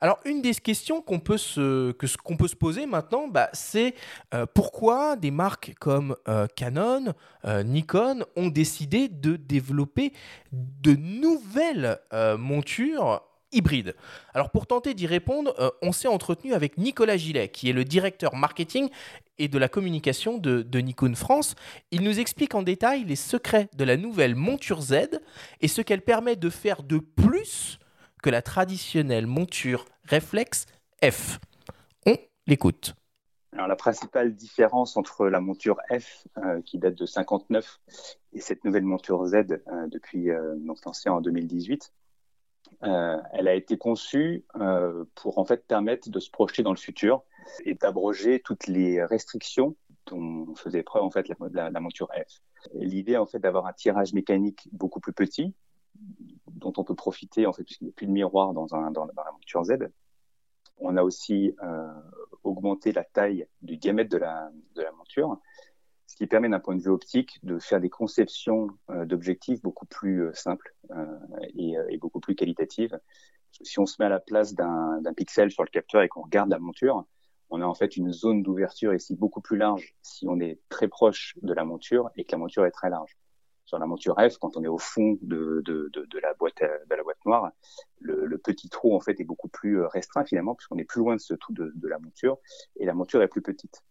Alors, 0.00 0.20
une 0.24 0.42
des 0.42 0.54
questions 0.54 1.02
qu'on 1.02 1.18
peut 1.18 1.38
se, 1.38 1.90
qu'on 2.22 2.36
peut 2.36 2.46
se 2.46 2.54
poser 2.54 2.86
maintenant, 2.86 3.26
bah, 3.26 3.50
c'est 3.52 3.94
euh, 4.32 4.46
pourquoi 4.52 5.16
des 5.16 5.32
marques 5.32 5.74
comme 5.80 6.14
euh, 6.28 6.46
Canon, 6.54 7.14
euh, 7.44 7.64
Nikon 7.64 8.24
ont 8.36 8.48
décidé 8.48 9.08
de 9.08 9.34
développer 9.34 10.12
de 10.52 10.94
nouvelles 10.94 11.98
montures 12.38 13.22
hybrides? 13.50 13.96
Alors, 14.34 14.50
pour 14.50 14.66
tenter 14.66 14.94
d'y 14.94 15.06
répondre, 15.06 15.54
on 15.82 15.90
s'est 15.90 16.08
entretenu 16.08 16.54
avec 16.54 16.78
Nicolas 16.78 17.16
Gillet, 17.16 17.48
qui 17.48 17.68
est 17.68 17.72
le 17.72 17.84
directeur 17.84 18.36
marketing 18.36 18.88
et 19.38 19.48
de 19.48 19.58
la 19.58 19.68
communication 19.68 20.38
de 20.38 20.80
Nikon 20.80 21.14
France. 21.14 21.56
Il 21.90 22.02
nous 22.02 22.20
explique 22.20 22.54
en 22.54 22.62
détail 22.62 23.04
les 23.04 23.16
secrets 23.16 23.68
de 23.76 23.84
la 23.84 23.96
nouvelle 23.96 24.36
monture 24.36 24.80
Z 24.80 25.20
et 25.60 25.68
ce 25.68 25.82
qu'elle 25.82 26.02
permet 26.02 26.36
de 26.36 26.50
faire 26.50 26.82
de 26.82 26.98
plus 26.98 27.78
que 28.28 28.30
la 28.30 28.42
traditionnelle 28.42 29.26
monture 29.26 29.86
réflexe 30.04 30.66
F. 31.02 31.38
On 32.04 32.14
l'écoute. 32.46 32.94
Alors, 33.54 33.68
la 33.68 33.74
principale 33.74 34.34
différence 34.34 34.98
entre 34.98 35.28
la 35.28 35.40
monture 35.40 35.78
F, 35.90 36.26
euh, 36.36 36.60
qui 36.60 36.76
date 36.76 36.94
de 36.94 37.06
59, 37.06 37.80
et 38.34 38.40
cette 38.40 38.66
nouvelle 38.66 38.82
monture 38.82 39.24
Z, 39.24 39.34
euh, 39.34 39.86
depuis 39.86 40.28
euh, 40.28 40.56
donc 40.58 40.84
lancée 40.84 41.08
en 41.08 41.22
2018, 41.22 41.90
euh, 42.82 43.16
elle 43.32 43.48
a 43.48 43.54
été 43.54 43.78
conçue 43.78 44.44
pour 45.14 45.38
en 45.38 45.46
fait 45.46 45.66
permettre 45.66 46.10
de 46.10 46.20
se 46.20 46.30
projeter 46.30 46.62
dans 46.62 46.72
le 46.72 46.76
futur 46.78 47.22
et 47.64 47.76
d'abroger 47.76 48.40
toutes 48.44 48.66
les 48.66 49.02
restrictions 49.02 49.74
dont 50.04 50.54
faisait 50.54 50.82
preuve 50.82 51.04
en 51.04 51.10
fait 51.10 51.30
la, 51.50 51.70
la- 51.70 51.80
monture 51.80 52.08
F. 52.12 52.42
L'idée 52.74 53.16
en 53.16 53.24
fait 53.24 53.38
d'avoir 53.38 53.64
un 53.64 53.72
tirage 53.72 54.12
mécanique 54.12 54.68
beaucoup 54.72 55.00
plus 55.00 55.14
petit, 55.14 55.54
dont 56.52 56.72
on 56.76 56.84
peut 56.84 56.94
profiter 56.94 57.46
en 57.46 57.52
fait 57.52 57.64
puisqu'il 57.64 57.84
n'y 57.84 57.90
a 57.90 57.94
plus 57.94 58.06
de 58.06 58.12
miroir 58.12 58.52
dans, 58.52 58.74
un, 58.74 58.90
dans, 58.90 59.06
la 59.06 59.32
monture 59.32 59.64
Z. 59.64 59.90
On 60.78 60.96
a 60.96 61.02
aussi 61.02 61.54
euh, 61.62 61.92
augmenté 62.44 62.92
la 62.92 63.04
taille 63.04 63.46
du 63.62 63.76
diamètre 63.76 64.10
de 64.10 64.18
la, 64.18 64.50
de 64.74 64.82
la 64.82 64.92
monture, 64.92 65.38
ce 66.06 66.16
qui 66.16 66.26
permet 66.26 66.48
d'un 66.48 66.60
point 66.60 66.74
de 66.74 66.82
vue 66.82 66.90
optique 66.90 67.38
de 67.42 67.58
faire 67.58 67.80
des 67.80 67.90
conceptions 67.90 68.68
euh, 68.90 69.04
d'objectifs 69.04 69.60
beaucoup 69.60 69.86
plus 69.86 70.22
euh, 70.22 70.34
simples 70.34 70.74
euh, 70.90 71.04
et, 71.54 71.76
euh, 71.76 71.86
et 71.90 71.98
beaucoup 71.98 72.20
plus 72.20 72.34
qualitatives. 72.34 72.98
Si 73.62 73.78
on 73.78 73.86
se 73.86 73.96
met 73.98 74.06
à 74.06 74.08
la 74.08 74.20
place 74.20 74.54
d'un 74.54 75.14
pixel 75.16 75.50
sur 75.50 75.64
le 75.64 75.70
capteur 75.70 76.02
et 76.02 76.08
qu'on 76.08 76.22
regarde 76.22 76.50
la 76.50 76.58
monture, 76.58 77.04
on 77.50 77.60
a 77.60 77.64
en 77.64 77.74
fait 77.74 77.96
une 77.96 78.12
zone 78.12 78.42
d'ouverture 78.42 78.94
ici 78.94 79.16
beaucoup 79.16 79.40
plus 79.40 79.56
large 79.56 79.94
si 80.02 80.26
on 80.28 80.38
est 80.38 80.60
très 80.68 80.86
proche 80.86 81.34
de 81.42 81.52
la 81.52 81.64
monture 81.64 82.10
et 82.16 82.24
que 82.24 82.32
la 82.32 82.38
monture 82.38 82.66
est 82.66 82.70
très 82.70 82.90
large. 82.90 83.16
Sur 83.68 83.78
la 83.78 83.84
monture 83.84 84.16
F, 84.16 84.38
quand 84.38 84.56
on 84.56 84.64
est 84.64 84.68
au 84.68 84.78
fond 84.78 85.18
de, 85.20 85.62
la 86.22 86.32
boîte 86.32 86.62
noire, 87.26 87.52
le, 88.00 88.38
petit 88.38 88.70
trou 88.70 88.96
en 88.96 89.00
fait 89.00 89.20
est 89.20 89.24
beaucoup 89.24 89.48
plus 89.48 89.80
euh, 89.80 89.88
restreint 89.88 90.24
finalement 90.24 90.54
puisqu'on 90.54 90.78
est 90.78 90.84
plus 90.84 91.00
loin 91.00 91.16
de 91.16 91.20
ce 91.20 91.34
trou 91.34 91.52
de, 91.52 91.86
la 91.86 91.98
monture 91.98 92.38
et 92.76 92.86
la 92.86 92.94
monture 92.94 93.20
est 93.20 93.28
plus 93.28 93.42
petite. 93.42 93.82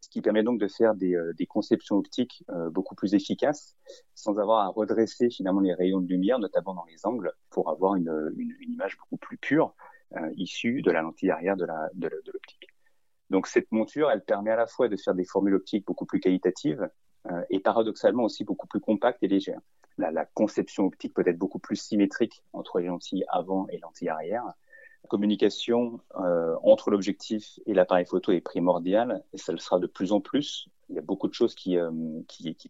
Ce 0.00 0.08
qui 0.08 0.22
permet 0.22 0.42
donc 0.42 0.58
de 0.58 0.66
faire 0.66 0.96
des, 0.96 1.14
euh, 1.14 1.32
conceptions 1.48 1.98
optiques 1.98 2.42
euh, 2.50 2.68
beaucoup 2.68 2.96
plus 2.96 3.14
efficaces 3.14 3.76
sans 4.16 4.40
avoir 4.40 4.66
à 4.66 4.68
redresser 4.70 5.30
finalement 5.30 5.60
les 5.60 5.72
rayons 5.72 6.00
de 6.00 6.08
lumière, 6.08 6.40
notamment 6.40 6.74
dans 6.74 6.86
les 6.86 7.06
angles, 7.06 7.32
pour 7.50 7.70
avoir 7.70 7.94
une, 7.94 8.34
image 8.68 8.96
beaucoup 8.98 9.18
plus 9.18 9.38
pure 9.38 9.72
issue 10.34 10.82
de 10.82 10.90
la 10.90 11.02
lentille 11.02 11.30
arrière 11.30 11.56
de 11.56 12.08
l'optique. 12.32 12.68
Donc 13.30 13.46
cette 13.46 13.70
monture, 13.70 14.10
elle 14.10 14.24
permet 14.24 14.50
à 14.50 14.56
la 14.56 14.66
fois 14.66 14.88
de 14.88 14.96
faire 14.96 15.14
des 15.14 15.24
formules 15.24 15.54
optiques 15.54 15.86
beaucoup 15.86 16.06
plus 16.06 16.18
qualitatives 16.18 16.88
et 17.50 17.60
paradoxalement 17.60 18.24
aussi 18.24 18.44
beaucoup 18.44 18.66
plus 18.66 18.80
compactes 18.80 19.22
et 19.22 19.28
légères. 19.28 19.60
La, 19.98 20.26
conception 20.26 20.84
optique 20.84 21.14
peut 21.14 21.24
être 21.26 21.38
beaucoup 21.38 21.58
plus 21.58 21.76
symétrique 21.76 22.42
entre 22.52 22.80
les 22.80 22.86
lentilles 22.86 23.24
avant 23.28 23.66
et 23.68 23.78
lentilles 23.78 24.10
arrière. 24.10 24.44
La 24.44 25.08
communication 25.08 26.00
euh, 26.16 26.54
entre 26.62 26.90
l'objectif 26.90 27.58
et 27.64 27.72
l'appareil 27.72 28.04
photo 28.04 28.32
est 28.32 28.40
primordiale 28.40 29.22
et 29.32 29.38
ça 29.38 29.52
le 29.52 29.58
sera 29.58 29.78
de 29.78 29.86
plus 29.86 30.12
en 30.12 30.20
plus. 30.20 30.68
Il 30.90 30.96
y 30.96 30.98
a 30.98 31.02
beaucoup 31.02 31.28
de 31.28 31.32
choses 31.32 31.54
qui, 31.54 31.78
euh, 31.78 31.90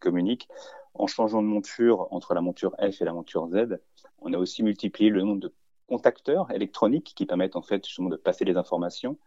communiquent. 0.01 0.49
En 0.95 1.07
changeant 1.07 1.43
de 1.43 1.49
monture 1.49 2.07
entre 2.11 2.33
la 2.35 2.41
monture 2.41 2.77
F 2.79 3.03
et 3.03 3.05
la 3.05 3.13
monture 3.13 3.49
Z, 3.49 3.81
on 4.21 4.33
a 4.33 4.39
aussi 4.39 4.63
multiplié 4.63 5.11
le 5.11 5.23
nombre 5.23 5.41
de 5.41 5.53
contacteurs 5.87 6.51
électroniques 6.51 7.13
qui 7.15 7.27
permettent 7.27 7.57
en 7.57 7.63
fait 7.63 7.85
justement 7.87 8.09
de 8.09 8.17
passer 8.17 8.45
les 8.45 8.57
informations. 8.57 9.19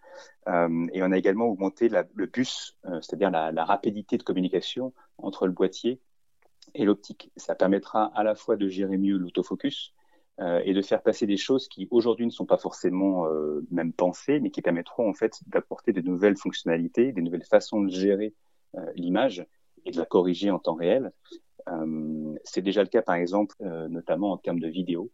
Euh, 0.47 0.88
et 0.93 1.01
on 1.03 1.12
a 1.12 1.18
également 1.18 1.45
augmenté 1.45 1.89
la- 1.89 2.05
le 2.14 2.26
bus, 2.26 2.78
euh, 2.86 2.99
c'est-à-dire 3.01 3.32
la, 3.32 3.51
la 3.51 3.66
rapidité 3.66 4.18
de 4.18 4.24
communication 4.24 4.93
entre 5.18 5.47
le 5.47 5.53
boîtier 5.53 5.99
et 6.76 6.86
l'optique. 6.86 7.32
Ça 7.38 7.55
permettra 7.55 8.05
à 8.16 8.24
la 8.24 8.36
fois 8.36 8.55
de 8.55 8.68
gérer 8.68 8.97
mieux 8.97 9.18
l'autofocus 9.18 9.93
euh, 10.39 10.62
et 10.64 10.74
de 10.74 10.82
faire 10.82 11.01
passer 11.01 11.26
des 11.26 11.38
choses 11.38 11.68
qui 11.68 11.88
aujourd'hui 11.91 12.26
ne 12.26 12.32
sont 12.32 12.45
pas 12.45 12.57
forcément 12.57 13.28
euh, 13.28 13.66
même 13.72 13.93
pensées, 13.93 14.39
mais 14.39 14.51
qui 14.51 14.62
permettront 14.62 15.10
en 15.10 15.14
fait 15.14 15.39
d'apporter 15.47 15.93
de 15.93 16.01
nouvelles 16.01 16.38
fonctionnalités, 16.38 17.12
des 17.12 17.22
nouvelles 17.22 17.45
façons 17.45 17.82
de 17.82 17.89
gérer 17.89 18.34
euh, 18.76 18.91
l'image 18.95 19.45
et 19.86 19.91
de 19.91 19.97
la 19.97 20.05
corriger 20.05 20.51
en 20.51 20.60
temps 20.60 20.76
réel. 20.76 21.12
Euh, 21.68 22.36
c'est 22.43 22.62
déjà 22.62 22.84
le 22.84 22.89
cas 22.89 23.01
par 23.01 23.16
exemple, 23.16 23.55
notamment 23.89 24.32
en 24.32 24.38
termes 24.38 24.60
de 24.60 24.68
vidéo. 24.68 25.12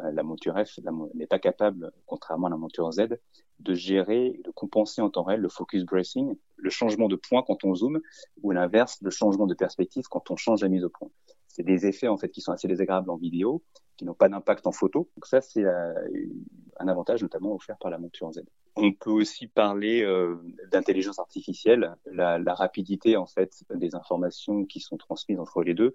Euh, 0.00 0.10
la 0.12 0.22
monture 0.22 0.54
F 0.64 0.78
n'est 1.14 1.26
pas 1.26 1.38
capable, 1.38 1.92
contrairement 2.06 2.46
à 2.46 2.50
la 2.50 2.56
monture 2.56 2.90
Z, 2.92 3.08
de 3.60 3.74
gérer 3.74 4.40
de 4.44 4.50
compenser 4.50 5.02
en 5.02 5.10
temps 5.10 5.22
réel 5.22 5.40
le 5.40 5.48
focus 5.48 5.84
bracing, 5.84 6.36
le 6.56 6.70
changement 6.70 7.08
de 7.08 7.16
point 7.16 7.42
quand 7.46 7.64
on 7.64 7.74
zoome, 7.74 8.00
ou 8.42 8.50
l'inverse, 8.52 8.98
le 9.02 9.10
changement 9.10 9.46
de 9.46 9.54
perspective 9.54 10.04
quand 10.10 10.30
on 10.30 10.36
change 10.36 10.62
la 10.62 10.68
mise 10.68 10.84
au 10.84 10.88
point. 10.88 11.10
C'est 11.46 11.62
des 11.62 11.86
effets 11.86 12.08
en 12.08 12.16
fait 12.16 12.30
qui 12.30 12.40
sont 12.40 12.52
assez 12.52 12.66
désagréables 12.66 13.10
en 13.10 13.16
vidéo, 13.16 13.62
qui 13.98 14.06
n'ont 14.06 14.14
pas 14.14 14.30
d'impact 14.30 14.66
en 14.66 14.72
photo. 14.72 15.10
Donc 15.16 15.26
ça, 15.26 15.42
c'est 15.42 15.64
euh, 15.64 15.92
un 16.78 16.88
avantage 16.88 17.22
notamment 17.22 17.54
offert 17.54 17.76
par 17.78 17.90
la 17.90 17.98
monture 17.98 18.32
Z. 18.32 18.40
On 18.74 18.92
peut 18.92 19.10
aussi 19.10 19.48
parler 19.48 20.02
euh, 20.02 20.36
d'intelligence 20.70 21.18
artificielle, 21.18 21.94
la, 22.06 22.38
la 22.38 22.54
rapidité 22.54 23.18
en 23.18 23.26
fait 23.26 23.62
des 23.74 23.94
informations 23.94 24.64
qui 24.64 24.80
sont 24.80 24.96
transmises 24.96 25.38
entre 25.38 25.62
les 25.62 25.74
deux 25.74 25.92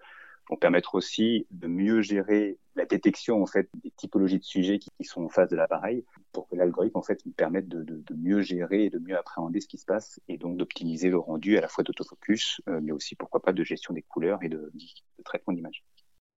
vont 0.49 0.55
permettre 0.55 0.95
aussi 0.95 1.45
de 1.51 1.67
mieux 1.67 2.01
gérer 2.01 2.57
la 2.75 2.85
détection 2.85 3.41
en 3.41 3.45
fait 3.45 3.69
des 3.83 3.91
typologies 3.91 4.39
de 4.39 4.43
sujets 4.43 4.79
qui, 4.79 4.89
sont 5.01 5.23
en 5.23 5.29
face 5.29 5.49
de 5.49 5.55
l'appareil 5.55 6.05
pour 6.31 6.47
que 6.47 6.55
l'algorithme 6.55 6.97
en 6.97 7.03
fait 7.03 7.21
permette 7.35 7.67
de, 7.67 8.03
mieux 8.15 8.41
gérer 8.41 8.85
et 8.85 8.89
de 8.89 8.99
mieux 8.99 9.17
appréhender 9.17 9.61
ce 9.61 9.67
qui 9.67 9.77
se 9.77 9.85
passe 9.85 10.19
et 10.27 10.37
donc 10.37 10.57
d'optimiser 10.57 11.09
le 11.09 11.17
rendu 11.17 11.57
à 11.57 11.61
la 11.61 11.67
fois 11.67 11.83
d'autofocus 11.83 12.61
euh, 12.69 12.79
mais 12.81 12.91
aussi 12.91 13.15
pourquoi 13.15 13.41
pas 13.41 13.53
de 13.53 13.63
gestion 13.63 13.93
des 13.93 14.03
couleurs 14.03 14.43
et 14.43 14.49
de 14.49 14.71
traitement 15.23 15.53
d'image. 15.53 15.83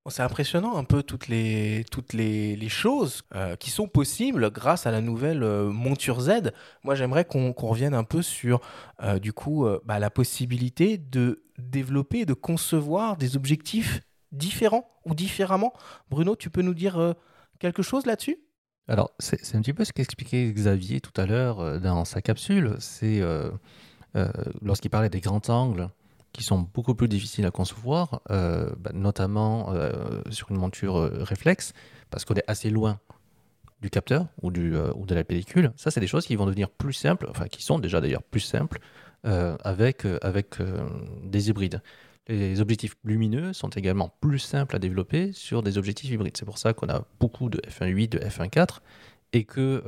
C'est 0.09 0.23
impressionnant 0.23 0.77
un 0.77 0.85
peu 0.85 1.03
toutes 1.03 1.29
les, 1.29 1.85
toutes 1.91 2.15
les, 2.15 2.69
choses 2.71 3.23
euh, 3.35 3.55
qui 3.57 3.71
sont 3.71 3.87
possibles 3.87 4.51
grâce 4.51 4.87
à 4.87 4.91
la 4.91 5.03
nouvelle 5.03 5.43
euh, 5.43 5.71
monture 5.71 6.21
Z. 6.21 6.53
Moi, 6.85 6.95
j'aimerais 6.95 7.27
qu'on 7.27 7.53
revienne 7.53 7.93
un 7.93 8.05
peu 8.05 8.23
sur, 8.23 8.61
euh, 9.03 9.19
du 9.19 9.35
coup, 9.35 9.67
bah, 9.85 9.99
la 9.99 10.09
possibilité 10.09 10.97
de 10.97 11.43
développer, 11.59 12.25
de 12.25 12.33
concevoir 12.33 13.19
des 13.19 13.37
objectifs 13.37 14.01
différents 14.33 14.91
ou 15.05 15.15
différemment. 15.15 15.75
Bruno, 16.09 16.35
tu 16.35 16.49
peux 16.49 16.63
nous 16.63 16.75
dire 16.75 17.15
quelque 17.59 17.83
chose 17.83 18.07
là-dessus? 18.07 18.39
Alors, 18.89 19.11
c'est 19.19 19.55
un 19.55 19.61
petit 19.61 19.75
peu 19.75 19.85
ce 19.85 19.93
qu'expliquait 19.93 20.51
Xavier 20.51 21.01
tout 21.01 21.19
à 21.21 21.27
l'heure 21.27 21.79
dans 21.79 22.07
sa 22.07 22.23
capsule. 22.23 22.77
C'est 22.79 23.21
lorsqu'il 24.63 24.91
parlait 24.91 25.11
des 25.11 25.21
grands 25.21 25.47
angles 25.49 25.91
qui 26.33 26.43
sont 26.43 26.59
beaucoup 26.59 26.95
plus 26.95 27.09
difficiles 27.09 27.47
à 27.47 27.51
concevoir, 27.51 28.21
euh, 28.31 28.71
bah, 28.79 28.91
notamment 28.95 29.73
euh, 29.73 30.23
sur 30.31 30.51
une 30.51 30.57
monture 30.57 30.97
euh, 30.97 31.23
réflexe, 31.23 31.73
parce 32.11 32.25
qu'on 32.25 32.35
est 32.35 32.45
assez 32.47 32.71
loin 32.71 33.01
du 33.81 33.91
capteur 33.91 34.27
ou, 34.43 34.51
de 34.51 35.15
la 35.15 35.25
pellicule. 35.25 35.73
Ça, 35.77 35.91
c'est 35.91 36.01
des 36.01 36.07
choses 36.07 36.27
qui 36.27 36.37
vont 36.37 36.45
devenir 36.45 36.69
plus 36.69 36.93
simples, 36.93 37.27
enfin 37.31 37.49
qui 37.49 37.63
sont 37.63 37.79
déjà 37.79 38.01
d'ailleurs 38.01 38.23
plus 38.23 38.41
simples 38.41 38.79
avec, 39.25 40.05
avec 40.21 40.57
des 41.25 41.49
hybrides. 41.49 41.83
Les 42.29 42.61
objectifs 42.61 42.95
lumineux 43.05 43.55
sont 43.55 43.71
également 43.71 44.15
plus 44.21 44.39
simples 44.39 44.77
à 44.77 44.79
développer 44.79 45.33
sur 45.33 45.63
des 45.63 45.79
objectifs 45.79 46.11
hybrides. 46.11 46.37
C'est 46.37 46.45
pour 46.45 46.59
ça 46.59 46.75
qu'on 46.75 46.91
a 46.91 47.07
beaucoup 47.21 47.49
de 47.49 47.59
f1.8, 47.67 48.09
de 48.11 48.19
f1.4 48.19 48.81
et 49.33 49.45
que 49.45 49.83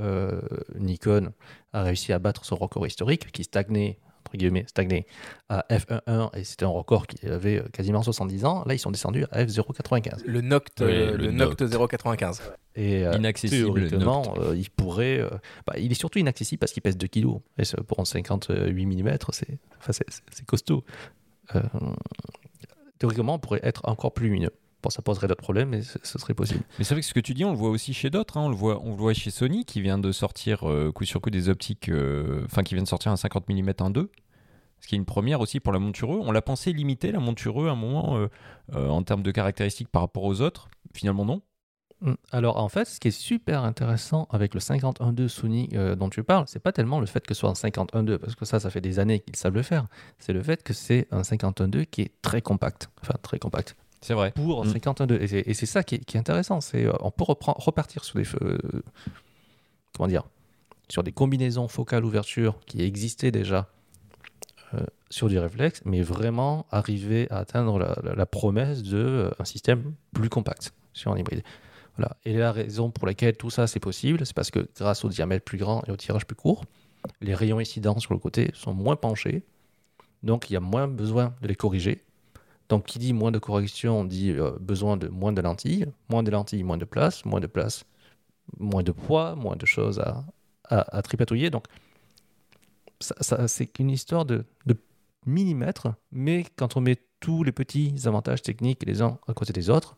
Nikon 0.75 1.35
a 1.75 1.83
réussi 1.83 2.15
à 2.15 2.19
battre 2.19 2.47
son 2.47 2.57
record 2.57 2.87
historique 2.87 3.31
qui 3.31 3.45
stagnait 3.45 3.99
entre 4.33 4.39
guillemets, 4.39 4.65
stagné 4.67 5.07
à 5.51 5.67
F1.1 5.71 6.31
et 6.39 6.45
c'était 6.45 6.65
un 6.65 6.69
record 6.69 7.07
qui 7.07 7.27
avait 7.27 7.59
euh, 7.59 7.69
quasiment 7.71 8.03
70 8.03 8.45
ans. 8.47 8.65
Là, 8.67 8.73
ils 8.75 8.79
sont 8.79 8.91
descendus 8.91 9.27
à 9.31 9.45
F0.95. 9.45 10.23
Le 10.25 10.41
Noct, 10.41 10.81
Oui, 10.81 10.87
euh, 10.91 11.11
le 11.13 11.27
le 11.27 11.31
Noct 11.33 11.61
Noct. 11.61 11.91
095. 11.91 12.43
Et 12.75 13.07
euh, 13.07 13.13
Inaccessible, 13.17 13.87
théoriquement, 13.89 14.35
euh, 14.39 14.57
il 14.57 14.71
pourrait. 14.71 15.19
euh, 15.19 15.29
bah, 15.67 15.75
il 15.79 15.93
est 15.93 15.95
surtout 15.97 16.19
inaccessible 16.19 16.61
parce 16.61 16.73
qu'il 16.73 16.83
pèse 16.83 16.97
2 16.97 17.07
kg. 17.09 17.27
Et 17.59 17.65
pour 17.87 18.01
un 18.01 18.07
58 18.07 18.73
mm, 18.87 19.19
c'est 19.33 19.59
enfin, 19.79 19.93
c'est- 19.93 20.09
c'est- 20.09 20.23
c'est 20.31 20.47
costaud. 20.47 20.83
Euh, 21.55 21.61
théoriquement, 22.99 23.35
on 23.35 23.39
pourrait 23.39 23.61
être 23.63 23.83
encore 23.85 24.15
plus 24.15 24.27
lumineux. 24.29 24.53
Bon, 24.83 24.91
ça 24.91 25.03
poserait 25.03 25.29
d'autres 25.29 25.43
problèmes, 25.43 25.69
mais 25.69 25.83
ce 25.83 26.19
serait 26.19 26.35
possible. 26.35 26.65
Mais 26.79 26.85
c'est 26.85 26.95
vrai 26.95 27.03
que 27.03 27.07
ce 27.07 27.15
que 27.15 27.21
tu 27.21 27.35
dis, 27.35 27.45
on 27.45 27.53
le 27.53 27.57
voit 27.57 27.71
aussi 27.71 27.95
chez 27.95 28.11
d'autres. 28.11 28.37
hein. 28.37 28.43
On, 28.43 28.49
le 28.49 28.57
voit, 28.57 28.81
on 28.83 28.91
le 28.91 28.97
voit 28.97 29.15
chez 29.15 29.31
Sony 29.31 29.65
qui 29.65 29.81
vient 29.81 29.99
de 29.99 30.11
sortir 30.11 30.69
euh, 30.69 30.91
coup 30.91 31.05
sur 31.05 31.21
coup 31.21 31.31
des 31.31 31.49
optiques, 31.49 31.89
euh, 31.89 32.43
enfin 32.47 32.63
qui 32.63 32.75
vient 32.75 32.83
de 32.83 32.89
sortir 32.89 33.13
un 33.13 33.17
50 33.17 33.49
mm 33.49 33.71
1.2. 33.71 34.09
Ce 34.81 34.89
qui 34.89 34.97
est 34.97 34.99
une 34.99 35.05
première 35.05 35.41
aussi 35.41 35.61
pour 35.61 35.73
la 35.73 35.79
monture 35.79 36.13
E. 36.13 36.19
On 36.21 36.33
l'a 36.33 36.43
pensé 36.43 36.73
limiter 36.73 37.13
la 37.13 37.21
monture 37.21 37.63
E 37.63 37.69
à 37.69 37.73
un 37.73 37.77
moment 37.77 38.17
euh, 38.17 38.27
euh, 38.75 38.89
en 38.89 39.05
termes 39.05 39.23
de 39.23 39.31
caractéristiques 39.31 39.89
par 39.89 40.03
rapport 40.03 40.25
aux 40.25 40.41
autres. 40.41 40.69
Finalement, 40.93 41.25
non. 41.25 41.43
Mm. 42.01 42.15
Alors 42.33 42.57
en 42.57 42.69
fait, 42.69 42.85
ce 42.87 42.99
qui 42.99 43.09
est 43.09 43.13
super 43.13 43.63
intéressant 43.63 44.27
avec 44.31 44.55
le 44.55 44.61
51.2 44.61 45.29
Sony 45.29 45.69
euh, 45.75 45.95
dont 45.95 46.09
tu 46.09 46.25
parles, 46.25 46.47
c'est 46.49 46.59
pas 46.59 46.73
tellement 46.73 46.99
le 46.99 47.07
fait 47.07 47.25
que 47.25 47.33
ce 47.33 47.41
soit 47.41 47.51
un 47.51 47.53
51.2, 47.53 48.19
parce 48.19 48.35
que 48.35 48.45
ça, 48.45 48.59
ça 48.59 48.71
fait 48.71 48.81
des 48.81 48.99
années 48.99 49.21
qu'ils 49.21 49.37
savent 49.37 49.55
le 49.55 49.63
faire. 49.63 49.87
C'est 50.19 50.33
le 50.33 50.43
fait 50.43 50.65
que 50.65 50.73
c'est 50.73 51.07
un 51.13 51.23
51.2 51.23 51.87
qui 51.87 52.03
est 52.03 52.13
très 52.21 52.43
compact. 52.43 52.91
Enfin, 53.01 53.15
très 53.23 53.39
compact. 53.39 53.77
C'est 54.03 54.15
vrai. 54.15 54.33
Pour 54.33 54.65
Mm. 54.65 54.69
51.2. 54.73 55.19
Et 55.21 55.27
c'est- 55.29 55.45
Et 55.49 55.55
c'est 55.55 55.67
ça 55.67 55.83
qui 55.83 55.95
est, 55.97 56.05
qui 56.05 56.17
est 56.17 56.21
intéressant. 56.21 56.61
C'est 56.61 56.85
euh, 56.87 56.93
on 57.01 57.11
peut 57.11 57.25
repartir 57.27 58.05
sur 58.05 58.19
des 58.19 58.27
euh, 58.43 58.59
comment 59.97 60.09
dire 60.09 60.25
sur 60.89 61.03
des 61.03 61.13
combinaisons 61.13 61.69
focales 61.69 62.05
ouverture 62.05 62.59
qui 62.67 62.83
existaient 62.83 63.31
déjà 63.31 63.69
euh, 64.75 64.81
sur 65.11 65.29
du 65.29 65.39
réflexe, 65.39 65.81
mais 65.85 66.03
vraiment 66.03 66.67
arriver 66.71 67.27
à 67.31 67.39
atteindre 67.39 67.79
la, 67.79 67.97
la- 68.03 68.15
la 68.15 68.27
promesse 68.27 68.83
de 68.83 68.99
euh, 68.99 69.31
un 69.39 69.45
système 69.45 69.95
plus 70.13 70.29
compact 70.29 70.73
sur 70.93 71.13
un 71.13 71.19
hybride. 71.19 71.43
Voilà. 71.97 72.17
Et 72.25 72.35
la 72.37 72.53
raison 72.53 72.91
pour 72.91 73.07
laquelle 73.07 73.37
tout 73.37 73.51
ça 73.51 73.67
c'est 73.67 73.81
possible, 73.81 74.25
c'est 74.27 74.35
parce 74.35 74.51
que 74.51 74.67
grâce 74.79 75.05
au 75.05 75.09
diamètre 75.11 75.45
plus 75.45 75.59
grand 75.59 75.83
et 75.87 75.91
au 75.93 75.97
tirage 75.97 76.27
plus 76.27 76.37
court, 76.37 76.65
les 77.21 77.35
rayons 77.35 77.59
incidents 77.59 77.99
sur 77.99 78.15
le 78.15 78.19
côté 78.19 78.51
sont 78.55 78.73
moins 78.75 78.97
penchés, 78.97 79.43
donc 80.23 80.49
il 80.51 80.55
y 80.55 80.57
a 80.57 80.61
moins 80.61 80.89
besoin 80.89 81.35
de 81.43 81.49
les 81.49 81.55
corriger. 81.57 82.03
Donc 82.69 82.87
qui 82.87 82.99
dit 82.99 83.13
moins 83.13 83.31
de 83.33 83.39
correction 83.39 84.05
dit 84.05 84.31
euh, 84.31 84.53
besoin 84.61 84.97
de 84.97 85.09
moins 85.09 85.33
de 85.33 85.41
lentilles, 85.43 85.87
moins 86.09 86.23
de 86.23 86.31
lentilles, 86.31 86.63
moins 86.65 86.79
de 86.79 86.85
place, 86.85 87.25
moins 87.25 87.41
de 87.41 87.47
place, 87.47 87.85
moins 88.59 88.83
de 88.83 88.93
poids, 88.93 89.35
moins 89.35 89.57
de 89.57 89.67
choses 89.67 89.99
à, 90.01 90.25
à, 90.69 90.97
à 90.97 91.03
tripatouiller. 91.03 91.51
Donc 91.51 91.65
ça, 93.01 93.15
ça- 93.21 93.49
c'est 93.49 93.67
qu'une 93.67 93.91
histoire 93.91 94.25
de, 94.25 94.45
de 94.67 94.77
millimètres, 95.27 95.89
mais 96.11 96.45
quand 96.57 96.77
on 96.77 96.81
met 96.81 96.97
tous 97.21 97.45
les 97.45 97.53
petits 97.53 97.95
avantages 98.07 98.43
techniques 98.43 98.83
les 98.87 99.03
uns 99.03 99.19
à 99.29 99.35
côté 99.35 99.53
des 99.53 99.71
autres, 99.71 99.97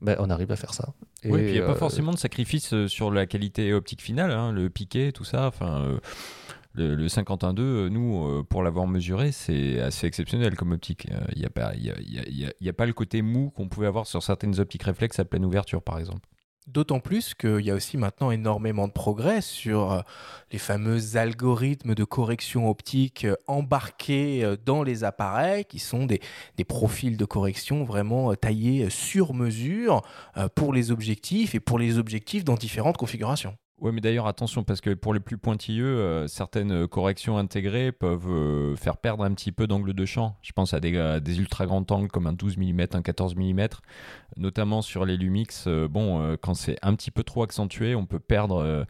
ben, 0.00 0.16
on 0.18 0.28
arrive 0.30 0.50
à 0.50 0.56
faire 0.56 0.74
ça. 0.74 0.92
oui, 1.24 1.38
puis 1.42 1.48
il 1.48 1.52
n'y 1.52 1.58
a 1.58 1.62
euh, 1.62 1.66
pas 1.68 1.74
forcément 1.76 2.12
de 2.12 2.18
sacrifice 2.18 2.72
euh, 2.74 2.88
sur 2.88 3.10
la 3.10 3.26
qualité 3.26 3.72
optique 3.72 4.02
finale, 4.02 4.30
hein, 4.32 4.50
le 4.50 4.68
piqué, 4.70 5.12
tout 5.12 5.24
ça. 5.24 5.46
Enfin, 5.46 5.82
euh, 5.82 5.98
le, 6.74 6.94
le 6.94 7.06
51.2, 7.06 7.60
euh, 7.60 7.88
nous, 7.88 8.26
euh, 8.26 8.42
pour 8.42 8.62
l'avoir 8.62 8.86
mesuré, 8.86 9.32
c'est 9.32 9.80
assez 9.80 10.06
exceptionnel 10.06 10.56
comme 10.56 10.72
optique. 10.72 11.08
Euh, 11.10 11.20
Il 11.34 11.38
n'y 11.40 11.46
a, 11.46 12.72
pas- 12.72 12.86
le 12.86 12.92
côté 12.92 13.22
mou 13.22 13.50
qu'on 13.50 13.68
pouvait 13.68 13.86
avoir 13.86 14.06
sur 14.06 14.22
certaines 14.22 14.58
optiques 14.60 14.82
réflexes 14.82 15.18
à 15.18 15.24
pleine 15.24 15.44
ouverture, 15.44 15.82
par 15.82 15.98
exemple. 15.98 16.28
D'autant 16.66 16.98
plus 16.98 17.34
qu'il 17.34 17.60
y 17.60 17.70
a 17.70 17.74
aussi 17.74 17.98
maintenant 17.98 18.30
énormément 18.30 18.88
de 18.88 18.92
progrès 18.92 19.42
sur 19.42 19.92
euh, 19.92 20.00
les 20.50 20.58
fameux 20.58 21.16
algorithmes 21.18 21.94
de 21.94 22.04
correction 22.04 22.70
optique 22.70 23.26
euh, 23.26 23.36
embarqués 23.46 24.42
euh, 24.42 24.56
dans 24.64 24.82
les 24.82 25.04
appareils, 25.04 25.66
qui 25.66 25.78
sont 25.78 26.06
des, 26.06 26.20
profils 26.66 27.18
de 27.18 27.24
correction 27.26 27.84
vraiment 27.84 28.32
euh, 28.32 28.34
taillés 28.34 28.84
euh, 28.86 28.90
sur 28.90 29.34
mesure 29.34 30.00
euh, 30.38 30.48
pour 30.54 30.72
les 30.72 30.90
objectifs 30.90 31.54
et 31.54 31.60
pour 31.60 31.78
les 31.78 31.98
objectifs 31.98 32.44
dans 32.44 32.54
différentes 32.54 32.96
configurations. 32.96 33.58
Oui, 33.80 33.90
mais 33.92 34.00
d'ailleurs, 34.00 34.28
attention, 34.28 34.62
parce 34.62 34.80
que 34.80 34.94
pour 34.94 35.12
les 35.12 35.20
plus 35.20 35.36
pointilleux, 35.36 35.84
euh, 35.84 36.26
certaines 36.28 36.72
euh, 36.72 36.86
corrections 36.86 37.36
intégrées 37.38 37.90
peuvent 37.90 38.30
euh, 38.30 38.76
faire 38.76 38.96
perdre 38.96 39.24
un 39.24 39.34
petit 39.34 39.50
peu 39.50 39.66
d'angle 39.66 39.92
de 39.92 40.04
champ. 40.04 40.36
Je 40.42 40.52
pense 40.52 40.74
à 40.74 40.80
des, 40.80 41.38
ultra 41.38 41.66
grands 41.66 41.84
angles 41.90 42.08
comme 42.08 42.28
un 42.28 42.32
12 42.32 42.56
mm, 42.56 42.80
un 42.92 43.02
14 43.02 43.34
mm, 43.34 43.66
notamment 44.36 44.80
sur 44.80 45.04
les 45.04 45.16
Lumix. 45.16 45.66
bon, 45.66 46.36
quand 46.40 46.54
c'est 46.54 46.78
un 46.82 46.94
petit 46.94 47.10
peu 47.10 47.24
trop 47.24 47.42
accentué, 47.42 47.94
on 47.94 48.06
peut 48.06 48.20
perdre 48.20 48.86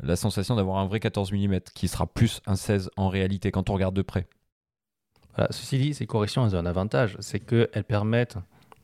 la 0.00 0.16
sensation 0.16 0.56
d'avoir 0.56 0.78
un 0.78 0.86
vrai 0.86 1.00
14 1.00 1.32
mm 1.32 1.60
qui 1.74 1.88
sera 1.88 2.06
plus 2.06 2.40
un 2.46 2.56
16 2.56 2.90
en 2.96 3.08
réalité 3.08 3.50
quand 3.50 3.70
on 3.70 3.74
regarde 3.74 3.94
de 3.94 4.02
près. 4.02 4.26
Voilà, 5.36 5.52
ceci 5.52 5.78
dit, 5.78 5.94
ces 5.94 6.06
corrections 6.06 6.46
elles 6.46 6.56
ont 6.56 6.58
un 6.58 6.66
avantage, 6.66 7.16
c'est 7.20 7.40
qu'elles 7.40 7.84
permettent 7.84 8.38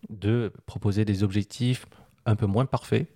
de 0.09 0.53
proposer 0.66 1.05
des 1.05 1.22
objectifs 1.24 1.86
un 2.26 2.36
peu 2.36 2.47
moins 2.47 2.66
parfaits, 2.66 3.09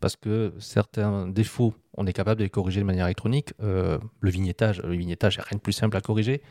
parce 0.00 0.16
que 0.16 0.52
certains 0.58 1.26
défauts, 1.28 1.74
on 1.96 2.06
est 2.06 2.12
capable 2.12 2.38
de 2.40 2.44
les 2.44 2.50
corriger 2.50 2.80
de 2.80 2.86
manière 2.86 3.06
électronique. 3.06 3.52
Euh, 3.62 3.98
le 4.20 4.30
vignettage, 4.30 4.82
le 4.82 4.94
vignettage, 4.96 5.34
il 5.34 5.38
n'y 5.38 5.42
a 5.42 5.46
rien 5.48 5.56
de 5.58 5.62
plus 5.62 5.72
simple 5.72 5.96
à 5.96 6.00
corriger. 6.00 6.42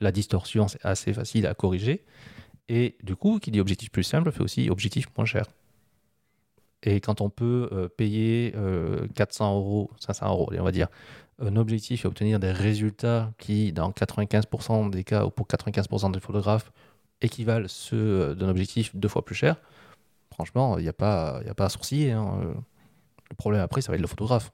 La 0.00 0.12
distorsion, 0.12 0.68
c'est 0.68 0.84
assez 0.84 1.12
facile 1.12 1.46
à 1.46 1.54
corriger. 1.54 2.04
Et 2.68 2.96
du 3.02 3.16
coup, 3.16 3.38
qui 3.38 3.50
dit 3.50 3.60
objectif 3.60 3.90
plus 3.90 4.02
simple, 4.04 4.30
fait 4.30 4.42
aussi 4.42 4.68
objectif 4.70 5.06
moins 5.16 5.24
cher. 5.24 5.46
Et 6.84 7.00
quand 7.00 7.20
on 7.20 7.30
peut 7.30 7.68
euh, 7.72 7.88
payer 7.88 8.52
euh, 8.56 9.06
400 9.14 9.56
euros, 9.56 9.90
500 9.98 10.28
euros, 10.28 10.50
on 10.56 10.62
va 10.62 10.70
dire, 10.70 10.88
un 11.40 11.56
objectif 11.56 12.04
et 12.04 12.08
obtenir 12.08 12.38
des 12.38 12.52
résultats 12.52 13.32
qui, 13.38 13.72
dans 13.72 13.90
95% 13.90 14.90
des 14.90 15.02
cas 15.04 15.24
ou 15.24 15.30
pour 15.30 15.46
95% 15.46 16.12
des 16.12 16.20
photographes, 16.20 16.70
équivalent 17.20 17.66
ceux 17.68 18.34
d'un 18.36 18.48
objectif 18.48 18.94
deux 18.94 19.08
fois 19.08 19.24
plus 19.24 19.34
cher, 19.34 19.56
franchement, 20.32 20.78
il 20.78 20.82
n'y 20.82 20.88
a, 20.88 20.92
pas- 20.92 21.38
a 21.48 21.54
pas 21.54 21.66
à 21.66 21.68
sourciller. 21.68 22.12
hein. 22.12 22.54
Le 23.30 23.36
problème 23.36 23.62
après, 23.62 23.80
ça 23.80 23.92
va 23.92 23.96
être 23.96 24.02
le 24.02 24.06
photographe. 24.08 24.50